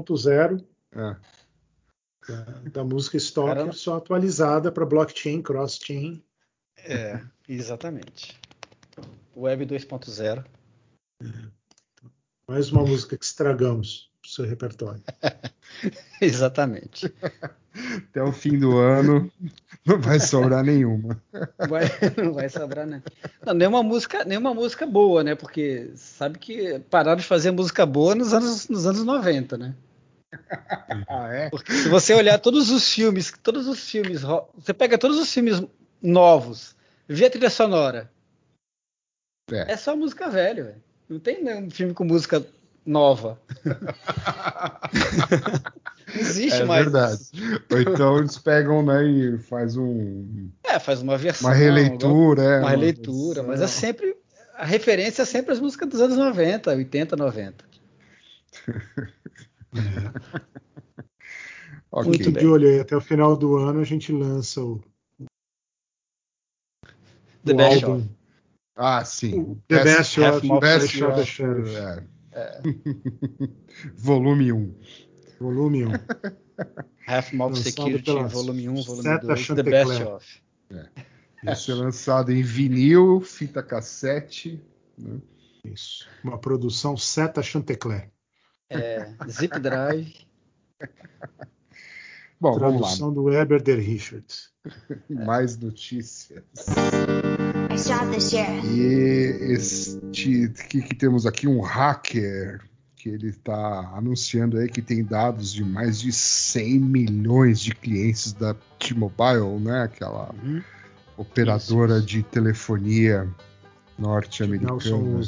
2.0 0.02 0.64
É. 0.94 1.16
da, 2.28 2.42
da 2.72 2.84
música 2.84 3.16
Stalker, 3.16 3.54
Cara, 3.54 3.66
não- 3.66 3.72
só 3.72 3.96
atualizada 3.96 4.70
para 4.72 4.86
blockchain, 4.86 5.42
cross-chain. 5.42 6.22
É, 6.84 7.20
exatamente. 7.48 8.38
Web 9.36 9.66
2.0. 9.66 10.44
Mais 12.48 12.70
uma 12.72 12.82
música 12.82 13.16
que 13.16 13.24
estragamos 13.24 14.10
pro 14.20 14.30
seu 14.30 14.44
repertório. 14.44 15.02
Exatamente. 16.20 17.12
Até 18.08 18.22
o 18.22 18.32
fim 18.32 18.58
do 18.58 18.76
ano 18.76 19.30
não 19.86 19.98
vai 20.00 20.20
sobrar 20.20 20.62
nenhuma. 20.62 21.20
Vai, 21.68 21.84
não 22.22 22.32
vai 22.34 22.48
sobrar, 22.48 22.86
né? 22.86 23.02
Não, 23.44 23.54
nenhuma 23.54 23.82
música, 23.82 24.24
nenhuma 24.24 24.52
música 24.52 24.86
boa, 24.86 25.24
né? 25.24 25.34
Porque 25.34 25.90
sabe 25.96 26.38
que 26.38 26.78
pararam 26.90 27.16
de 27.20 27.26
fazer 27.26 27.50
música 27.52 27.86
boa 27.86 28.14
nos 28.14 28.34
anos, 28.34 28.68
nos 28.68 28.86
anos 28.86 29.02
90, 29.04 29.56
né? 29.56 29.74
Ah, 31.08 31.28
é? 31.32 31.50
Porque 31.50 31.72
se 31.72 31.88
você 31.88 32.14
olhar 32.14 32.38
todos 32.38 32.70
os 32.70 32.92
filmes, 32.92 33.32
todos 33.42 33.66
os 33.66 33.80
filmes, 33.88 34.22
você 34.54 34.72
pega 34.74 34.96
todos 34.98 35.18
os 35.18 35.32
filmes 35.32 35.62
novos, 36.02 36.74
vê 37.08 37.26
a 37.26 37.30
trilha 37.30 37.50
sonora. 37.50 38.10
É. 39.50 39.72
É 39.72 39.76
só 39.76 39.94
música 39.96 40.28
velha, 40.30 40.64
velho. 40.64 40.82
Não 41.08 41.18
tem 41.18 41.42
nenhum 41.44 41.70
filme 41.70 41.92
com 41.94 42.04
música 42.04 42.44
nova. 42.86 43.38
Não 46.14 46.20
existe 46.20 46.60
É 46.62 46.64
mais. 46.64 46.84
verdade. 46.84 47.14
isso. 47.32 47.32
Ou 47.70 47.80
então 47.80 48.18
eles 48.18 48.38
pegam 48.38 48.82
né, 48.84 49.04
e 49.04 49.38
faz 49.38 49.76
um, 49.76 50.50
É, 50.64 50.78
faz 50.78 51.00
uma 51.02 51.16
versão. 51.16 51.48
uma 51.50 51.56
releitura. 51.56 52.42
é, 52.42 52.58
Uma 52.60 52.70
releitura, 52.70 53.42
mas 53.42 53.60
é 53.60 53.66
sempre. 53.66 54.16
A 54.56 54.64
referência 54.64 55.22
é 55.22 55.24
sempre 55.24 55.52
as 55.52 55.60
músicas 55.60 55.88
dos 55.88 56.00
anos 56.00 56.16
90, 56.16 56.70
80, 56.70 57.16
90. 57.16 57.64
Ok. 61.94 62.08
Muito 62.08 62.24
Muito 62.24 62.40
de 62.40 62.46
olho 62.46 62.68
aí, 62.68 62.80
até 62.80 62.96
o 62.96 63.00
final 63.02 63.36
do 63.36 63.56
ano 63.58 63.80
a 63.80 63.84
gente 63.84 64.10
lança 64.12 64.62
o, 64.62 64.80
The 67.44 67.52
o 67.52 67.56
Best 67.56 67.84
álbum 67.84 68.08
Ah, 68.74 69.04
sim. 69.04 69.60
The 69.68 69.84
Best, 69.84 70.18
of, 70.20 70.46
Mob 70.46 70.60
Best 70.60 70.80
Best 70.98 71.02
of 71.04 71.14
the 71.14 71.20
of- 71.20 71.30
Sheriff. 71.30 71.76
é. 72.32 72.62
Volume 73.94 74.52
1. 74.52 74.74
Volume 75.38 75.84
1. 75.84 75.90
Half 77.06 77.32
Mob 77.34 77.58
Security, 77.58 78.02
pela 78.04 78.26
volume 78.26 78.68
1, 78.70 78.82
volume 78.82 79.02
Seta 79.02 79.26
2, 79.26 79.38
The 79.38 79.44
Chantecler. 79.44 79.86
Best 79.86 80.02
of. 80.02 80.42
Esse 81.44 81.70
é 81.72 81.74
lançado 81.74 82.32
em 82.32 82.42
vinil, 82.42 83.20
fita 83.20 83.62
cassete. 83.62 84.62
né? 84.96 85.20
Isso. 85.64 86.08
Uma 86.24 86.38
produção 86.38 86.96
Seta 86.96 87.42
Chantecler. 87.42 88.10
É, 88.72 89.14
Zip 89.28 89.58
Drive. 89.58 90.14
Bom, 92.40 92.58
vamos 92.58 92.80
Tradução 92.80 93.12
do 93.12 93.32
Heber 93.32 93.62
Richards. 93.78 94.50
lá. 95.08 95.24
Mais 95.24 95.56
notícias. 95.56 96.42
E 98.64 99.52
este 99.52 100.48
que, 100.68 100.82
que 100.82 100.94
temos 100.94 101.24
aqui 101.26 101.46
um 101.46 101.60
hacker 101.60 102.60
que 102.96 103.08
ele 103.08 103.28
está 103.30 103.92
anunciando 103.96 104.58
aí 104.58 104.68
que 104.68 104.80
tem 104.82 105.02
dados 105.04 105.52
de 105.52 105.64
mais 105.64 106.00
de 106.00 106.12
100 106.12 106.78
milhões 106.78 107.60
de 107.60 107.74
clientes 107.74 108.32
da 108.32 108.54
T-Mobile, 108.78 109.58
né? 109.60 109.82
Aquela 109.82 110.32
Uhum. 110.34 110.62
operadora 111.16 111.94
Isso, 111.94 111.98
isso. 111.98 112.06
de 112.06 112.22
telefonia 112.22 113.28
norte-americana. 113.98 115.20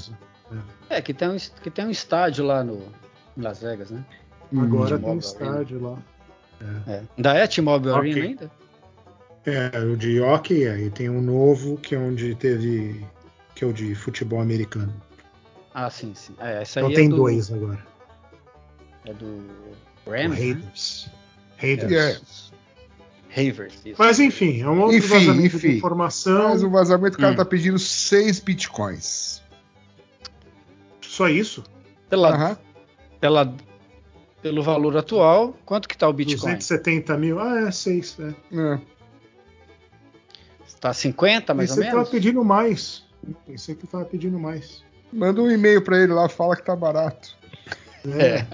É, 0.89 1.03
que 1.03 1.13
tem, 1.13 1.29
um, 1.29 1.37
que 1.37 1.71
tem 1.71 1.87
um 1.87 1.91
estádio 1.91 2.45
lá 2.45 2.63
no, 2.63 2.81
em 3.37 3.41
Las 3.43 3.61
Vegas, 3.61 3.91
né? 3.91 4.05
Agora 4.57 4.97
Hum. 4.97 5.01
tem 5.01 5.11
um 5.11 5.19
estádio 5.19 5.81
lá. 5.83 5.99
É. 6.87 7.03
Ainda 7.17 7.35
é 7.35 7.47
T-Mobile 7.47 7.93
Ok. 7.93 8.11
Arena 8.13 8.27
ainda? 8.27 8.51
É, 9.47 9.79
o 9.81 9.97
de 9.97 10.21
hockey, 10.21 10.67
aí 10.69 10.91
tem 10.91 11.11
um 11.11 11.21
novo 11.21 11.77
que 11.77 11.95
é 11.95 11.99
onde 11.99 12.35
teve. 12.35 13.05
que 13.55 13.63
é 13.63 13.67
o 13.67 13.73
de 13.73 13.95
futebol 13.95 14.41
americano. 14.41 14.93
Ah, 15.75 15.89
sim, 15.91 16.13
sim. 16.15 16.35
É, 16.41 16.63
esse 16.63 16.79
aí 16.79 16.85
Então 16.85 16.93
é 16.93 16.95
tem 16.97 17.09
do, 17.09 17.17
dois 17.17 17.53
agora. 17.53 17.87
É 19.05 19.13
do 19.13 19.47
Rams, 20.07 20.29
né? 20.31 20.37
Raiders. 20.37 21.11
Raiders. 21.59 21.93
É. 21.93 22.11
Isso. 22.13 22.53
Mas 23.99 24.19
enfim, 24.21 24.63
é 24.63 24.69
um 24.69 24.81
outro 24.81 24.97
Enfim, 24.97 25.09
vazamento 25.09 25.57
enfim. 25.57 25.69
de 25.71 25.77
informação. 25.79 26.49
Mas 26.51 26.63
o 26.63 26.71
vazamento, 26.71 27.17
o 27.17 27.21
cara 27.21 27.33
Hum. 27.33 27.37
tá 27.37 27.45
pedindo 27.45 27.79
6 27.79 28.39
bitcoins. 28.41 29.43
Só 31.03 31.29
isso? 31.29 31.63
Pela, 32.09 32.31
Aham. 32.35 32.59
Pela, 33.25 33.55
pelo 34.43 34.63
valor 34.63 34.99
atual, 34.99 35.57
quanto 35.65 35.89
que 35.89 35.97
tá 35.97 36.07
o 36.07 36.13
Bitcoin? 36.13 36.57
270 36.57 37.17
mil? 37.17 37.41
Ah, 37.41 37.61
é, 37.61 37.71
seis. 37.71 38.19
É. 38.21 38.35
É. 38.55 38.79
Tá 40.79 40.93
50 40.93 41.55
mais 41.55 41.71
Pensei 41.71 41.85
ou 41.85 41.85
que 41.85 41.91
tava 41.91 41.97
menos? 42.03 42.11
pedindo 42.11 42.45
mais. 42.45 43.05
Pensei 43.47 43.75
que 43.75 43.87
tava 43.87 44.05
pedindo 44.05 44.39
mais. 44.39 44.85
Manda 45.11 45.41
um 45.41 45.51
e-mail 45.51 45.83
pra 45.83 45.97
ele 45.99 46.13
lá, 46.13 46.29
fala 46.29 46.55
que 46.55 46.67
tá 46.67 46.77
barato. 46.77 47.35
É. 48.07 48.45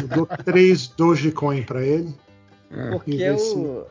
Eu 0.00 0.08
dou 0.08 0.26
3 0.26 0.88
Dogecoin 0.88 1.62
pra 1.62 1.84
ele. 1.84 2.12
É. 2.68 2.90
Porque 2.90 3.30
o. 3.30 3.86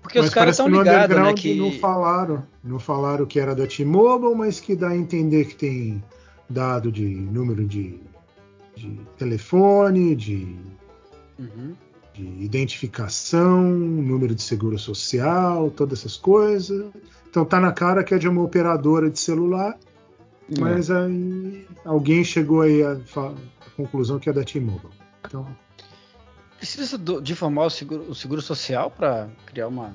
Porque 0.00 0.18
os 0.18 0.30
caras 0.30 0.54
estão 0.54 0.66
ligados, 0.66 0.90
né? 0.92 1.04
underground 1.04 1.38
Que... 1.38 1.54
não 1.56 1.72
falaram. 1.72 2.42
Não 2.64 2.78
falaram 2.78 3.26
que 3.26 3.38
era 3.38 3.54
da 3.54 3.66
T-Mobile, 3.66 4.34
mas 4.34 4.60
que 4.60 4.74
dá 4.74 4.88
a 4.88 4.96
entender 4.96 5.44
que 5.44 5.56
tem 5.56 6.02
dado 6.48 6.90
de 6.90 7.04
número 7.04 7.64
de, 7.66 8.00
de 8.76 9.00
telefone, 9.16 10.14
de, 10.16 10.56
Uhum. 11.38 11.74
de 12.14 12.24
identificação, 12.44 13.62
número 13.62 14.34
de 14.34 14.42
seguro 14.42 14.78
social, 14.78 15.70
todas 15.70 16.00
essas 16.00 16.16
coisas. 16.16 16.90
Então 17.30 17.44
tá 17.44 17.60
na 17.60 17.72
cara 17.72 18.02
que 18.02 18.14
é 18.14 18.18
de 18.18 18.28
uma 18.28 18.42
operadora 18.42 19.08
de 19.10 19.20
celular, 19.20 19.78
É. 20.50 20.60
mas 20.60 20.90
aí 20.90 21.66
alguém 21.84 22.24
chegou 22.24 22.62
aí 22.62 22.82
à 22.82 22.98
conclusão 23.76 24.18
que 24.18 24.28
é 24.28 24.32
da 24.32 24.42
T-Mobile. 24.42 24.92
Então, 25.26 25.46
Precisa 26.56 26.98
formar 27.36 27.66
o 27.66 27.70
seguro, 27.70 28.10
o 28.10 28.14
seguro 28.16 28.42
social 28.42 28.90
para 28.90 29.28
criar 29.46 29.68
uma. 29.68 29.94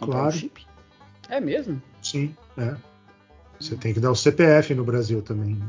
Claro. 0.00 0.26
um 0.26 0.30
chip? 0.32 0.66
É 1.28 1.40
mesmo? 1.40 1.80
sim, 2.02 2.34
é. 2.58 2.74
Você 3.60 3.76
tem 3.76 3.94
que 3.94 4.00
dar 4.00 4.10
o 4.10 4.16
CPF 4.16 4.74
no 4.74 4.84
Brasil 4.84 5.22
também. 5.22 5.54
né? 5.54 5.66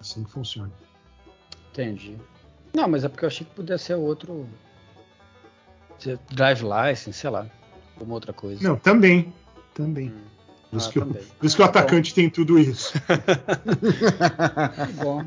Assim 0.00 0.24
que 0.24 0.30
funciona. 0.30 0.72
Entendi. 1.72 2.16
Não, 2.74 2.88
mas 2.88 3.04
é 3.04 3.08
porque 3.08 3.24
eu 3.24 3.28
achei 3.28 3.46
que 3.46 3.54
podia 3.54 3.78
ser 3.78 3.94
outro. 3.94 4.46
Drive 6.30 6.62
license, 6.62 7.12
sei 7.14 7.30
lá. 7.30 7.46
Alguma 7.94 8.14
outra 8.14 8.32
coisa. 8.32 8.62
Não, 8.62 8.76
também. 8.76 9.32
Também. 9.74 10.10
Hum. 10.10 10.20
Por 10.70 10.76
isso, 10.78 10.88
Ah, 10.88 10.92
que, 10.92 10.98
o- 10.98 11.06
por 11.06 11.46
isso 11.46 11.56
que 11.56 11.62
o 11.62 11.64
Ah, 11.64 11.68
tá 11.68 11.80
atacante 11.80 12.12
tem 12.14 12.28
tudo 12.28 12.58
isso. 12.58 12.92
Que 12.92 14.92
bom. 15.02 15.24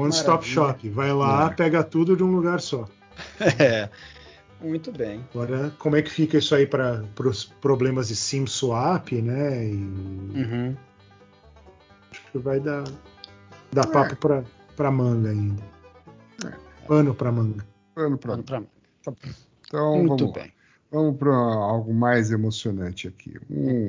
One 0.00 0.10
stop 0.10 0.48
Maravilha. 0.48 0.54
shop. 0.54 0.88
Vai 0.90 1.12
lá, 1.12 1.50
pega 1.50 1.82
tudo 1.82 2.16
de 2.16 2.22
um 2.22 2.30
lugar 2.32 2.60
só. 2.60 2.86
É. 3.58 3.88
Muito 4.60 4.90
bem. 4.92 5.24
Agora, 5.32 5.70
como 5.78 5.96
é 5.96 6.02
que 6.02 6.10
fica 6.10 6.36
isso 6.38 6.54
aí 6.54 6.66
para 6.66 7.04
os 7.24 7.44
problemas 7.44 8.08
de 8.08 8.16
SIM 8.16 8.46
swap, 8.46 9.12
né? 9.12 9.64
E 9.66 9.74
Uhum. 9.74 10.76
acho 12.10 12.22
que 12.32 12.38
vai 12.38 12.58
dar, 12.58 12.84
dar 13.72 13.86
papo 13.86 14.16
para 14.16 14.44
para 14.76 14.90
manga 14.92 15.30
ainda. 15.30 15.62
Pano 16.86 17.14
para 17.14 17.32
manga. 17.32 17.66
Vamos 17.96 18.18
pra- 18.20 18.32
Vamos 18.32 18.46
pra... 18.46 18.62
Então 19.66 19.94
Muito 19.98 20.18
vamos 20.18 20.32
bem. 20.32 20.52
Vamos 20.90 21.16
para 21.18 21.34
algo 21.34 21.92
mais 21.92 22.30
emocionante 22.30 23.08
aqui. 23.08 23.34
Um, 23.50 23.88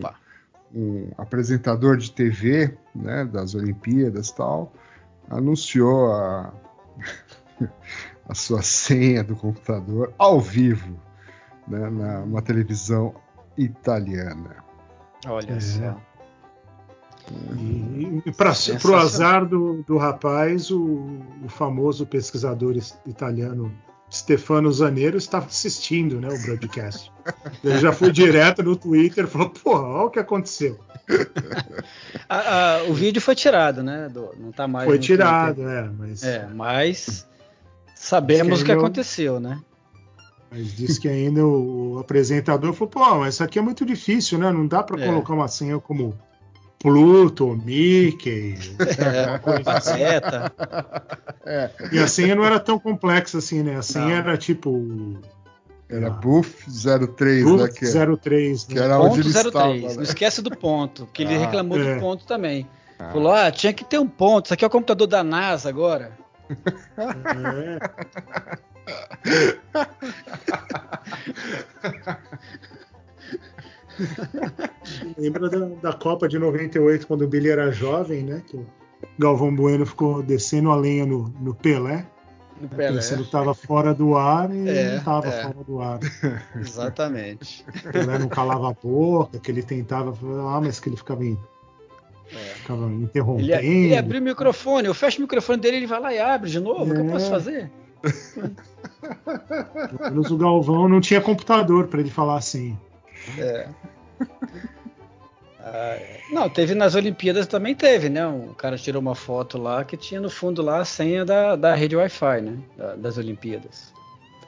um 0.75 1.11
apresentador 1.17 1.95
de 1.97 2.11
TV, 2.11 2.77
né, 2.95 3.23
das 3.25 3.55
Olimpíadas 3.55 4.29
e 4.29 4.35
tal, 4.35 4.73
anunciou 5.29 6.11
a, 6.11 6.53
a 8.29 8.35
sua 8.35 8.61
senha 8.61 9.23
do 9.23 9.35
computador 9.35 10.13
ao 10.17 10.39
vivo, 10.39 10.97
né, 11.67 11.89
na 11.89 12.19
uma 12.19 12.41
televisão 12.41 13.13
italiana. 13.57 14.57
Olha 15.27 15.53
É. 15.53 15.59
só. 15.59 15.97
E, 17.57 18.23
e 18.25 18.31
para 18.31 18.53
o 18.91 18.95
azar 18.95 19.45
do, 19.45 19.83
do 19.83 19.97
rapaz, 19.97 20.71
o, 20.71 21.19
o 21.43 21.49
famoso 21.49 22.05
pesquisador 22.05 22.75
es- 22.77 22.97
italiano 23.05 23.71
Stefano 24.11 24.71
Zaneiro 24.71 25.17
estava 25.17 25.45
assistindo 25.45 26.19
né, 26.19 26.27
o 26.29 26.41
broadcast. 26.41 27.11
Ele 27.63 27.77
já 27.77 27.91
foi 27.91 28.11
direto 28.11 28.63
no 28.63 28.75
Twitter 28.75 29.25
e 29.25 29.27
falou: 29.27 29.49
porra, 29.49 29.81
olha 29.83 30.05
o 30.05 30.09
que 30.09 30.19
aconteceu. 30.19 30.79
Ah, 32.31 32.77
ah, 32.77 32.83
o 32.87 32.93
vídeo 32.93 33.19
foi 33.19 33.33
tirado, 33.33 33.81
né? 33.81 34.07
do- 34.07 34.35
não 34.37 34.51
tá 34.51 34.67
mais. 34.67 34.87
Foi 34.87 34.99
tirado, 34.99 35.67
é, 35.67 35.89
mas, 35.89 36.19
Twitter. 36.21 36.41
É, 36.43 36.47
mas 36.53 37.27
sabemos 38.09 38.61
o 38.61 38.65
que 38.65 38.71
ainda- 38.71 38.83
aconteceu, 38.83 39.39
né? 39.39 39.59
mas 40.51 40.75
disse 40.75 40.99
que 40.99 41.07
ainda 41.07 41.45
o, 41.45 41.93
o 41.95 41.99
apresentador 41.99 42.73
falou: 42.73 42.89
pô, 42.89 43.15
mas 43.19 43.35
isso 43.35 43.43
aqui 43.43 43.59
é 43.59 43.61
muito 43.61 43.85
difícil, 43.85 44.39
né? 44.39 44.51
Não 44.51 44.65
dá 44.65 44.81
para 44.81 44.99
É. 45.01 45.05
colocar 45.05 45.33
uma 45.33 45.47
senha 45.47 45.79
como 45.79 46.17
Pluto, 46.79 47.55
Mickey. 47.63 48.55
É, 48.97 49.37
Pateta. 49.63 50.51
E 51.91 51.99
a 51.99 52.07
senha 52.07 52.35
não 52.35 52.43
era 52.45 52.59
tão 52.59 52.79
complexa 52.79 53.37
assim, 53.37 53.61
né? 53.61 53.75
A 53.75 53.81
senha 53.81 54.05
Não. 54.05 54.11
era 54.15 54.37
tipo. 54.37 55.19
Era. 55.89 56.09
Buff 56.09 56.65
03, 56.69 57.43
né, 57.45 57.51
Pluto 57.51 57.73
que, 57.73 57.85
03, 58.21 58.63
que 58.63 58.75
né? 58.75 58.81
era 58.83 58.99
onde 58.99 59.23
Ponto 59.23 59.27
ele 59.27 59.33
03. 59.33 59.45
estava. 59.47 59.73
Não 59.73 59.95
né? 59.97 60.03
esquece 60.03 60.41
do 60.41 60.51
ponto, 60.55 61.07
que 61.11 61.23
ele 61.23 61.35
Ah, 61.35 61.39
reclamou 61.39 61.79
é. 61.81 61.95
do 61.95 61.99
ponto 61.99 62.25
também. 62.25 62.67
Ah. 62.99 63.09
Falou: 63.11 63.31
ah, 63.33 63.51
tinha 63.51 63.73
que 63.73 63.83
ter 63.83 63.99
um 63.99 64.07
ponto. 64.07 64.45
Isso 64.45 64.53
aqui 64.53 64.63
é 64.63 64.67
o 64.67 64.71
computador 64.71 65.07
da 65.07 65.23
NASA 65.23 65.67
agora. 65.69 66.11
É. 66.97 67.79
Lembra 75.17 75.49
da, 75.49 75.59
da 75.81 75.93
Copa 75.93 76.27
de 76.27 76.39
98, 76.39 77.05
quando 77.07 77.23
o 77.23 77.27
Billy 77.27 77.49
era 77.49 77.71
jovem, 77.71 78.23
né? 78.23 78.41
Que 78.47 78.57
o 78.57 78.65
Galvão 79.17 79.53
Bueno 79.55 79.85
ficou 79.85 80.21
descendo 80.23 80.71
a 80.71 80.75
lenha 80.75 81.05
no, 81.05 81.29
no 81.39 81.53
Pelé, 81.53 82.05
No 82.59 82.67
Pelé. 82.69 82.93
pensando 82.93 83.19
que 83.19 83.25
estava 83.25 83.53
fora 83.53 83.93
do 83.93 84.15
ar 84.17 84.53
e 84.53 84.67
É, 84.69 84.89
não 84.91 84.97
estava 84.97 85.27
é. 85.27 85.41
fora 85.43 85.63
do 85.65 85.81
ar. 85.81 85.99
Exatamente. 86.55 87.65
O 87.85 87.91
Pelé 87.91 88.19
não 88.19 88.27
calava 88.29 88.69
a 88.69 88.73
boca, 88.73 89.39
que 89.39 89.51
ele 89.51 89.63
tentava 89.63 90.13
falar, 90.13 90.57
ah, 90.57 90.61
mas 90.61 90.79
que 90.79 90.89
ele 90.89 90.97
ficava, 90.97 91.23
em- 91.25 91.37
É. 92.31 92.35
ficava 92.55 92.85
Ele, 92.85 93.03
interrompendo. 93.03 93.51
ele 93.51 93.97
abriu 93.97 94.21
o 94.21 94.23
microfone, 94.23 94.87
eu 94.87 94.93
fecho 94.93 95.17
o 95.17 95.21
microfone 95.21 95.59
dele, 95.59 95.77
ele 95.77 95.87
vai 95.87 95.99
lá 95.99 96.13
e 96.13 96.19
abre 96.19 96.49
de 96.49 96.59
novo. 96.59 96.91
O 96.91 96.93
que 96.93 97.01
eu 97.01 97.05
É. 97.05 97.09
posso 97.11 97.29
fazer? 97.29 97.71
Pelo 99.25 100.11
menos 100.11 100.31
o 100.31 100.37
Galvão 100.37 100.87
não 100.87 101.01
tinha 101.01 101.21
computador 101.21 101.87
para 101.87 101.99
ele 101.99 102.09
falar 102.09 102.37
assim. 102.37 102.77
É. 103.37 103.67
Ah, 105.61 105.95
é. 105.95 106.19
Não, 106.31 106.49
teve 106.49 106.73
nas 106.73 106.95
Olimpíadas 106.95 107.45
também 107.47 107.75
teve, 107.75 108.09
né? 108.09 108.25
O 108.27 108.53
cara 108.55 108.77
tirou 108.77 109.01
uma 109.01 109.15
foto 109.15 109.57
lá 109.57 109.83
que 109.83 109.97
tinha 109.97 110.21
no 110.21 110.29
fundo 110.29 110.61
lá 110.61 110.79
a 110.79 110.85
senha 110.85 111.25
da, 111.25 111.55
da 111.55 111.75
rede 111.75 111.95
Wi-Fi, 111.95 112.41
né? 112.41 112.57
Da- 112.77 112.95
das 112.95 113.17
Olimpíadas. 113.17 113.93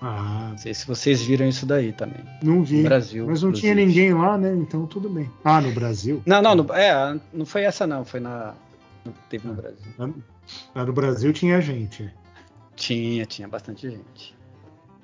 Ah, 0.02 0.48
Não 0.52 0.58
sei 0.58 0.74
se 0.74 0.88
vocês 0.88 1.22
viram 1.22 1.48
isso 1.48 1.66
daí 1.66 1.94
também. 1.94 2.24
não 2.42 2.64
vi. 2.64 2.78
No 2.78 2.84
Brasil, 2.84 3.28
mas 3.28 3.44
não 3.44 3.52
tinha 3.52 3.72
inclusive. 3.74 4.02
ninguém 4.02 4.14
lá, 4.20 4.38
né? 4.38 4.52
Então 4.56 4.86
tudo 4.88 5.08
bem. 5.10 5.30
Ah, 5.44 5.62
no 5.62 5.72
Brasil? 5.72 6.24
Não, 6.26 6.42
não, 6.42 6.56
no- 6.56 6.74
é, 6.74 7.20
não 7.32 7.46
foi 7.46 7.64
essa 7.64 7.86
não, 7.86 8.04
foi 8.04 8.20
na 8.20 8.54
Não 9.06 9.14
teve 9.30 9.48
no 9.48 9.54
Brasil. 9.54 9.94
Lá 10.76 10.86
no 10.86 10.94
Brasil 10.94 11.32
tinha 11.34 11.62
gente. 11.62 12.12
Tinha, 12.76 13.26
tinha 13.28 13.48
bastante 13.48 13.90
gente. 13.90 14.36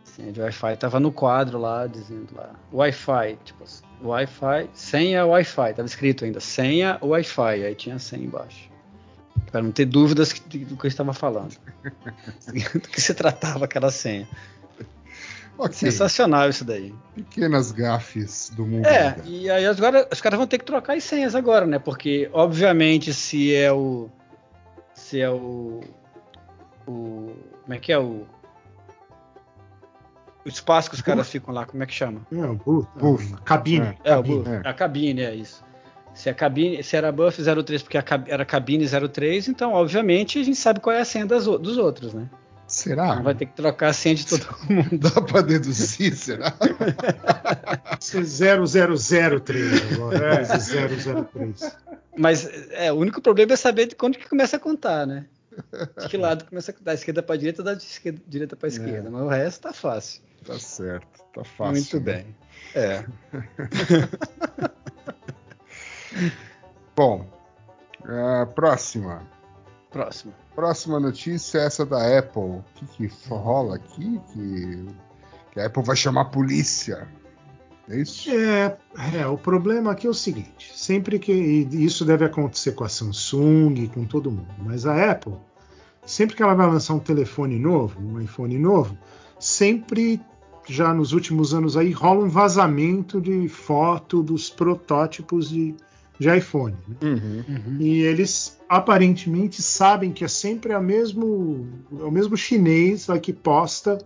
Senha 0.04 0.32
de 0.32 0.42
Wi-Fi 0.42 0.76
tava 0.78 1.00
no 1.00 1.12
quadro 1.12 1.60
lá, 1.60 1.86
dizendo 1.86 2.30
lá, 2.36 2.50
Wi-Fi, 2.74 3.38
tipo, 3.46 3.64
assim, 3.64 3.84
Wi-Fi, 4.02 4.68
senha 4.74 5.26
Wi-Fi, 5.28 5.74
tava 5.76 5.86
escrito 5.86 6.26
ainda, 6.26 6.40
senha 6.40 6.98
Wi-Fi, 7.04 7.64
aí 7.66 7.76
tinha 7.76 8.00
senha 8.00 8.24
embaixo. 8.26 8.68
Para 9.52 9.62
não 9.62 9.72
ter 9.72 9.86
dúvidas 9.86 10.34
do 10.34 10.76
que 10.76 10.86
eu 10.86 10.88
estava 10.88 11.14
falando. 11.14 11.56
do 12.74 12.80
que 12.90 13.00
se 13.00 13.14
tratava 13.14 13.66
aquela 13.66 13.92
senha. 13.92 14.28
Ok, 15.58 15.74
Sensacional 15.74 16.50
isso 16.50 16.64
daí. 16.64 16.94
pequenas 17.16 17.72
gafes 17.72 18.52
do 18.56 18.66
mundo. 18.66 18.86
É, 18.86 19.16
e 19.26 19.50
aí 19.50 19.66
agora 19.66 20.08
os 20.12 20.22
caras 20.22 20.38
vão 20.38 20.46
ter 20.48 20.60
que 20.60 20.66
trocar 20.66 20.96
as 20.96 21.04
senhas 21.04 21.34
agora, 21.36 21.66
né? 21.66 21.80
Porque, 21.80 22.30
obviamente, 22.32 23.14
se 23.14 23.54
é 23.56 23.72
o. 23.72 24.10
Se 24.94 25.20
é 25.20 25.30
o. 25.30 25.80
O. 26.88 27.34
Como 27.64 27.74
é 27.74 27.80
que 27.80 27.92
é 27.92 27.98
o. 28.00 28.26
O 30.46 30.50
espaço 30.50 30.90
que 30.90 30.96
os 30.96 31.02
caras 31.02 31.30
ficam 31.30 31.54
lá, 31.54 31.66
como 31.66 31.84
é 31.84 31.86
que 31.86 31.94
chama? 31.94 32.22
É, 32.32 32.38
o 32.46 32.56
booth, 32.56 32.88
Booth. 32.98 33.34
a 33.34 33.38
cabine. 33.40 33.98
É, 34.04 34.16
o 34.16 34.22
é. 34.48 34.62
a 34.70 34.74
cabine, 34.74 35.22
é 35.22 35.36
isso. 35.36 35.62
Se, 36.14 36.30
a 36.30 36.34
cabine, 36.34 36.82
se 36.82 36.96
era 36.96 37.12
Buff 37.12 37.38
03 37.44 37.84
porque 37.84 37.98
a 37.98 38.02
cab- 38.02 38.28
era 38.30 38.46
cabine 38.46 38.86
03, 38.88 39.50
então, 39.50 39.74
obviamente, 39.74 40.40
a 40.40 40.44
gente 40.44 40.58
sabe 40.58 40.80
qual 40.80 40.96
é 40.96 41.02
a 41.02 41.06
senha 41.06 41.26
das 41.26 41.46
dos 41.46 41.78
outros, 41.78 42.14
né? 42.14 42.30
Será? 42.68 43.22
Vai 43.22 43.34
ter 43.34 43.46
que 43.46 43.54
trocar 43.54 43.90
a 43.90 43.94
senha 43.94 44.16
de 44.16 44.28
todo 44.28 44.46
mundo. 44.70 44.98
Dá 44.98 45.22
pra 45.22 45.42
deduzir, 45.42 46.14
será? 46.16 46.54
Esse 48.00 48.22
0003 48.22 49.94
agora, 49.94 50.42
esse 50.42 50.76
003. 50.76 51.78
Mas 52.18 52.50
é, 52.72 52.92
o 52.92 52.96
único 52.96 53.22
problema 53.22 53.54
é 53.54 53.56
saber 53.56 53.88
de 53.88 53.96
quando 53.96 54.18
que 54.18 54.28
começa 54.28 54.58
a 54.58 54.60
contar, 54.60 55.08
né? 55.08 55.26
De 55.98 56.10
que 56.10 56.18
lado 56.18 56.46
começa 56.46 56.72
a 56.72 56.84
da 56.84 56.94
esquerda 56.94 57.24
para 57.24 57.38
direita 57.38 57.62
ou 57.62 57.66
da 57.66 57.74
esquerda, 57.74 58.22
direita 58.28 58.56
para 58.56 58.68
esquerda. 58.68 59.10
Mas 59.10 59.22
o 59.22 59.28
resto 59.28 59.62
tá 59.62 59.74
fácil. 59.74 60.22
Tá 60.46 60.60
certo, 60.60 61.24
tá 61.34 61.44
fácil. 61.44 61.74
Muito 61.74 62.00
né? 62.02 62.02
bem. 62.02 62.36
É. 62.76 63.06
Bom, 66.96 67.26
a 68.04 68.46
próxima. 69.98 70.34
Próxima 70.56 71.00
notícia 71.00 71.60
é 71.60 71.66
essa 71.66 71.86
da 71.86 72.20
Apple. 72.20 72.42
O 72.42 72.64
que, 72.76 72.86
que 72.86 73.14
rola 73.30 73.76
aqui? 73.76 74.22
Que, 74.32 74.86
que 75.52 75.60
a 75.60 75.66
Apple 75.66 75.84
vai 75.84 75.96
chamar 75.96 76.22
a 76.22 76.26
polícia. 76.26 77.08
É 77.90 78.02
isso? 78.02 78.30
É, 78.30 78.78
é, 79.16 79.28
o 79.28 79.38
problema 79.38 79.92
aqui 79.92 80.08
é 80.08 80.10
o 80.10 80.14
seguinte: 80.14 80.72
sempre 80.76 81.18
que. 81.18 81.32
E 81.32 81.86
isso 81.86 82.04
deve 82.04 82.26
acontecer 82.26 82.74
com 82.74 82.84
a 82.84 82.90
Samsung, 82.90 83.88
com 83.88 84.06
todo 84.06 84.30
mundo, 84.30 84.54
mas 84.60 84.86
a 84.86 85.12
Apple, 85.12 85.36
sempre 86.06 86.36
que 86.36 86.44
ela 86.44 86.54
vai 86.54 86.68
lançar 86.68 86.94
um 86.94 87.00
telefone 87.00 87.58
novo, 87.58 88.00
um 88.00 88.20
iPhone 88.20 88.58
novo, 88.58 88.98
sempre, 89.40 90.22
já 90.68 90.94
nos 90.94 91.14
últimos 91.14 91.54
anos 91.54 91.78
aí, 91.78 91.92
rola 91.92 92.26
um 92.26 92.30
vazamento 92.30 93.22
de 93.22 93.48
foto 93.48 94.22
dos 94.22 94.50
protótipos 94.50 95.50
de, 95.50 95.74
de 96.20 96.36
iPhone. 96.36 96.76
né? 96.88 96.98
Uhum. 97.02 97.78
E 97.80 98.02
eles 98.02 98.60
aparentemente 98.68 99.62
sabem 99.62 100.12
que 100.12 100.24
é 100.24 100.28
sempre 100.28 100.74
a 100.74 100.80
mesmo, 100.80 101.68
é 102.00 102.04
o 102.04 102.12
mesmo 102.12 102.36
chinês 102.36 103.08
lá 103.08 103.20
que 103.20 103.32
posta 103.32 103.98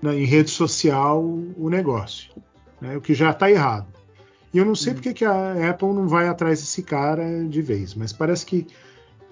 né, 0.00 0.18
em 0.18 0.24
rede 0.24 0.50
social 0.50 1.22
o 1.22 1.70
negócio, 1.70 2.32
né, 2.80 2.96
o 2.96 3.00
que 3.00 3.14
já 3.14 3.30
está 3.30 3.50
errado. 3.50 3.86
E 4.52 4.58
eu 4.58 4.66
não 4.66 4.74
sei 4.74 4.92
porque 4.92 5.14
que 5.14 5.24
a 5.24 5.70
Apple 5.70 5.88
não 5.88 6.06
vai 6.06 6.28
atrás 6.28 6.60
desse 6.60 6.82
cara 6.82 7.44
de 7.44 7.62
vez, 7.62 7.94
mas 7.94 8.12
parece 8.12 8.44
que 8.44 8.66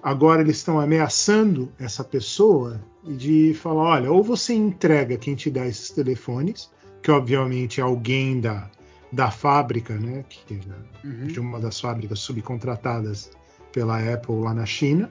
agora 0.01 0.41
eles 0.41 0.57
estão 0.57 0.79
ameaçando 0.79 1.71
essa 1.77 2.03
pessoa 2.03 2.81
de 3.03 3.53
falar, 3.53 3.83
olha, 3.83 4.11
ou 4.11 4.23
você 4.23 4.53
entrega 4.53 5.17
quem 5.17 5.35
te 5.35 5.51
dá 5.51 5.67
esses 5.67 5.91
telefones, 5.91 6.71
que 7.03 7.11
obviamente 7.11 7.79
é 7.79 7.83
alguém 7.83 8.39
da, 8.39 8.67
da 9.11 9.29
fábrica, 9.29 9.93
né, 9.95 10.23
que, 10.29 10.59
Uhum. 11.03 11.27
de 11.27 11.39
uma 11.39 11.59
das 11.59 11.79
fábricas 11.79 12.19
subcontratadas 12.19 13.31
pela 13.73 13.97
Apple 14.13 14.35
lá 14.41 14.53
na 14.53 14.65
China, 14.65 15.09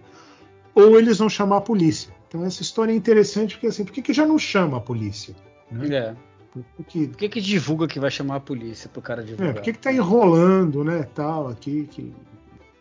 ou 0.75 0.99
eles 0.99 1.19
vão 1.19 1.29
chamar 1.29 1.59
a 1.59 1.61
polícia. 1.61 2.13
Então 2.29 2.45
essa 2.45 2.63
história 2.63 2.93
é 2.93 2.95
interessante 2.97 3.55
porque 3.55 3.67
assim, 3.67 3.85
por 3.85 3.93
que, 3.93 4.01
que 4.03 4.13
já 4.13 4.25
não 4.25 4.39
chama 4.39 4.77
a 4.79 4.81
polícia? 4.81 5.35
Né? 5.71 5.95
É. 5.95 6.17
Porque, 6.77 7.07
Por 7.07 7.17
que, 7.17 7.29
que 7.29 7.41
divulga 7.41 7.87
que 7.87 8.01
vai 8.01 8.11
chamar 8.11 8.37
a 8.37 8.41
polícia 8.41 8.89
pro 8.89 9.01
cara 9.01 9.23
divulgar? 9.23 9.51
é, 9.51 9.53
por 9.53 9.63
que, 9.63 9.73
que 9.73 9.79
tá 9.79 9.93
enrolando, 9.93 10.83
né, 10.83 11.05
tal, 11.15 11.47
aqui, 11.49 11.87
que 11.91 12.13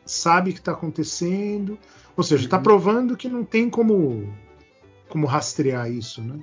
sabe 0.06 0.54
que 0.54 0.62
tá 0.62 0.72
acontecendo, 0.72 1.78
ou 2.18 2.24
seja, 2.24 2.50
tá 2.50 2.58
Uhum. 2.58 2.64
provando 2.64 3.16
que 3.18 3.30
não 3.30 3.44
tem 3.44 3.70
como 3.70 4.28
como 5.08 5.26
rastrear 5.28 5.92
isso, 5.92 6.22
né? 6.22 6.40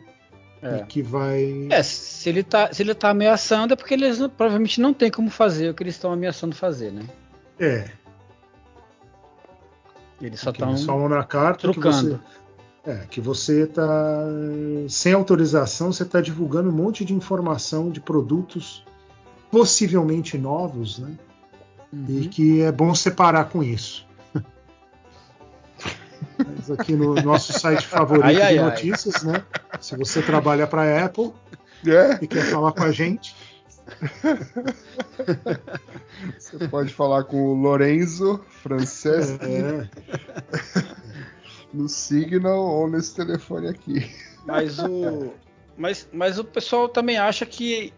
É. 0.62 0.78
E 0.78 0.86
que 0.86 1.02
vai 1.02 1.66
É, 1.70 1.82
se 1.82 2.28
ele, 2.28 2.42
tá, 2.42 2.72
se 2.72 2.82
ele 2.82 2.94
tá 2.94 3.10
ameaçando 3.10 3.74
é 3.74 3.76
porque 3.76 3.94
eles 3.94 4.18
não- 4.18 4.28
provavelmente 4.30 4.80
não 4.80 4.94
tem 4.94 5.10
como 5.10 5.28
fazer 5.30 5.68
o 5.70 5.74
que 5.74 5.82
eles 5.82 5.94
estão 5.94 6.10
ameaçando 6.12 6.54
fazer, 6.56 6.90
né? 6.92 7.04
é, 7.60 7.90
Eles 10.20 10.40
só 10.40 10.50
que 10.52 10.62
estão 10.62 10.76
falam 10.86 11.08
na 11.08 11.22
carta 11.24 11.68
que 11.68 11.72
trucando. 11.74 12.20
você, 12.84 12.90
é, 12.90 13.06
que 13.10 13.20
você 13.20 13.66
tá 13.66 14.24
sem 14.88 15.12
autorização, 15.12 15.92
você 15.92 16.04
está 16.04 16.20
divulgando 16.20 16.70
um 16.70 16.72
monte 16.72 17.04
de 17.04 17.12
informação 17.12 17.90
de 17.90 18.00
produtos 18.00 18.82
possivelmente 19.50 20.38
novos, 20.38 20.98
né? 20.98 21.14
E 21.92 21.96
Uhum. 21.96 22.28
que 22.28 22.62
é 22.62 22.72
bom 22.72 22.94
separar 22.94 23.48
com 23.50 23.62
isso. 23.62 24.06
Mas 26.38 26.70
aqui 26.70 26.92
no 26.94 27.14
nosso 27.14 27.52
site 27.52 27.86
favorito 27.86 28.24
Ai, 28.24 28.40
ai, 28.40 28.54
de 28.54 28.58
ai. 28.58 28.64
notícias, 28.64 29.22
né? 29.22 29.44
Se 29.80 29.96
você 29.96 30.22
trabalha 30.22 30.66
para 30.66 30.82
a 30.82 31.04
Apple 31.04 31.32
É, 31.86 32.18
e 32.22 32.26
quer 32.26 32.44
falar 32.44 32.72
com 32.72 32.82
a 32.82 32.92
gente, 32.92 33.34
você 36.38 36.68
pode 36.68 36.92
falar 36.92 37.24
com 37.24 37.36
o 37.36 37.54
Lorenzo 37.54 38.40
Franceschi 38.62 39.38
é, 39.42 39.88
no 41.72 41.88
Signal 41.88 42.58
ou 42.58 42.88
nesse 42.90 43.14
telefone 43.14 43.68
aqui. 43.68 44.10
Mas 44.44 44.78
o, 44.78 45.32
mas, 45.76 46.08
mas 46.12 46.38
o 46.38 46.44
pessoal 46.44 46.88
também 46.88 47.18
acha 47.18 47.44
que, 47.44 47.92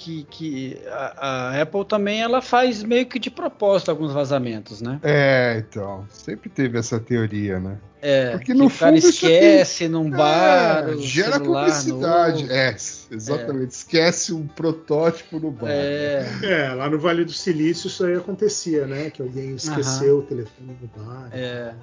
que, 0.00 0.24
que 0.30 0.78
a, 0.88 1.50
a 1.58 1.62
Apple 1.62 1.84
também 1.84 2.22
ela 2.22 2.40
faz 2.40 2.82
meio 2.82 3.04
que 3.06 3.18
de 3.18 3.30
propósito 3.30 3.90
alguns 3.90 4.12
vazamentos, 4.12 4.80
né? 4.80 4.98
É, 5.02 5.58
então, 5.68 6.06
sempre 6.08 6.48
teve 6.48 6.78
essa 6.78 6.98
teoria, 6.98 7.60
né? 7.60 7.76
É, 8.02 8.30
Porque 8.30 8.46
que 8.46 8.54
no 8.54 8.66
o 8.66 8.70
cara 8.70 8.96
fundo 8.96 9.10
esquece 9.10 9.86
num 9.86 10.08
bar, 10.08 10.88
É, 10.88 10.96
gera 10.96 11.38
publicidade. 11.38 12.42
novo. 12.44 12.52
É, 12.54 12.74
exatamente. 13.10 13.72
Esquece 13.72 14.32
um 14.32 14.46
protótipo 14.46 15.38
no 15.38 15.50
bar. 15.50 15.68
É, 15.68 16.26
é, 16.42 16.68
lá 16.72 16.88
no 16.88 16.98
Vale 16.98 17.26
do 17.26 17.32
Silício 17.32 17.88
isso 17.88 18.02
aí 18.06 18.14
acontecia, 18.16 18.86
né? 18.86 19.10
Que 19.10 19.20
alguém 19.20 19.54
esqueceu 19.54 20.20
o 20.20 20.22
telefone 20.22 20.78
no 20.80 21.04
bar. 21.04 21.28
é. 21.32 21.74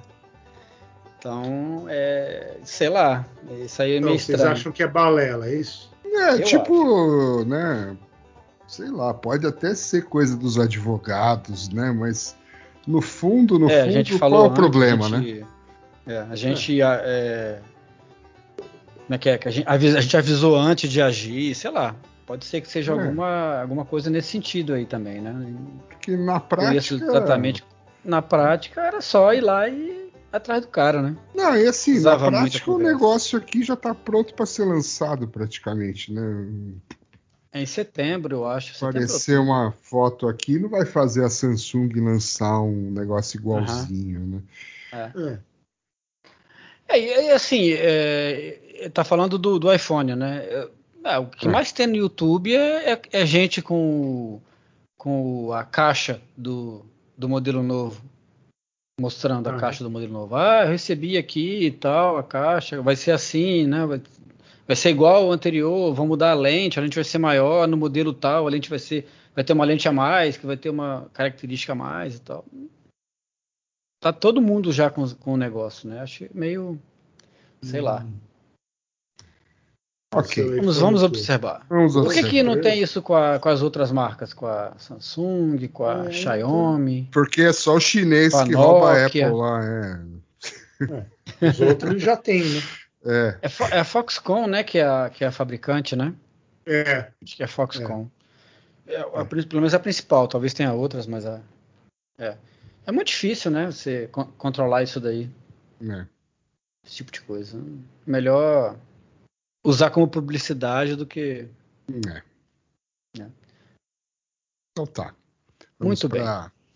Então, 1.18 1.86
é, 1.88 2.58
sei 2.62 2.88
lá, 2.88 3.26
isso 3.64 3.82
aí 3.82 3.92
é 3.92 3.96
Então, 3.96 4.08
meio 4.10 4.20
vocês 4.20 4.36
estranho. 4.38 4.52
acham 4.52 4.70
que 4.72 4.82
é 4.84 4.86
balela, 4.86 5.48
é 5.48 5.54
isso? 5.56 5.90
É, 6.04 6.34
Eu 6.34 6.42
tipo, 6.44 7.44
né? 7.44 7.96
Sei 8.68 8.90
lá, 8.90 9.14
pode 9.14 9.46
até 9.46 9.74
ser 9.74 10.04
coisa 10.04 10.36
dos 10.36 10.58
advogados, 10.58 11.70
né? 11.70 11.90
Mas 11.90 12.36
no 12.86 13.00
fundo, 13.00 13.58
no 13.58 13.68
é, 13.70 13.80
a 13.80 13.84
fundo, 13.84 13.92
gente 13.94 14.10
qual 14.10 14.18
falou 14.18 14.44
é 14.44 14.48
o 14.48 14.54
problema, 14.54 15.06
a 15.06 15.08
né? 15.08 15.18
gente, 15.22 15.46
é, 16.06 16.18
a 16.18 16.36
gente 16.36 16.82
a- 16.82 17.00
é, 17.02 17.60
como 19.06 19.14
é 19.14 19.18
que 19.18 19.28
é? 19.30 19.38
Que 19.38 19.48
a 19.48 19.50
gente, 19.50 19.66
a 19.66 20.00
gente 20.00 20.16
avisou 20.18 20.54
antes 20.54 20.90
de 20.90 21.00
agir, 21.00 21.54
sei 21.54 21.70
lá. 21.70 21.96
Pode 22.26 22.44
ser 22.44 22.60
que 22.60 22.68
seja 22.68 22.92
É. 22.92 22.94
alguma, 22.94 23.62
alguma 23.62 23.84
coisa 23.86 24.10
nesse 24.10 24.28
sentido 24.28 24.74
aí 24.74 24.84
também, 24.84 25.18
né? 25.22 25.34
Porque 25.88 26.14
na 26.14 26.38
prática. 26.38 26.94
exatamente. 26.94 27.64
Na 28.04 28.20
prática 28.20 28.82
era 28.82 29.00
só 29.00 29.32
ir 29.32 29.40
lá 29.40 29.66
e 29.66 30.10
atrás 30.30 30.60
do 30.60 30.68
cara, 30.68 31.00
né? 31.00 31.16
Não, 31.34 31.56
e 31.56 31.66
assim, 31.66 31.92
na 31.94 31.98
Usava 32.00 32.30
muita 32.30 32.40
prática 32.40 32.70
o 32.70 32.78
negócio 32.78 33.38
aqui 33.38 33.62
já 33.62 33.74
tá 33.74 33.94
pronto 33.94 34.34
para 34.34 34.44
ser 34.44 34.66
lançado 34.66 35.26
praticamente, 35.26 36.12
né? 36.12 36.20
É 37.52 37.62
em 37.62 37.66
setembro, 37.66 38.36
eu 38.36 38.46
acho. 38.46 38.74
setembro, 38.74 38.98
Aparecer 38.98 39.38
uma 39.40 39.72
foto 39.82 40.28
aqui 40.28 40.58
não 40.58 40.68
vai 40.68 40.84
fazer 40.84 41.24
a 41.24 41.30
Samsung 41.30 41.88
lançar 41.94 42.60
um 42.60 42.90
negócio 42.90 43.38
igualzinho, 43.38 44.20
né? 44.20 44.42
É. 44.92 45.38
É, 46.88 47.26
e 47.26 47.30
assim, 47.30 47.70
é, 47.72 48.90
tá 48.92 49.04
falando 49.04 49.38
do, 49.38 49.58
do 49.58 49.72
iPhone, 49.72 50.14
né? 50.14 50.46
É, 51.04 51.18
o 51.18 51.26
que 51.26 51.46
É. 51.46 51.50
mais 51.50 51.72
tem 51.72 51.86
no 51.86 51.96
YouTube 51.96 52.54
é, 52.54 52.92
é- 52.92 53.02
é 53.12 53.26
gente 53.26 53.62
com, 53.62 54.40
com 54.98 55.52
a 55.52 55.64
caixa 55.64 56.20
do, 56.36 56.84
do 57.16 57.28
modelo 57.28 57.62
novo. 57.62 58.02
Mostrando 59.00 59.48
a 59.48 59.56
caixa 59.56 59.84
do 59.84 59.90
modelo 59.90 60.12
novo. 60.12 60.34
Ah, 60.34 60.64
eu 60.64 60.70
recebi 60.70 61.16
aqui 61.16 61.66
e 61.66 61.70
tal, 61.70 62.18
a 62.18 62.22
caixa, 62.22 62.82
vai 62.82 62.96
ser 62.96 63.12
assim, 63.12 63.64
né? 63.64 63.86
Vai, 63.86 64.02
vai 64.68 64.76
ser 64.76 64.90
igual 64.90 65.24
ao 65.24 65.32
anterior, 65.32 65.92
vão 65.94 66.06
mudar 66.06 66.30
a 66.32 66.34
lente, 66.34 66.78
a 66.78 66.82
lente 66.82 66.94
vai 66.94 67.04
ser 67.04 67.18
maior 67.18 67.66
no 67.66 67.76
modelo 67.76 68.12
tal, 68.12 68.46
a 68.46 68.50
lente 68.50 68.68
vai 68.70 68.78
ser. 68.78 69.08
Vai 69.34 69.42
ter 69.44 69.52
uma 69.52 69.64
lente 69.64 69.88
a 69.88 69.92
mais, 69.92 70.36
que 70.36 70.44
vai 70.46 70.56
ter 70.56 70.68
uma 70.68 71.08
característica 71.12 71.72
a 71.72 71.76
mais 71.76 72.16
e 72.16 72.20
tal. 72.20 72.44
tá 74.00 74.12
todo 74.12 74.42
mundo 74.42 74.70
já 74.72 74.90
com, 74.90 75.08
com 75.16 75.32
o 75.34 75.36
negócio, 75.36 75.88
né? 75.88 76.00
Acho 76.00 76.26
meio, 76.34 76.78
sei 77.62 77.80
lá. 77.80 78.04
Ok. 80.14 80.56
Vamos, 80.56 80.78
vamos 80.78 81.02
observar. 81.02 81.66
Vamos 81.68 81.92
Por 81.92 82.02
que, 82.04 82.08
observar. 82.08 82.30
que 82.30 82.42
não 82.42 82.60
tem 82.60 82.80
isso 82.82 83.02
com, 83.02 83.14
a- 83.14 83.38
com 83.38 83.48
as 83.48 83.60
outras 83.62 83.92
marcas? 83.92 84.32
Com 84.32 84.46
a 84.46 84.72
Samsung, 84.78 85.68
com 85.68 85.84
a 85.86 86.06
É, 86.06 86.10
Xiaomi? 86.12 87.08
Porque 87.12 87.42
é 87.42 87.52
só 87.52 87.76
o 87.76 87.80
chinês 87.80 88.32
que 88.42 88.54
rouba 88.54 88.92
a. 88.92 89.06
Apple 89.06 89.24
lá. 89.30 89.60
É. 89.64 91.46
Os 91.46 91.60
outros 91.60 92.02
já 92.02 92.16
tem, 92.16 92.42
né? 92.42 92.60
É. 93.08 93.38
É, 93.42 93.48
Fo- 93.48 93.64
é 93.64 93.78
a 93.80 93.84
Foxconn, 93.84 94.46
né? 94.46 94.62
Que 94.62 94.78
é 94.78 94.86
a, 94.86 95.08
que 95.10 95.24
é 95.24 95.26
a 95.28 95.32
fabricante, 95.32 95.96
né? 95.96 96.14
É, 96.66 97.10
Acho 97.22 97.36
que 97.36 97.42
é 97.42 97.46
a 97.46 97.48
Foxconn. 97.48 98.06
É, 98.86 99.00
a 99.00 99.24
prin- 99.24 99.42
pelo 99.46 99.60
menos 99.62 99.72
a 99.74 99.78
principal, 99.80 100.28
talvez 100.28 100.52
tenha 100.52 100.72
outras, 100.72 101.06
mas 101.06 101.24
a. 101.24 101.40
É. 102.18 102.36
É 102.86 102.92
muito 102.92 103.08
difícil, 103.08 103.50
né? 103.50 103.66
Você 103.70 104.08
con- 104.08 104.30
controlar 104.32 104.82
isso 104.82 105.00
daí, 105.00 105.30
é. 105.82 106.06
esse 106.86 106.96
tipo 106.96 107.10
de 107.12 107.20
coisa. 107.22 107.58
Melhor 108.06 108.76
usar 109.64 109.90
como 109.90 110.08
publicidade 110.08 110.94
do 110.96 111.06
que. 111.06 111.48
É. 112.06 112.22
É. 113.22 113.26
Então 114.72 114.86
tá. 114.86 115.14
Muito 115.80 116.08
bem. 116.08 116.22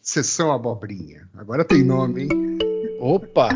Sessão 0.01 0.53
Abobrinha. 0.53 1.28
Agora 1.35 1.64
tem 1.64 1.83
nome, 1.85 2.22
hein? 2.24 2.59
Opa! 3.01 3.51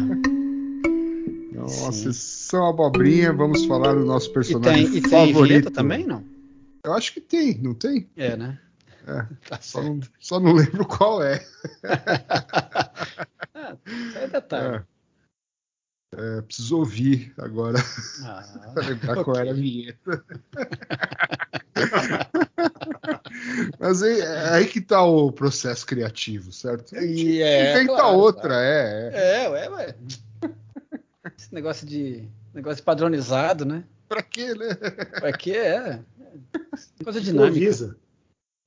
Então, 1.56 1.68
Sim. 1.68 1.88
a 1.88 1.92
Sessão 1.92 2.66
Abobrinha, 2.66 3.32
vamos 3.32 3.64
falar 3.64 3.94
do 3.94 4.04
nosso 4.04 4.28
E 4.28 4.34
personagem 4.34 4.84
tem, 4.84 4.96
e 4.98 5.00
tem 5.00 5.08
favorito. 5.08 5.70
também, 5.70 6.06
não? 6.06 6.22
Eu 6.84 6.92
acho 6.92 7.14
que 7.14 7.20
tem, 7.20 7.56
não 7.62 7.72
tem? 7.74 8.10
É, 8.14 8.36
né? 8.36 8.60
É. 9.06 9.26
Tá 9.48 9.58
Só 9.62 9.82
não, 9.82 10.00
só 10.20 10.38
não 10.38 10.52
lembro 10.52 10.84
qual 10.86 11.22
é. 11.22 11.42
Ah, 13.58 13.74
é 14.16 14.26
detalhe. 14.28 14.84
É, 16.14 16.42
preciso 16.42 16.78
ouvir 16.78 17.32
agora 17.38 17.78
Ah, 18.22 18.44
para 18.74 18.86
lembrar 18.88 19.24
qual 19.24 19.30
ok. 19.36 19.40
era 19.40 19.50
a 19.50 19.54
vinheta. 19.54 20.24
Mas 23.80 24.02
é, 24.02 24.18
é 24.20 24.48
aí 24.50 24.66
que 24.66 24.80
tá 24.80 25.02
o 25.02 25.32
processo 25.32 25.86
criativo, 25.86 26.52
certo? 26.52 26.94
E 26.96 27.40
é, 27.42 27.70
inventa 27.72 27.94
claro, 27.94 28.16
outra, 28.18 28.48
claro. 28.48 28.62
é, 28.62 29.10
é. 29.14 29.44
É, 29.44 29.48
ué, 29.48 29.68
ué. 29.70 29.96
Negócio 31.56 31.86
de. 31.86 32.28
Negócio 32.52 32.84
padronizado, 32.84 33.64
né? 33.64 33.82
Pra 34.06 34.22
quê, 34.22 34.54
né? 34.54 34.74
Pra 34.74 35.32
quê? 35.32 35.52
É. 35.52 36.00
Coisa 37.02 37.18
dinâmica. 37.18 37.48
improvisa. 37.48 37.96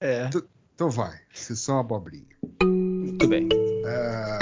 É. 0.01 0.27
Então 0.73 0.89
vai, 0.89 1.19
Sessão 1.31 1.77
Abobrinha. 1.77 2.25
Muito 2.63 3.27
bem. 3.27 3.47
É, 3.85 4.39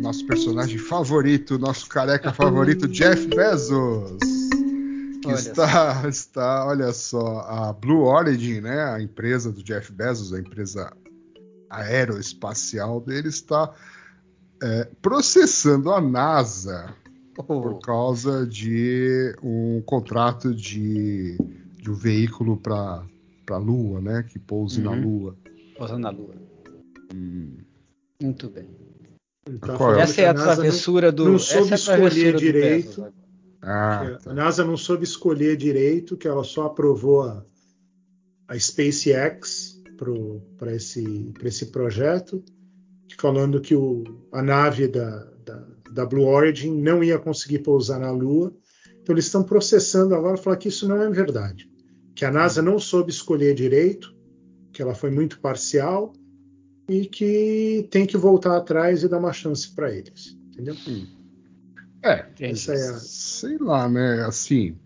nosso 0.00 0.24
personagem 0.24 0.78
favorito, 0.78 1.58
nosso 1.58 1.88
careca 1.88 2.32
favorito, 2.32 2.86
Jeff 2.94 3.26
Bezos. 3.26 4.20
Que 5.20 5.26
Olha 5.26 5.34
está, 5.34 6.08
está, 6.08 6.66
olha 6.66 6.92
só, 6.92 7.40
a 7.40 7.72
Blue 7.72 8.04
Origin, 8.04 8.60
né, 8.60 8.84
a 8.84 9.02
empresa 9.02 9.50
do 9.50 9.64
Jeff 9.64 9.90
Bezos, 9.90 10.32
a 10.32 10.38
empresa 10.38 10.92
aeroespacial 11.68 13.00
dele, 13.00 13.28
está 13.28 13.74
é, 14.62 14.88
processando 15.02 15.92
a 15.92 16.00
NASA 16.00 16.94
por 17.34 17.80
causa 17.80 18.46
de 18.46 19.34
um 19.42 19.80
contrato 19.82 20.54
de, 20.54 21.36
de 21.76 21.90
um 21.90 21.94
veículo 21.94 22.56
para 22.56 23.04
a 23.50 23.56
Lua, 23.56 24.00
né, 24.00 24.22
que 24.28 24.38
pouse 24.38 24.80
na 24.80 24.90
Uhum. 24.92 25.02
Lua. 25.02 25.36
pousando 25.76 26.00
na 26.00 26.10
lua. 26.10 26.34
Muito 28.22 28.48
bem. 28.50 28.68
Qual 29.60 29.74
é? 29.74 29.78
falando 29.78 30.00
Essa 30.00 30.20
é 30.20 30.28
a 30.28 30.32
NASA 30.34 30.46
não- 30.48 30.54
travessura 30.54 31.10
do. 31.12 31.24
não 31.24 31.36
essa 31.36 31.44
soube 31.44 31.70
é 31.70 31.74
a 31.74 31.78
travessura 31.78 32.08
escolher 32.08 32.36
direito. 32.36 33.12
Ah, 33.62 34.18
tá. 34.22 34.30
A 34.30 34.34
NASA 34.34 34.64
não 34.64 34.76
soube 34.76 35.04
escolher 35.04 35.56
direito, 35.56 36.16
que 36.16 36.28
ela 36.28 36.44
só 36.44 36.66
aprovou 36.66 37.22
a, 37.22 37.44
a 38.48 38.58
SpaceX 38.58 39.80
para 40.56 40.74
esse, 40.74 41.32
pra 41.38 41.48
esse 41.48 41.66
projeto, 41.66 42.42
falando 43.18 43.60
que 43.60 43.74
o, 43.74 44.04
a 44.32 44.42
nave 44.42 44.86
da, 44.88 45.29
da, 45.92 46.06
Blue 46.06 46.26
Origin 46.26 46.80
não 46.80 47.02
ia 47.02 47.18
conseguir 47.18 47.60
pousar 47.60 48.00
na 48.00 48.10
Lua. 48.10 48.54
Então 49.02 49.14
eles 49.14 49.26
estão 49.26 49.42
processando 49.42 50.14
agora 50.14 50.36
falar 50.36 50.56
que 50.56 50.68
isso 50.68 50.88
não 50.88 51.00
é 51.00 51.10
verdade. 51.10 51.68
Que 52.14 52.24
a 52.24 52.30
NASA 52.30 52.60
não 52.60 52.78
soube 52.78 53.10
escolher 53.10 53.54
direito, 53.54 54.14
que 54.72 54.82
ela 54.82 54.94
foi 54.94 55.10
muito 55.10 55.40
parcial 55.40 56.12
e 56.88 57.06
que 57.06 57.88
tem 57.90 58.06
que 58.06 58.16
voltar 58.16 58.56
atrás 58.56 59.02
e 59.02 59.08
dar 59.08 59.18
uma 59.18 59.32
chance 59.32 59.68
para 59.74 59.92
eles. 59.92 60.36
Entendeu? 60.52 60.74
É. 62.02 62.26
Essa 62.40 62.74
é 62.74 62.88
a, 62.88 62.94
sei 62.94 63.56
lá, 63.58 63.88
né? 63.88 64.24
Assim, 64.24 64.76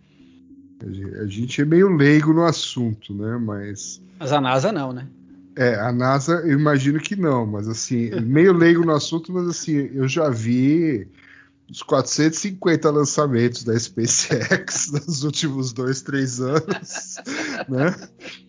a 1.21 1.27
gente 1.27 1.61
é 1.61 1.65
meio 1.65 1.89
leigo 1.97 2.33
no 2.33 2.45
assunto, 2.45 3.15
né? 3.15 3.39
Mas 3.39 4.03
Mas 4.19 4.33
a 4.33 4.41
NASA 4.41 4.71
não, 4.71 4.93
né? 4.93 5.09
É, 5.57 5.75
a 5.77 5.93
NASA, 5.93 6.43
eu 6.47 6.59
imagino 6.59 6.99
que 7.01 7.15
não, 7.17 7.47
mas 7.47 7.69
assim, 7.69 8.11
meio 8.21 8.53
leigo 8.53 8.85
no 8.85 8.93
assunto, 8.93 9.33
mas 9.33 9.49
assim, 9.49 9.91
eu 9.95 10.09
já 10.09 10.29
vi 10.29 11.09
os 11.71 11.83
450 11.83 12.91
lançamentos 12.91 13.65
da 13.65 13.79
SpaceX 13.79 14.91
nos 15.07 15.23
últimos 15.25 15.73
dois, 15.73 16.03
três 16.03 16.41
anos, 16.41 17.17
né? 17.69 17.95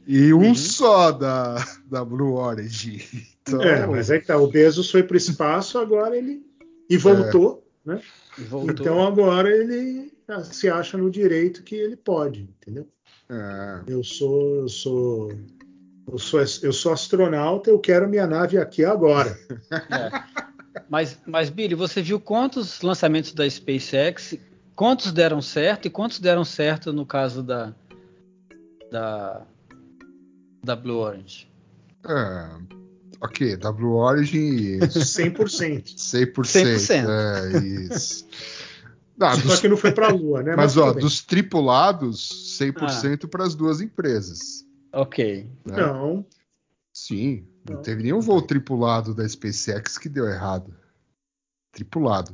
E 0.08 0.34
um 0.34 0.50
Uhum. 0.50 0.56
só 0.56 1.12
da, 1.12 1.56
da 1.86 2.04
Blue 2.04 2.34
Origin. 2.34 3.00
Então, 3.42 3.62
É, 3.62 3.86
mas 3.88 4.10
é 4.10 4.20
que 4.20 4.26
tá. 4.28 4.38
O 4.38 4.48
Bezos 4.48 4.92
foi 4.92 5.04
para 5.04 5.14
o 5.14 5.18
espaço, 5.18 5.78
agora 5.78 6.18
ele. 6.18 6.44
E 6.90 6.98
voltou, 6.98 7.64
né? 7.86 8.02
E 8.38 8.44
voltou. 8.44 8.72
Então 8.74 9.06
agora 9.06 9.50
ele 9.50 10.12
ah, 10.28 10.44
se 10.44 10.68
acha 10.70 10.98
no 10.98 11.10
direito 11.10 11.64
que 11.64 11.76
ele 11.76 11.96
pode, 11.96 12.42
entendeu? 12.42 12.88
é, 13.30 13.82
Eu 13.88 14.04
sou, 14.04 14.56
eu 14.58 14.68
sou, 14.68 15.32
eu 16.12 16.18
sou, 16.18 16.40
eu 16.62 16.74
sou 16.74 16.92
astronauta, 16.94 17.70
eu 17.70 17.80
quero 17.80 18.08
minha 18.10 18.28
nave 18.28 18.58
aqui 18.58 18.84
agora. 18.86 19.38
É. 19.92 20.82
Mas, 20.90 21.18
mas, 21.26 21.50
Billy, 21.50 21.74
você 21.74 22.02
viu 22.02 22.20
quantos 22.20 22.82
lançamentos 22.82 23.32
da 23.34 23.50
SpaceX, 23.50 24.36
quantos 24.76 25.12
deram 25.14 25.42
certo 25.42 25.86
e 25.86 25.90
quantos 25.90 26.20
deram 26.20 26.44
certo 26.44 26.92
no 26.92 27.06
caso 27.06 27.42
da 27.42 27.74
da, 28.92 29.42
da 30.64 30.76
Blue 30.76 30.98
Orange? 30.98 31.50
é, 32.08 32.50
ok, 33.22 33.56
da 33.56 33.72
Blue 33.72 33.94
Origin 33.96 34.80
100%. 34.80 35.96
100%. 35.96 36.36
100%. 36.36 37.08
É, 37.10 37.58
isso. 37.96 38.26
Não, 39.18 39.34
Só 39.34 39.42
dos- 39.48 39.60
que 39.62 39.70
não 39.70 39.78
foi 39.78 39.94
para 39.94 40.08
a 40.10 40.12
Lua, 40.12 40.44
né? 40.44 40.56
mas, 40.58 40.74
tudo 40.74 40.84
ó, 40.88 40.92
dos 40.92 41.22
tripulados, 41.24 42.60
Ah. 42.60 42.66
100% 42.66 43.30
para 43.30 43.46
as 43.46 43.56
duas 43.56 43.80
empresas. 43.80 44.65
Ok. 44.96 45.50
né? 45.66 45.76
Não, 45.78 46.26
Sim, 46.94 47.46
não 47.68 47.76
Não. 47.76 47.82
teve 47.82 48.04
nenhum 48.04 48.22
voo 48.22 48.42
tripulado 48.42 49.14
da 49.14 49.28
SpaceX 49.28 49.98
que 49.98 50.08
deu 50.08 50.26
errado. 50.30 50.74
Tripulado. 51.74 52.34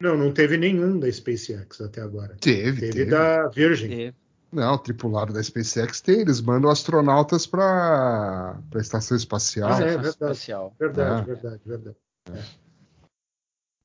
não, 0.00 0.16
não 0.16 0.32
teve 0.32 0.56
nenhum 0.58 0.98
da 0.98 1.10
SpaceX 1.10 1.80
até 1.80 2.02
agora. 2.02 2.36
Teve, 2.40 2.80
Teve, 2.80 2.92
teve. 2.92 3.10
da 3.10 3.48
Virgin. 3.48 3.90
E- 3.90 4.14
Não, 4.52 4.76
tripulado 4.78 5.32
da 5.32 5.42
SpaceX 5.42 6.00
tem. 6.02 6.20
Eles 6.20 6.40
mandam 6.40 6.70
astronautas 6.70 7.46
para 7.46 8.58
a 8.74 8.78
estação 8.78 9.16
espacial. 9.16 9.70
Ah, 9.72 9.76
é, 9.80 9.84
verdade. 9.86 10.08
espacial. 10.08 10.74
Verdade, 10.78 11.10
Ah. 11.22 11.24
verdade, 11.34 11.60
verdade. 11.64 11.96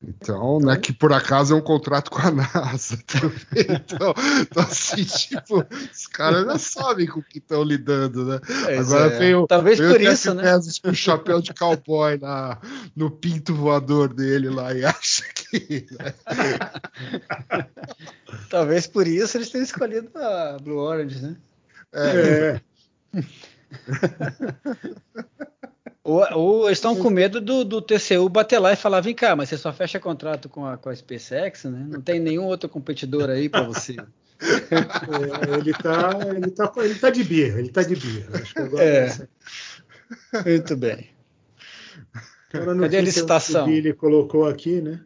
Então, 0.06 0.60
né, 0.60 0.76
que 0.76 0.92
por 0.92 1.14
acaso 1.14 1.54
é 1.54 1.58
um 1.58 1.62
contrato 1.62 2.12
com 2.12 2.20
a 2.20 2.32
NASA 2.32 2.98
também. 3.08 3.38
Então, 3.70 4.14
então, 4.42 4.64
assim, 4.64 5.06
tipo, 5.06 5.66
os 5.92 6.08
caras 6.08 6.46
já 6.46 6.60
sabem 6.60 7.08
com 7.08 7.22
o 7.22 7.24
que 7.24 7.38
estão 7.38 7.64
lidando, 7.64 8.26
né? 8.26 8.42
Pois 8.46 8.92
Agora 8.92 9.14
é. 9.14 9.18
veio, 9.18 9.48
Talvez 9.48 9.80
veio 9.80 9.92
por 9.92 10.02
o 10.02 10.04
isso, 10.04 10.34
né? 10.34 10.44
Bezos 10.44 10.80
com 10.80 10.90
o 10.90 10.96
chapéu 10.96 11.42
de 11.42 11.54
cowboy 11.54 12.18
na, 12.18 12.60
no 12.94 13.10
pinto 13.10 13.56
voador 13.56 14.14
dele 14.14 14.50
lá 14.50 14.74
e 14.74 14.84
acha 14.84 15.24
que. 15.34 15.88
né? 15.92 16.14
Talvez 18.50 18.88
por 18.88 19.08
isso 19.08 19.38
eles 19.38 19.50
tenham 19.50 19.64
escolhido 19.64 20.10
a 20.18 20.58
Blue 20.62 20.80
Orange, 20.80 21.22
né? 21.22 21.38
É, 21.94 22.60
Ou, 26.04 26.22
ou 26.34 26.66
eles 26.68 26.78
estão 26.80 26.96
com 26.96 27.10
medo 27.10 27.40
do, 27.40 27.64
do 27.64 27.82
TCU 27.82 28.28
bater 28.28 28.60
lá 28.60 28.74
e 28.74 28.76
falar: 28.76 29.00
vem 29.00 29.16
cá, 29.16 29.36
mas 29.36 29.48
você 29.50 29.58
só 29.58 29.72
fecha 29.72 30.00
contrato 30.00 30.50
com 30.50 30.66
a, 30.66 30.78
com 30.78 30.90
a 30.90 30.96
SpaceX, 30.96 31.64
né? 31.66 31.86
Não 31.90 32.02
tem 32.02 32.20
nenhum 32.20 32.44
outro 32.44 32.68
competidor 32.68 33.30
aí 33.30 33.48
para 33.48 33.64
você. 33.64 33.96
é, 34.44 35.58
ele 35.58 35.74
tá, 35.74 36.20
ele 36.36 36.52
tá, 36.52 36.74
ele 36.78 36.96
tá 36.96 37.10
de 37.10 37.24
birra, 37.24 37.60
ele 37.60 37.70
tá 37.70 37.84
de 37.84 37.96
birra. 37.96 38.42
Acho 38.42 38.54
que 38.54 38.60
agora 38.60 38.84
É. 38.84 39.06
essa- 39.06 39.30
Muito 40.46 40.76
bem. 40.76 41.10
agora 42.54 42.80
Cadê 42.82 42.98
a 42.98 43.02
licitação? 43.02 43.64
que 43.66 43.72
O 43.72 43.74
Billy 43.74 43.94
colocou 43.94 44.46
aqui, 44.46 44.82
né? 44.82 45.00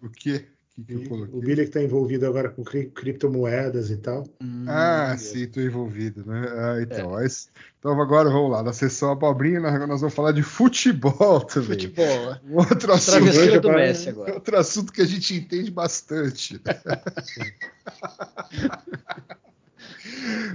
O 0.00 0.08
quê? 0.08 0.46
Que, 0.84 0.98
que 0.98 1.12
eu 1.12 1.28
O? 1.32 1.40
Billy 1.40 1.62
que 1.62 1.68
está 1.68 1.82
envolvido 1.82 2.26
agora 2.26 2.50
com 2.50 2.62
cri- 2.62 2.90
criptomoedas 2.90 3.90
e 3.90 3.96
tal. 3.96 4.24
Hum, 4.42 4.66
Ah, 4.68 5.06
beleza. 5.06 5.24
sim, 5.24 5.46
tô 5.48 5.60
envolvido, 5.60 6.24
né? 6.26 6.46
Ah, 6.52 6.82
então, 6.82 7.10
mas- 7.12 7.48
então 7.78 7.98
agora 8.00 8.28
vamos 8.28 8.50
lá, 8.50 8.62
na 8.62 8.72
sessão 8.74 9.10
abobrinha 9.10 9.58
nós, 9.60 9.72
nós 9.88 10.00
vamos 10.02 10.14
falar 10.14 10.32
de 10.32 10.42
futebol 10.42 11.40
também. 11.42 11.70
Futebol. 11.70 12.04
é. 12.32 12.40
Um 12.44 12.56
outro 12.56 12.92
assunto, 12.92 13.60
do 13.60 13.68
para- 13.68 13.76
Messi 13.78 14.08
agora. 14.10 14.34
outro 14.34 14.56
assunto 14.58 14.92
que 14.92 15.00
a 15.00 15.06
gente 15.06 15.34
entende 15.34 15.70
bastante. 15.70 16.60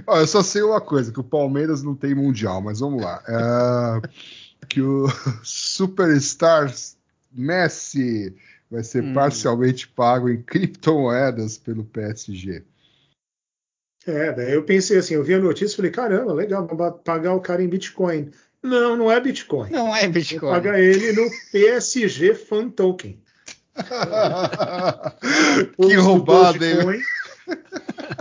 Ó, 0.06 0.18
eu 0.18 0.26
só 0.26 0.42
sei 0.42 0.62
uma 0.62 0.80
coisa, 0.80 1.12
que 1.12 1.20
o 1.20 1.24
Palmeiras 1.24 1.82
não 1.82 1.94
tem 1.94 2.14
mundial, 2.14 2.60
mas 2.60 2.80
vamos 2.80 3.02
lá. 3.02 3.22
É, 3.26 4.66
que 4.68 4.80
o 4.80 5.06
Superstars 5.42 6.96
Messi 7.32 8.34
vai 8.72 8.82
ser 8.82 9.04
Hum. 9.04 9.12
parcialmente 9.12 9.86
pago 9.86 10.28
em 10.30 10.42
criptomoedas 10.42 11.58
pelo 11.58 11.84
PSG. 11.84 12.64
É, 14.06 14.32
daí 14.32 14.54
eu 14.54 14.64
pensei 14.64 14.96
assim, 14.98 15.14
eu 15.14 15.22
vi 15.22 15.34
a 15.34 15.38
notícia 15.38 15.74
e 15.74 15.76
falei, 15.76 15.90
caramba, 15.92 16.32
legal, 16.32 16.66
pagar 17.04 17.34
o 17.34 17.40
cara 17.40 17.62
em 17.62 17.68
Bitcoin. 17.68 18.30
Não, 18.62 18.96
não 18.96 19.12
é 19.12 19.20
Bitcoin. 19.20 19.70
Não 19.70 19.94
é 19.94 20.08
Bitcoin. 20.08 20.50
pagar 20.50 20.80
ele 20.80 21.12
no 21.12 21.30
PSG 21.52 22.34
Fan 22.34 22.70
Token. 22.70 23.20
Que 25.76 25.96
do 25.96 26.02
roubado, 26.02 26.64
hein? 26.64 27.02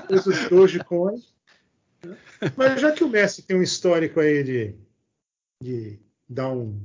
Do 0.09 0.49
Dogecoin. 0.49 1.21
Mas 2.55 2.81
já 2.81 2.91
que 2.91 3.03
o 3.03 3.09
Messi 3.09 3.43
tem 3.43 3.57
um 3.57 3.61
histórico 3.61 4.19
aí 4.19 4.43
de, 4.43 4.75
de 5.63 5.99
dar 6.27 6.49
um- 6.51 6.81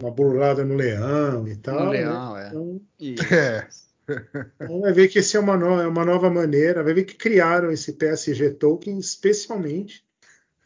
uma 0.00 0.10
burlada 0.10 0.64
no 0.64 0.74
leão 0.74 1.46
e 1.46 1.56
tal, 1.56 1.84
No 1.86 1.90
né? 1.92 1.98
Leão, 1.98 2.36
é. 2.36 2.48
Então, 2.48 2.80
E- 2.98 3.14
É. 3.32 3.68
então 4.60 4.80
vai 4.80 4.92
ver 4.92 5.08
que 5.08 5.18
esse 5.20 5.36
é 5.36 5.40
uma, 5.40 5.56
no- 5.56 5.80
é 5.80 5.86
uma 5.86 6.04
nova 6.04 6.30
maneira, 6.30 6.82
vai 6.82 6.94
ver 6.94 7.04
que 7.04 7.14
criaram 7.14 7.70
esse 7.70 7.92
PSG 7.92 8.50
Token 8.50 8.98
especialmente 8.98 10.04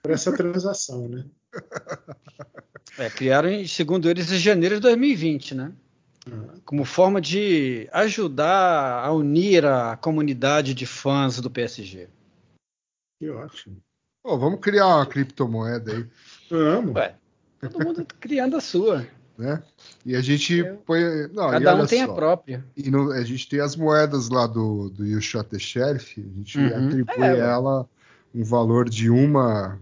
para 0.02 0.14
essa 0.14 0.32
transação, 0.36 1.08
né? 1.08 1.24
É, 2.98 3.10
criaram, 3.10 3.66
segundo 3.66 4.08
eles, 4.08 4.30
em 4.30 4.38
janeiro 4.38 4.76
de 4.76 4.80
2020, 4.82 5.54
né? 5.54 5.72
Como 6.64 6.84
forma 6.86 7.20
de 7.20 7.86
ajudar 7.92 9.04
a 9.04 9.12
unir 9.12 9.66
a 9.66 9.94
comunidade 9.96 10.72
de 10.72 10.86
fãs 10.86 11.38
do 11.40 11.50
PSG. 11.50 12.08
Que 13.20 13.28
ótimo. 13.28 13.76
Pô, 14.22 14.38
vamos 14.38 14.60
criar 14.60 14.86
uma 14.86 15.06
criptomoeda 15.06 15.92
aí, 15.92 16.06
Amo. 16.50 16.94
Ué, 16.94 17.14
todo 17.60 17.84
mundo 17.84 18.06
criando 18.18 18.56
a 18.56 18.60
sua. 18.60 19.06
Né? 19.38 19.62
E 20.06 20.14
a 20.16 20.20
gente 20.20 20.54
Eu- 20.58 20.76
põe. 20.86 21.00
Não, 21.32 21.50
Cada 21.50 21.74
um 21.76 21.86
tem 21.86 22.04
só, 22.04 22.10
a 22.12 22.14
própria. 22.14 22.64
E 22.76 22.90
no- 22.90 23.10
a 23.12 23.22
gente 23.24 23.48
tem 23.48 23.60
as 23.60 23.74
moedas 23.76 24.28
lá 24.28 24.46
do, 24.46 24.90
do 24.90 25.04
You 25.06 25.20
Shot 25.20 25.48
the 25.50 25.58
Sheriff, 25.58 26.20
a 26.20 26.38
gente 26.38 26.58
Uhum. 26.58 26.86
atribui 26.86 27.24
É, 27.24 27.38
ela 27.38 27.86
um 28.34 28.44
valor 28.44 28.88
de 28.88 29.10
uma. 29.10 29.78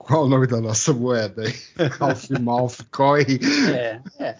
Qual 0.00 0.24
o 0.24 0.28
nome 0.28 0.46
da 0.46 0.60
nossa 0.60 0.92
moeda 0.92 1.42
aí? 1.42 1.54
Half 2.00 2.30
Mouth 2.40 2.76
Coin. 2.90 3.24
É, 3.74 4.00
é. 4.18 4.36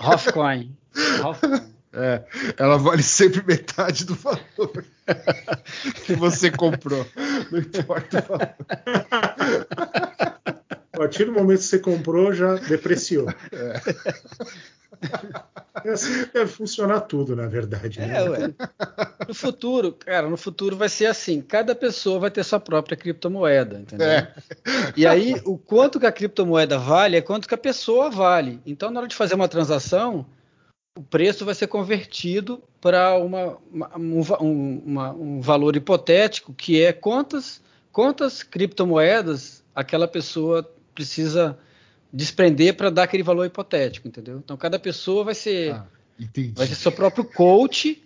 Hoffcoin. 0.00 0.74
Hoffcoin. 1.22 1.62
É, 1.92 2.22
ela 2.58 2.76
vale 2.76 3.02
sempre 3.02 3.42
metade 3.46 4.04
do 4.04 4.14
valor 4.14 4.84
que 6.04 6.14
você 6.14 6.50
comprou. 6.50 7.06
Não 7.50 7.58
importa 7.60 8.18
o 8.18 8.22
valor. 8.28 8.54
A 10.98 11.02
partir 11.02 11.26
do 11.26 11.32
momento 11.32 11.58
que 11.58 11.64
você 11.64 11.78
comprou, 11.78 12.32
já 12.32 12.56
depreciou. 12.56 13.28
É 15.84 15.90
assim 15.90 16.24
que 16.24 16.32
deve 16.32 16.50
funcionar 16.50 17.02
tudo, 17.02 17.36
na 17.36 17.46
verdade. 17.46 18.00
né? 18.00 18.16
É, 18.18 18.28
ué. 18.28 18.54
No 19.28 19.32
futuro, 19.32 19.92
cara, 19.92 20.28
no 20.28 20.36
futuro 20.36 20.76
vai 20.76 20.88
ser 20.88 21.06
assim: 21.06 21.40
cada 21.40 21.72
pessoa 21.72 22.18
vai 22.18 22.32
ter 22.32 22.42
sua 22.44 22.58
própria 22.58 22.96
criptomoeda, 22.96 23.78
entendeu? 23.78 24.08
É. 24.08 24.32
E 24.96 25.06
aí, 25.06 25.40
o 25.44 25.56
quanto 25.56 26.00
que 26.00 26.06
a 26.06 26.10
criptomoeda 26.10 26.78
vale 26.78 27.16
é 27.16 27.20
quanto 27.20 27.46
que 27.46 27.54
a 27.54 27.58
pessoa 27.58 28.10
vale. 28.10 28.60
Então, 28.66 28.90
na 28.90 28.98
hora 28.98 29.08
de 29.08 29.14
fazer 29.14 29.34
uma 29.36 29.46
transação, 29.46 30.26
o 30.98 31.02
preço 31.02 31.44
vai 31.44 31.54
ser 31.54 31.68
convertido 31.68 32.60
para 32.80 33.16
uma, 33.18 33.56
uma- 33.72 33.96
um, 33.96 34.20
um- 34.40 35.10
um 35.36 35.40
valor 35.40 35.76
hipotético, 35.76 36.52
que 36.52 36.82
é 36.82 36.92
quantas, 36.92 37.62
quantas 37.92 38.42
criptomoedas 38.42 39.62
aquela 39.72 40.08
pessoa 40.08 40.68
precisa 40.98 41.56
desprender 42.12 42.74
para 42.76 42.90
dar 42.90 43.04
aquele 43.04 43.22
valor 43.22 43.46
hipotético, 43.46 44.08
entendeu? 44.08 44.38
Então, 44.38 44.56
cada 44.56 44.78
pessoa 44.80 45.22
vai 45.22 45.34
ser, 45.34 45.72
Ah, 45.72 45.86
entendi. 46.18 46.52
vai 46.56 46.66
ser 46.66 46.74
seu 46.74 46.90
próprio 46.90 47.24
coach, 47.24 48.02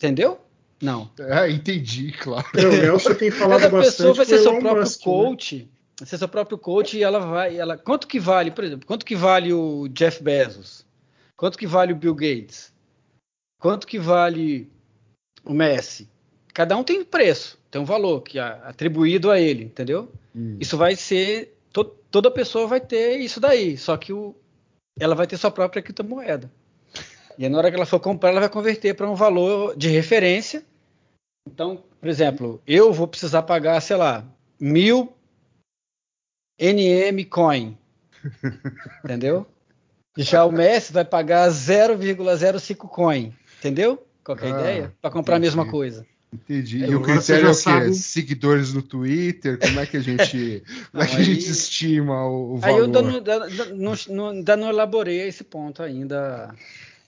entendeu? 0.00 0.40
Não. 0.82 1.08
É, 1.18 1.48
entendi, 1.50 2.10
claro. 2.12 2.46
É, 2.56 2.66
o 2.66 2.72
Nelson 2.72 3.14
tem 3.14 3.30
falado 3.30 3.60
Cada 3.60 3.82
pessoa 3.82 4.08
bastante 4.12 4.16
vai 4.16 4.26
com 4.26 4.30
ser 4.30 4.38
seu 4.38 4.58
próprio 4.58 4.82
Musk, 4.82 4.98
né? 4.98 5.04
coach. 5.04 5.68
Vai 6.00 6.08
ser 6.08 6.18
seu 6.18 6.28
próprio 6.28 6.58
coach 6.58 6.96
e 6.96 7.02
ela 7.04 7.18
vai. 7.20 7.56
Ela, 7.56 7.76
quanto 7.76 8.06
que 8.06 8.18
vale, 8.18 8.50
por 8.50 8.64
exemplo, 8.64 8.86
quanto 8.86 9.04
que 9.06 9.14
vale 9.16 9.52
o 9.52 9.88
Jeff 9.88 10.22
Bezos? 10.22 10.84
Quanto 11.36 11.56
que 11.58 11.66
vale 11.66 11.92
o 11.92 11.96
Bill 11.96 12.14
Gates? 12.14 12.72
Quanto 13.60 13.86
que 13.86 13.98
vale 13.98 14.68
o 15.44 15.52
Messi? 15.52 16.08
Cada 16.54 16.76
um 16.76 16.82
tem 16.84 17.04
preço, 17.04 17.58
tem 17.70 17.80
um 17.80 17.84
valor 17.84 18.22
que 18.22 18.38
é 18.38 18.42
atribuído 18.42 19.30
a 19.30 19.40
ele, 19.40 19.64
entendeu? 19.64 20.10
Hum. 20.34 20.56
Isso 20.60 20.76
vai 20.76 20.94
ser. 20.96 21.57
To- 22.10 22.10
toda 22.10 22.30
pessoa 22.30 22.66
vai 22.66 22.80
ter 22.80 23.18
isso 23.18 23.40
daí, 23.40 23.76
só 23.76 23.96
que 23.96 24.12
o, 24.12 24.34
ela 24.98 25.14
vai 25.14 25.26
ter 25.26 25.36
sua 25.36 25.50
própria 25.50 25.82
criptomoeda. 25.82 26.50
E 27.38 27.44
aí, 27.44 27.48
na 27.50 27.58
hora 27.58 27.70
que 27.70 27.76
ela 27.76 27.86
for 27.86 28.00
comprar, 28.00 28.30
ela 28.30 28.40
vai 28.40 28.48
converter 28.48 28.94
para 28.94 29.08
um 29.08 29.14
valor 29.14 29.76
de 29.76 29.88
referência. 29.88 30.64
Então, 31.46 31.84
por 32.00 32.08
exemplo, 32.08 32.60
eu 32.66 32.92
vou 32.92 33.06
precisar 33.06 33.42
pagar, 33.42 33.80
sei 33.80 33.96
lá, 33.96 34.24
mil 34.60 35.12
NM 36.58 37.24
coin. 37.26 37.78
Entendeu? 39.04 39.46
Já 40.16 40.44
o 40.44 40.50
Messi 40.50 40.92
vai 40.92 41.04
pagar 41.04 41.48
0,05 41.48 42.88
coin. 42.88 43.32
Entendeu? 43.58 44.04
Qual 44.24 44.36
que 44.36 44.44
é 44.44 44.48
Ah, 44.48 44.50
ideia? 44.50 44.94
Para 45.00 45.10
comprar 45.12 45.36
a 45.36 45.38
mesma 45.38 45.62
entendi. 45.62 45.76
coisa. 45.76 46.06
Entendi. 46.32 46.84
É, 46.84 46.88
E 46.88 46.94
o 46.94 46.98
agora 46.98 47.20
você 47.20 47.32
critério 47.34 47.46
é 47.46 47.50
o 47.50 47.54
quê? 47.54 47.60
sabe. 47.62 47.94
Seguidores 47.94 48.74
no 48.74 48.82
Twitter? 48.82 49.58
Como 49.58 49.80
é 49.80 49.86
que 49.86 49.96
a 49.96 50.00
gente, 50.00 50.62
como 50.92 51.02
é 51.02 51.06
que 51.06 51.14
a 51.14 51.18
Não, 51.18 51.24
gente 51.24 51.50
estima 51.50 52.26
o, 52.26 52.54
o 52.54 52.60
Aí 52.62 52.76
eu 52.76 52.84
valor? 52.84 52.84
ainda 52.86 53.02
não, 53.02 53.74
não, 53.76 54.32
não- 54.32 54.56
não 54.56 54.68
elaborei 54.68 55.26
esse 55.26 55.42
ponto 55.44 55.82
ainda. 55.82 56.54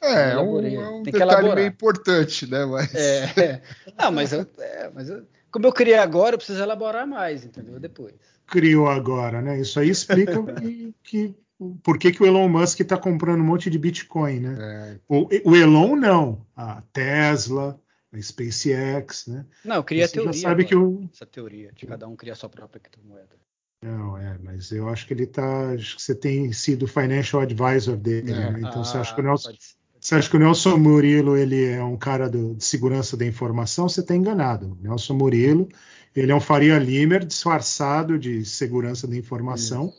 é, 0.00 0.32
é 0.32 0.38
um, 0.38 0.58
é 0.60 0.88
um 0.88 1.02
Tem 1.02 1.12
que 1.12 1.18
detalhe 1.18 1.32
elaborar. 1.32 1.56
meio 1.56 1.68
importante, 1.68 2.50
né? 2.50 2.64
Mas 2.64 2.94
É, 2.94 3.24
é. 3.36 3.62
Não, 3.98 4.10
mas, 4.10 4.32
eu, 4.32 4.46
é, 4.58 4.90
mas 4.94 5.08
eu- 5.10 5.22
como 5.52 5.66
eu 5.66 5.72
criei 5.72 5.96
agora, 5.98 6.34
eu 6.34 6.38
preciso 6.38 6.62
elaborar 6.62 7.06
mais, 7.06 7.44
entendeu? 7.44 7.78
Depois. 7.78 8.14
criou 8.46 8.88
agora, 8.88 9.42
né? 9.42 9.60
Isso 9.60 9.78
aí 9.78 9.90
explica 9.90 10.42
que, 10.54 10.94
que- 11.04 11.34
por 11.82 11.98
que, 11.98 12.10
que 12.10 12.22
o 12.22 12.26
Elon 12.26 12.48
Musk 12.48 12.80
está 12.80 12.96
comprando 12.96 13.40
um 13.42 13.44
monte 13.44 13.68
de 13.68 13.78
Bitcoin, 13.78 14.40
né? 14.40 14.56
é, 14.58 14.96
O, 15.06 15.28
o 15.44 15.54
Elon 15.56 15.94
não, 15.94 16.46
a 16.56 16.82
Tesla, 16.92 17.78
a 18.12 18.20
SpaceX, 18.20 19.26
né? 19.26 19.46
Não, 19.64 19.76
eu 19.76 19.84
criei 19.84 20.04
a 20.04 20.08
Você 20.08 20.16
já 20.16 20.22
teoria. 20.22 20.40
sabe 20.40 20.64
que 20.64 20.74
agora, 20.74 20.90
o 20.90 21.10
Essa 21.12 21.26
teoria 21.26 21.72
de 21.72 21.86
cada 21.86 22.08
um 22.08 22.16
criar 22.16 22.34
sua 22.34 22.48
própria 22.48 22.80
criptomoeda. 22.80 23.36
não 23.82 24.16
é, 24.18 24.36
mas 24.42 24.70
eu 24.72 24.88
acho 24.88 25.06
que 25.06 25.14
ele 25.14 25.26
tá, 25.26 25.70
acho 25.70 25.96
que 25.96 26.02
você 26.02 26.14
tem 26.14 26.52
sido 26.52 26.86
financial 26.86 27.40
advisor 27.42 27.96
dele, 27.96 28.32
É. 28.32 28.34
né? 28.52 28.58
Então 28.60 28.84
você 28.84 28.96
Ah, 28.96 29.00
acha 29.00 29.14
que 29.14 29.20
o 29.20 29.24
Nelson, 29.24 29.48
pode 29.50 29.62
ser. 29.64 29.74
você 30.00 30.14
acha 30.16 30.28
que 30.30 30.36
o 30.36 30.40
Nelson 30.40 30.76
Murilo 30.76 31.36
ele 31.36 31.64
é 31.64 31.82
um 31.82 31.96
cara 31.96 32.28
do- 32.28 32.54
de 32.54 32.64
segurança 32.64 33.16
da 33.16 33.24
informação? 33.24 33.88
Você 33.88 34.00
está 34.00 34.14
enganado. 34.14 34.72
O 34.72 34.74
Nelson 34.82 35.14
Murilo 35.14 35.68
ele 36.14 36.32
é 36.32 36.34
um 36.34 36.40
Faria 36.40 36.78
Limer 36.78 37.24
disfarçado 37.24 38.18
de 38.18 38.44
segurança 38.44 39.06
da 39.06 39.16
informação, 39.16 39.92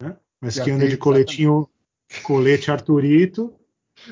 né? 0.00 0.16
mas 0.40 0.54
Já 0.54 0.64
que 0.64 0.70
anda 0.70 0.88
de 0.88 0.96
coletinho, 0.96 1.68
colete 2.22 2.70
Arturito 2.70 3.54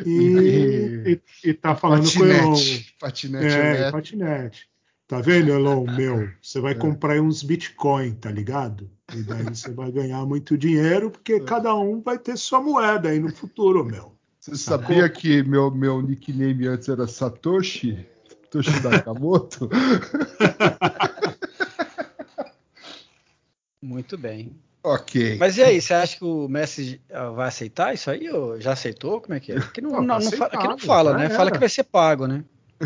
e, 0.06 1.02
E- 1.06 1.20
e, 1.44 1.54
tá 1.54 1.74
falando 1.74 2.10
com 2.12 2.20
o 2.20 2.26
Elon. 2.26 2.52
patinete, 2.52 2.96
patinete 3.00 3.54
É, 3.54 3.90
patinete. 3.90 4.70
Tá 5.06 5.20
vendo, 5.20 5.52
Elon? 5.52 5.84
Meu, 5.90 6.28
você 6.40 6.58
É. 6.58 6.62
vai 6.62 6.74
comprar 6.74 7.14
aí 7.14 7.20
uns 7.20 7.42
Bitcoin, 7.42 8.14
tá 8.14 8.30
ligado? 8.30 8.90
E 9.14 9.22
daí 9.22 9.44
você 9.44 9.70
vai 9.72 9.92
ganhar 9.92 10.24
muito 10.24 10.56
dinheiro, 10.56 11.10
porque 11.10 11.38
cada 11.40 11.74
um 11.74 12.00
vai 12.00 12.18
ter 12.18 12.38
sua 12.38 12.62
moeda 12.62 13.10
aí 13.10 13.18
no 13.18 13.30
futuro, 13.30 13.84
meu. 13.84 14.16
Você 14.40 14.56
sabia 14.56 15.08
que 15.08 15.42
meu, 15.42 15.70
meu 15.70 16.00
nickname 16.00 16.66
antes 16.66 16.88
era 16.88 17.06
Satoshi? 17.06 18.06
Satoshi 18.44 18.82
Nakamoto? 18.82 19.68
Muito 23.82 24.16
bem. 24.16 24.56
Ok. 24.82 25.36
Mas 25.38 25.56
e 25.56 25.62
aí, 25.62 25.80
você 25.80 25.94
acha 25.94 26.16
que 26.16 26.24
o 26.24 26.48
Messi 26.48 27.00
ah, 27.12 27.30
vai 27.30 27.48
aceitar 27.48 27.94
isso 27.94 28.10
aí? 28.10 28.28
Ou 28.30 28.60
já 28.60 28.72
aceitou? 28.72 29.20
Como 29.20 29.34
é 29.34 29.40
que 29.40 29.52
é? 29.52 29.58
Aqui 29.58 29.80
não, 29.80 29.90
Não, 29.90 30.02
não, 30.02 30.18
não 30.18 30.32
fala, 30.32 30.52
aqui 30.52 30.68
não 30.68 30.78
fala, 30.78 31.16
né? 31.16 31.24
era. 31.26 31.34
Fala 31.34 31.50
que 31.50 31.58
vai 31.58 31.68
ser 31.68 31.84
pago, 31.84 32.26
né? 32.26 32.44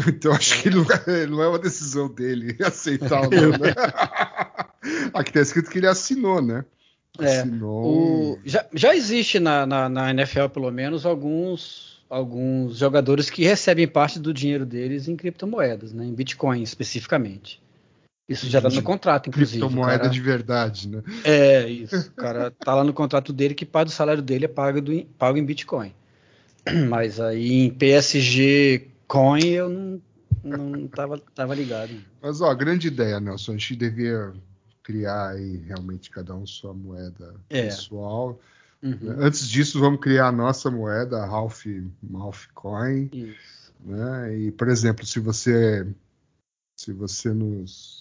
Então 0.08 0.32
acho 0.32 0.62
que 0.62 0.68
não 0.68 0.84
é, 1.06 1.26
não 1.26 1.42
é 1.42 1.48
uma 1.48 1.58
decisão 1.58 2.08
dele 2.08 2.56
aceitar 2.62 3.22
ou 3.22 3.30
não, 3.30 3.50
né? 3.50 3.74
Aqui 5.14 5.32
tá 5.32 5.40
escrito 5.40 5.70
que 5.70 5.78
ele 5.78 5.86
assinou, 5.86 6.42
né? 6.42 6.64
É, 7.18 7.40
Assinou. 7.40 8.34
O, 8.34 8.38
já, 8.44 8.66
já 8.74 8.94
existe 8.94 9.40
na, 9.40 9.66
na, 9.66 9.88
na 9.88 10.10
NFL, 10.10 10.48
pelo 10.48 10.70
menos, 10.70 11.06
alguns, 11.06 12.04
alguns 12.10 12.76
jogadores 12.76 13.30
que 13.30 13.44
recebem 13.44 13.88
parte 13.88 14.18
do 14.18 14.34
dinheiro 14.34 14.66
deles 14.66 15.08
em 15.08 15.16
criptomoedas, 15.16 15.92
né? 15.92 16.04
Em 16.04 16.12
Bitcoin 16.12 16.62
especificamente. 16.62 17.60
Isso 18.28 18.48
já 18.48 18.58
está 18.58 18.68
no 18.70 18.82
contrato, 18.82 19.28
inclusive. 19.28 19.60
Criptomoeda 19.60 19.98
cara... 19.98 20.10
de 20.10 20.20
verdade, 20.20 20.88
né? 20.88 21.02
É, 21.22 21.68
isso. 21.68 22.08
O 22.08 22.14
cara 22.14 22.50
tá 22.50 22.74
lá 22.74 22.82
no 22.82 22.92
contrato 22.92 23.32
dele 23.32 23.54
que 23.54 23.64
parte 23.64 23.88
do 23.88 23.94
salário 23.94 24.22
dele 24.22 24.46
é 24.46 24.48
pago, 24.48 24.80
do, 24.80 25.04
pago 25.16 25.38
em 25.38 25.44
Bitcoin. 25.44 25.94
Mas 26.88 27.20
aí 27.20 27.52
em 27.62 27.70
PSG 27.70 28.88
Coin 29.06 29.46
eu 29.46 29.68
não, 29.68 30.02
não 30.42 30.88
tava, 30.88 31.18
tava 31.34 31.54
ligado. 31.54 31.92
Mas 32.20 32.40
ó, 32.40 32.52
grande 32.52 32.88
ideia, 32.88 33.20
Nelson. 33.20 33.52
A 33.52 33.56
gente 33.56 33.76
devia 33.76 34.32
criar 34.82 35.30
aí 35.30 35.58
realmente 35.58 36.10
cada 36.10 36.34
um 36.34 36.44
sua 36.46 36.74
moeda 36.74 37.34
É. 37.48 37.66
pessoal. 37.66 38.40
Uhum. 38.82 39.16
Antes 39.18 39.48
disso, 39.48 39.78
vamos 39.78 40.00
criar 40.00 40.28
a 40.28 40.32
nossa 40.32 40.70
moeda, 40.70 41.18
a 41.18 41.26
Ralph, 41.26 41.64
Ralph 42.12 42.46
Coin. 42.54 43.08
Isso. 43.12 43.72
né? 43.84 44.36
E, 44.36 44.50
por 44.50 44.68
exemplo, 44.68 45.06
se 45.06 45.20
você 45.20 45.86
se 46.76 46.92
você 46.92 47.32
nos 47.32 47.95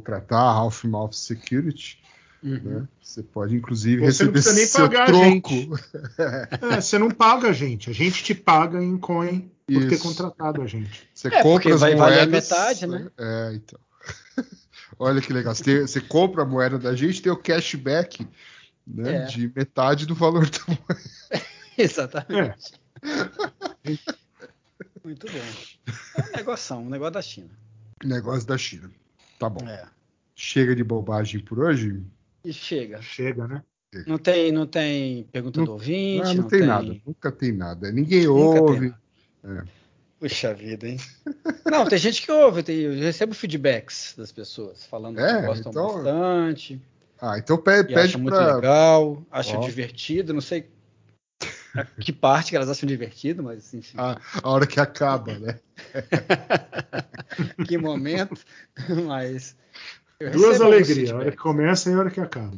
contratar 0.00 0.40
a 0.40 0.52
Ralph 0.52 0.84
Mouth 0.84 1.12
Security, 1.14 1.98
Uhum. 2.42 2.58
né? 2.62 2.88
Você 3.02 3.22
pode 3.22 3.54
inclusive 3.56 3.96
Você 3.96 4.24
não 4.24 4.32
receber 4.32 4.32
precisa 4.32 4.54
nem 4.54 4.66
seu 4.66 4.88
pagar 4.88 5.02
a 5.02 5.06
tronco. 5.06 5.50
É, 6.76 6.80
você 6.80 6.96
não 6.98 7.10
paga 7.10 7.48
a 7.48 7.52
gente, 7.52 7.90
a 7.90 7.92
gente 7.92 8.22
te 8.22 8.34
paga 8.34 8.82
em 8.82 8.96
coin 8.96 9.50
por 9.66 9.88
ter 9.88 9.94
Isso. 9.96 10.02
contratado 10.04 10.62
a 10.62 10.66
gente. 10.66 11.08
Você 11.12 11.28
É, 11.28 11.42
compra 11.42 11.74
as 11.74 11.80
vai 11.80 11.94
moedas. 11.94 12.08
valer 12.16 12.22
a 12.22 12.26
metade, 12.30 12.86
né? 12.86 13.10
É, 13.18 13.52
então. 13.54 13.78
Olha 14.98 15.20
que 15.20 15.32
legal. 15.32 15.54
Você, 15.54 15.64
tem- 15.64 15.80
você 15.82 16.00
compra 16.00 16.42
a 16.42 16.46
moeda 16.46 16.78
da 16.78 16.94
gente, 16.94 17.20
tem 17.20 17.32
o 17.32 17.36
cashback 17.36 18.26
né, 18.86 19.16
É. 19.16 19.24
de 19.26 19.52
metade 19.54 20.06
do 20.06 20.14
valor 20.14 20.48
da 20.48 20.58
moeda. 20.66 21.00
Exatamente. 21.76 22.72
Muito 25.04 25.26
bom. 25.26 25.92
É 26.16 26.22
um 26.28 26.36
negócio, 26.36 26.76
um 26.76 26.88
negócio 26.88 27.12
da 27.14 27.22
China. 27.22 27.50
Negócio 28.04 28.46
da 28.46 28.56
China. 28.56 28.90
Tá 29.40 29.48
bom. 29.48 29.66
É. 29.66 29.84
Chega 30.36 30.76
de 30.76 30.84
bobagem 30.84 31.40
por 31.40 31.58
hoje? 31.60 32.02
E 32.44 32.52
chega. 32.52 33.00
Chega, 33.02 33.48
né? 33.48 33.62
Não 34.06 34.18
tem, 34.18 34.52
não 34.52 34.66
tem 34.66 35.24
pergunta 35.32 35.58
Não- 35.58 35.64
do 35.66 35.72
ouvinte, 35.72 36.22
Ah, 36.22 36.28
não, 36.34 36.42
não, 36.42 36.48
tem, 36.48 36.60
nada. 36.60 36.96
Nunca 37.04 37.32
tem 37.32 37.50
nada. 37.52 37.90
Ninguém 37.90 38.26
Nunca 38.26 38.52
tem 38.52 38.60
ouve. 38.62 38.94
É. 39.42 39.62
Puxa 40.20 40.52
vida, 40.54 40.86
hein? 40.86 40.98
Não, 41.64 41.86
tem 41.88 41.98
gente 41.98 42.20
que 42.22 42.30
ouve, 42.30 42.62
tem- 42.62 42.76
eu 42.80 42.92
recebo 42.92 43.32
feedbacks 43.34 44.14
das 44.18 44.30
pessoas 44.30 44.84
falando 44.84 45.18
É, 45.18 45.40
que 45.40 45.46
gostam 45.46 45.70
então- 45.72 45.94
bastante, 45.94 46.80
Ah, 47.18 47.38
então 47.38 47.56
pede, 47.56 47.94
pede 47.94 48.18
muito 48.18 48.34
pra. 48.34 48.56
legal, 48.56 49.22
acham 49.30 49.60
Ó. 49.60 49.64
divertido, 49.64 50.34
não 50.34 50.42
sei 50.42 50.66
que 52.00 52.12
parte 52.12 52.50
que 52.50 52.56
elas 52.56 52.68
acham 52.68 52.86
divertido, 52.86 53.42
mas 53.42 53.72
enfim, 53.74 53.96
A, 53.98 54.20
a 54.42 54.48
hora 54.50 54.66
que 54.66 54.80
acaba, 54.80 55.38
né? 55.38 55.58
que 57.66 57.78
momento, 57.78 58.34
mas 59.06 59.56
Duas 60.32 60.60
alegrias, 60.60 61.10
a 61.12 61.16
hora 61.16 61.30
que 61.30 61.36
começa 61.38 61.88
e 61.90 61.94
a 61.94 61.98
hora 61.98 62.10
que 62.10 62.20
acaba. 62.20 62.52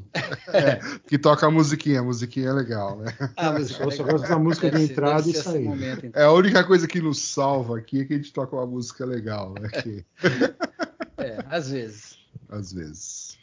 Que 1.06 1.16
toca 1.16 1.46
a 1.46 1.50
musiquinha. 1.50 2.00
A 2.00 2.02
musiquinha 2.02 2.48
é 2.48 2.52
legal, 2.52 2.98
né? 2.98 3.14
Ah, 3.36 3.52
mas 3.52 3.70
Eu 3.78 3.88
só 3.92 4.02
gosto 4.02 4.26
da 4.28 4.36
música 4.36 4.66
de 4.68 4.72
deve 4.72 4.86
ser- 4.88 4.92
entrada 4.94 5.20
e 5.20 5.24
ser 5.24 5.30
esse 5.30 5.42
saída. 5.44 5.68
momento, 5.68 6.06
então. 6.06 6.20
É 6.20 6.24
a 6.24 6.32
única 6.32 6.64
coisa 6.64 6.88
que 6.88 7.00
nos 7.00 7.20
salva 7.20 7.78
aqui 7.78 8.00
é 8.00 8.04
que 8.04 8.14
a 8.14 8.16
gente 8.16 8.32
toca 8.32 8.56
uma 8.56 8.66
música 8.66 9.04
legal, 9.06 9.54
né? 9.60 9.68
Que, 9.68 10.04
É, 11.18 11.38
às 11.48 11.70
vezes. 11.70 12.18
às 12.48 12.72
vezes. 12.72 13.38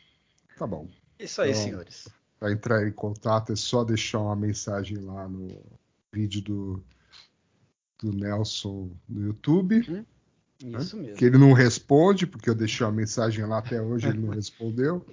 Tá 0.57 0.67
bom. 0.67 0.86
Isso 1.17 1.41
aí, 1.41 1.51
Então, 1.51 1.63
senhores. 1.63 2.07
Para 2.40 2.52
entrar 2.52 2.88
em 2.88 2.92
contato 2.92 3.52
é 3.52 3.56
só 3.56 3.84
deixar 3.84 4.20
uma 4.20 4.36
mensagem 4.36 4.98
lá 4.98 5.28
no 5.28 5.62
vídeo 6.12 6.42
do, 6.42 6.84
do 8.02 8.14
Nelson 8.14 8.90
no 9.08 9.28
YouTube, 9.28 10.06
Isso 10.64 10.96
mesmo. 10.98 11.16
que 11.16 11.26
ele 11.26 11.38
não 11.38 11.52
responde, 11.54 12.26
porque 12.26 12.50
eu 12.50 12.56
deixei 12.56 12.86
uma 12.86 12.94
mensagem 12.94 13.46
lá 13.46 13.58
até 13.60 13.82
hoje 13.82 14.08
ele 14.08 14.20
não 14.20 14.30
respondeu. 14.34 15.06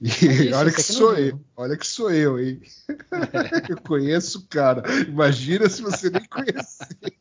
E 0.00 0.08
isso, 0.08 0.54
olha 0.56 0.72
que 0.72 0.82
sou 0.82 1.14
viu. 1.14 1.26
eu, 1.26 1.40
olha 1.56 1.76
que 1.76 1.86
sou 1.86 2.10
eu, 2.10 2.38
hein? 2.40 2.60
eu 3.70 3.80
conheço 3.80 4.40
o 4.40 4.46
cara. 4.48 4.82
Imagina 5.06 5.68
se 5.68 5.80
você 5.80 6.10
nem 6.10 6.24
conhecer. 6.24 7.16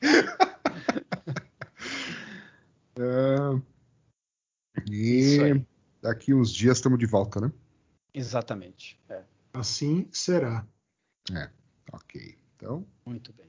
Ah, 2.98 3.58
e 4.90 5.64
daqui 6.02 6.34
uns 6.34 6.52
dias 6.52 6.76
estamos 6.76 6.98
de 6.98 7.06
volta, 7.06 7.40
né? 7.40 7.50
Exatamente. 8.14 9.00
É, 9.08 9.22
Assim 9.54 10.08
será. 10.12 10.64
Ok. 11.92 12.38
Então, 12.56 12.86
muito 13.04 13.32
bem. 13.32 13.46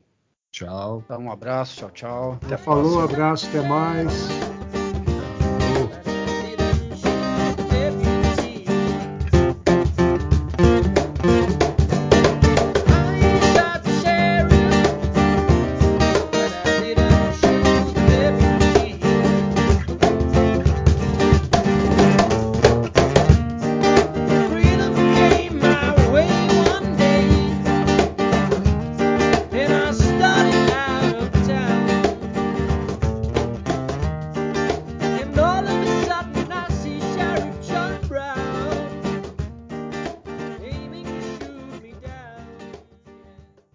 tchau. 0.51 1.01
Então, 1.05 1.21
um 1.23 1.31
abraço, 1.31 1.77
tchau, 1.77 1.91
tchau. 1.91 2.33
Até 2.45 2.57
Falou, 2.57 2.93
próxima. 2.97 3.03
abraço, 3.03 3.47
até 3.47 3.61
mais. 3.61 4.62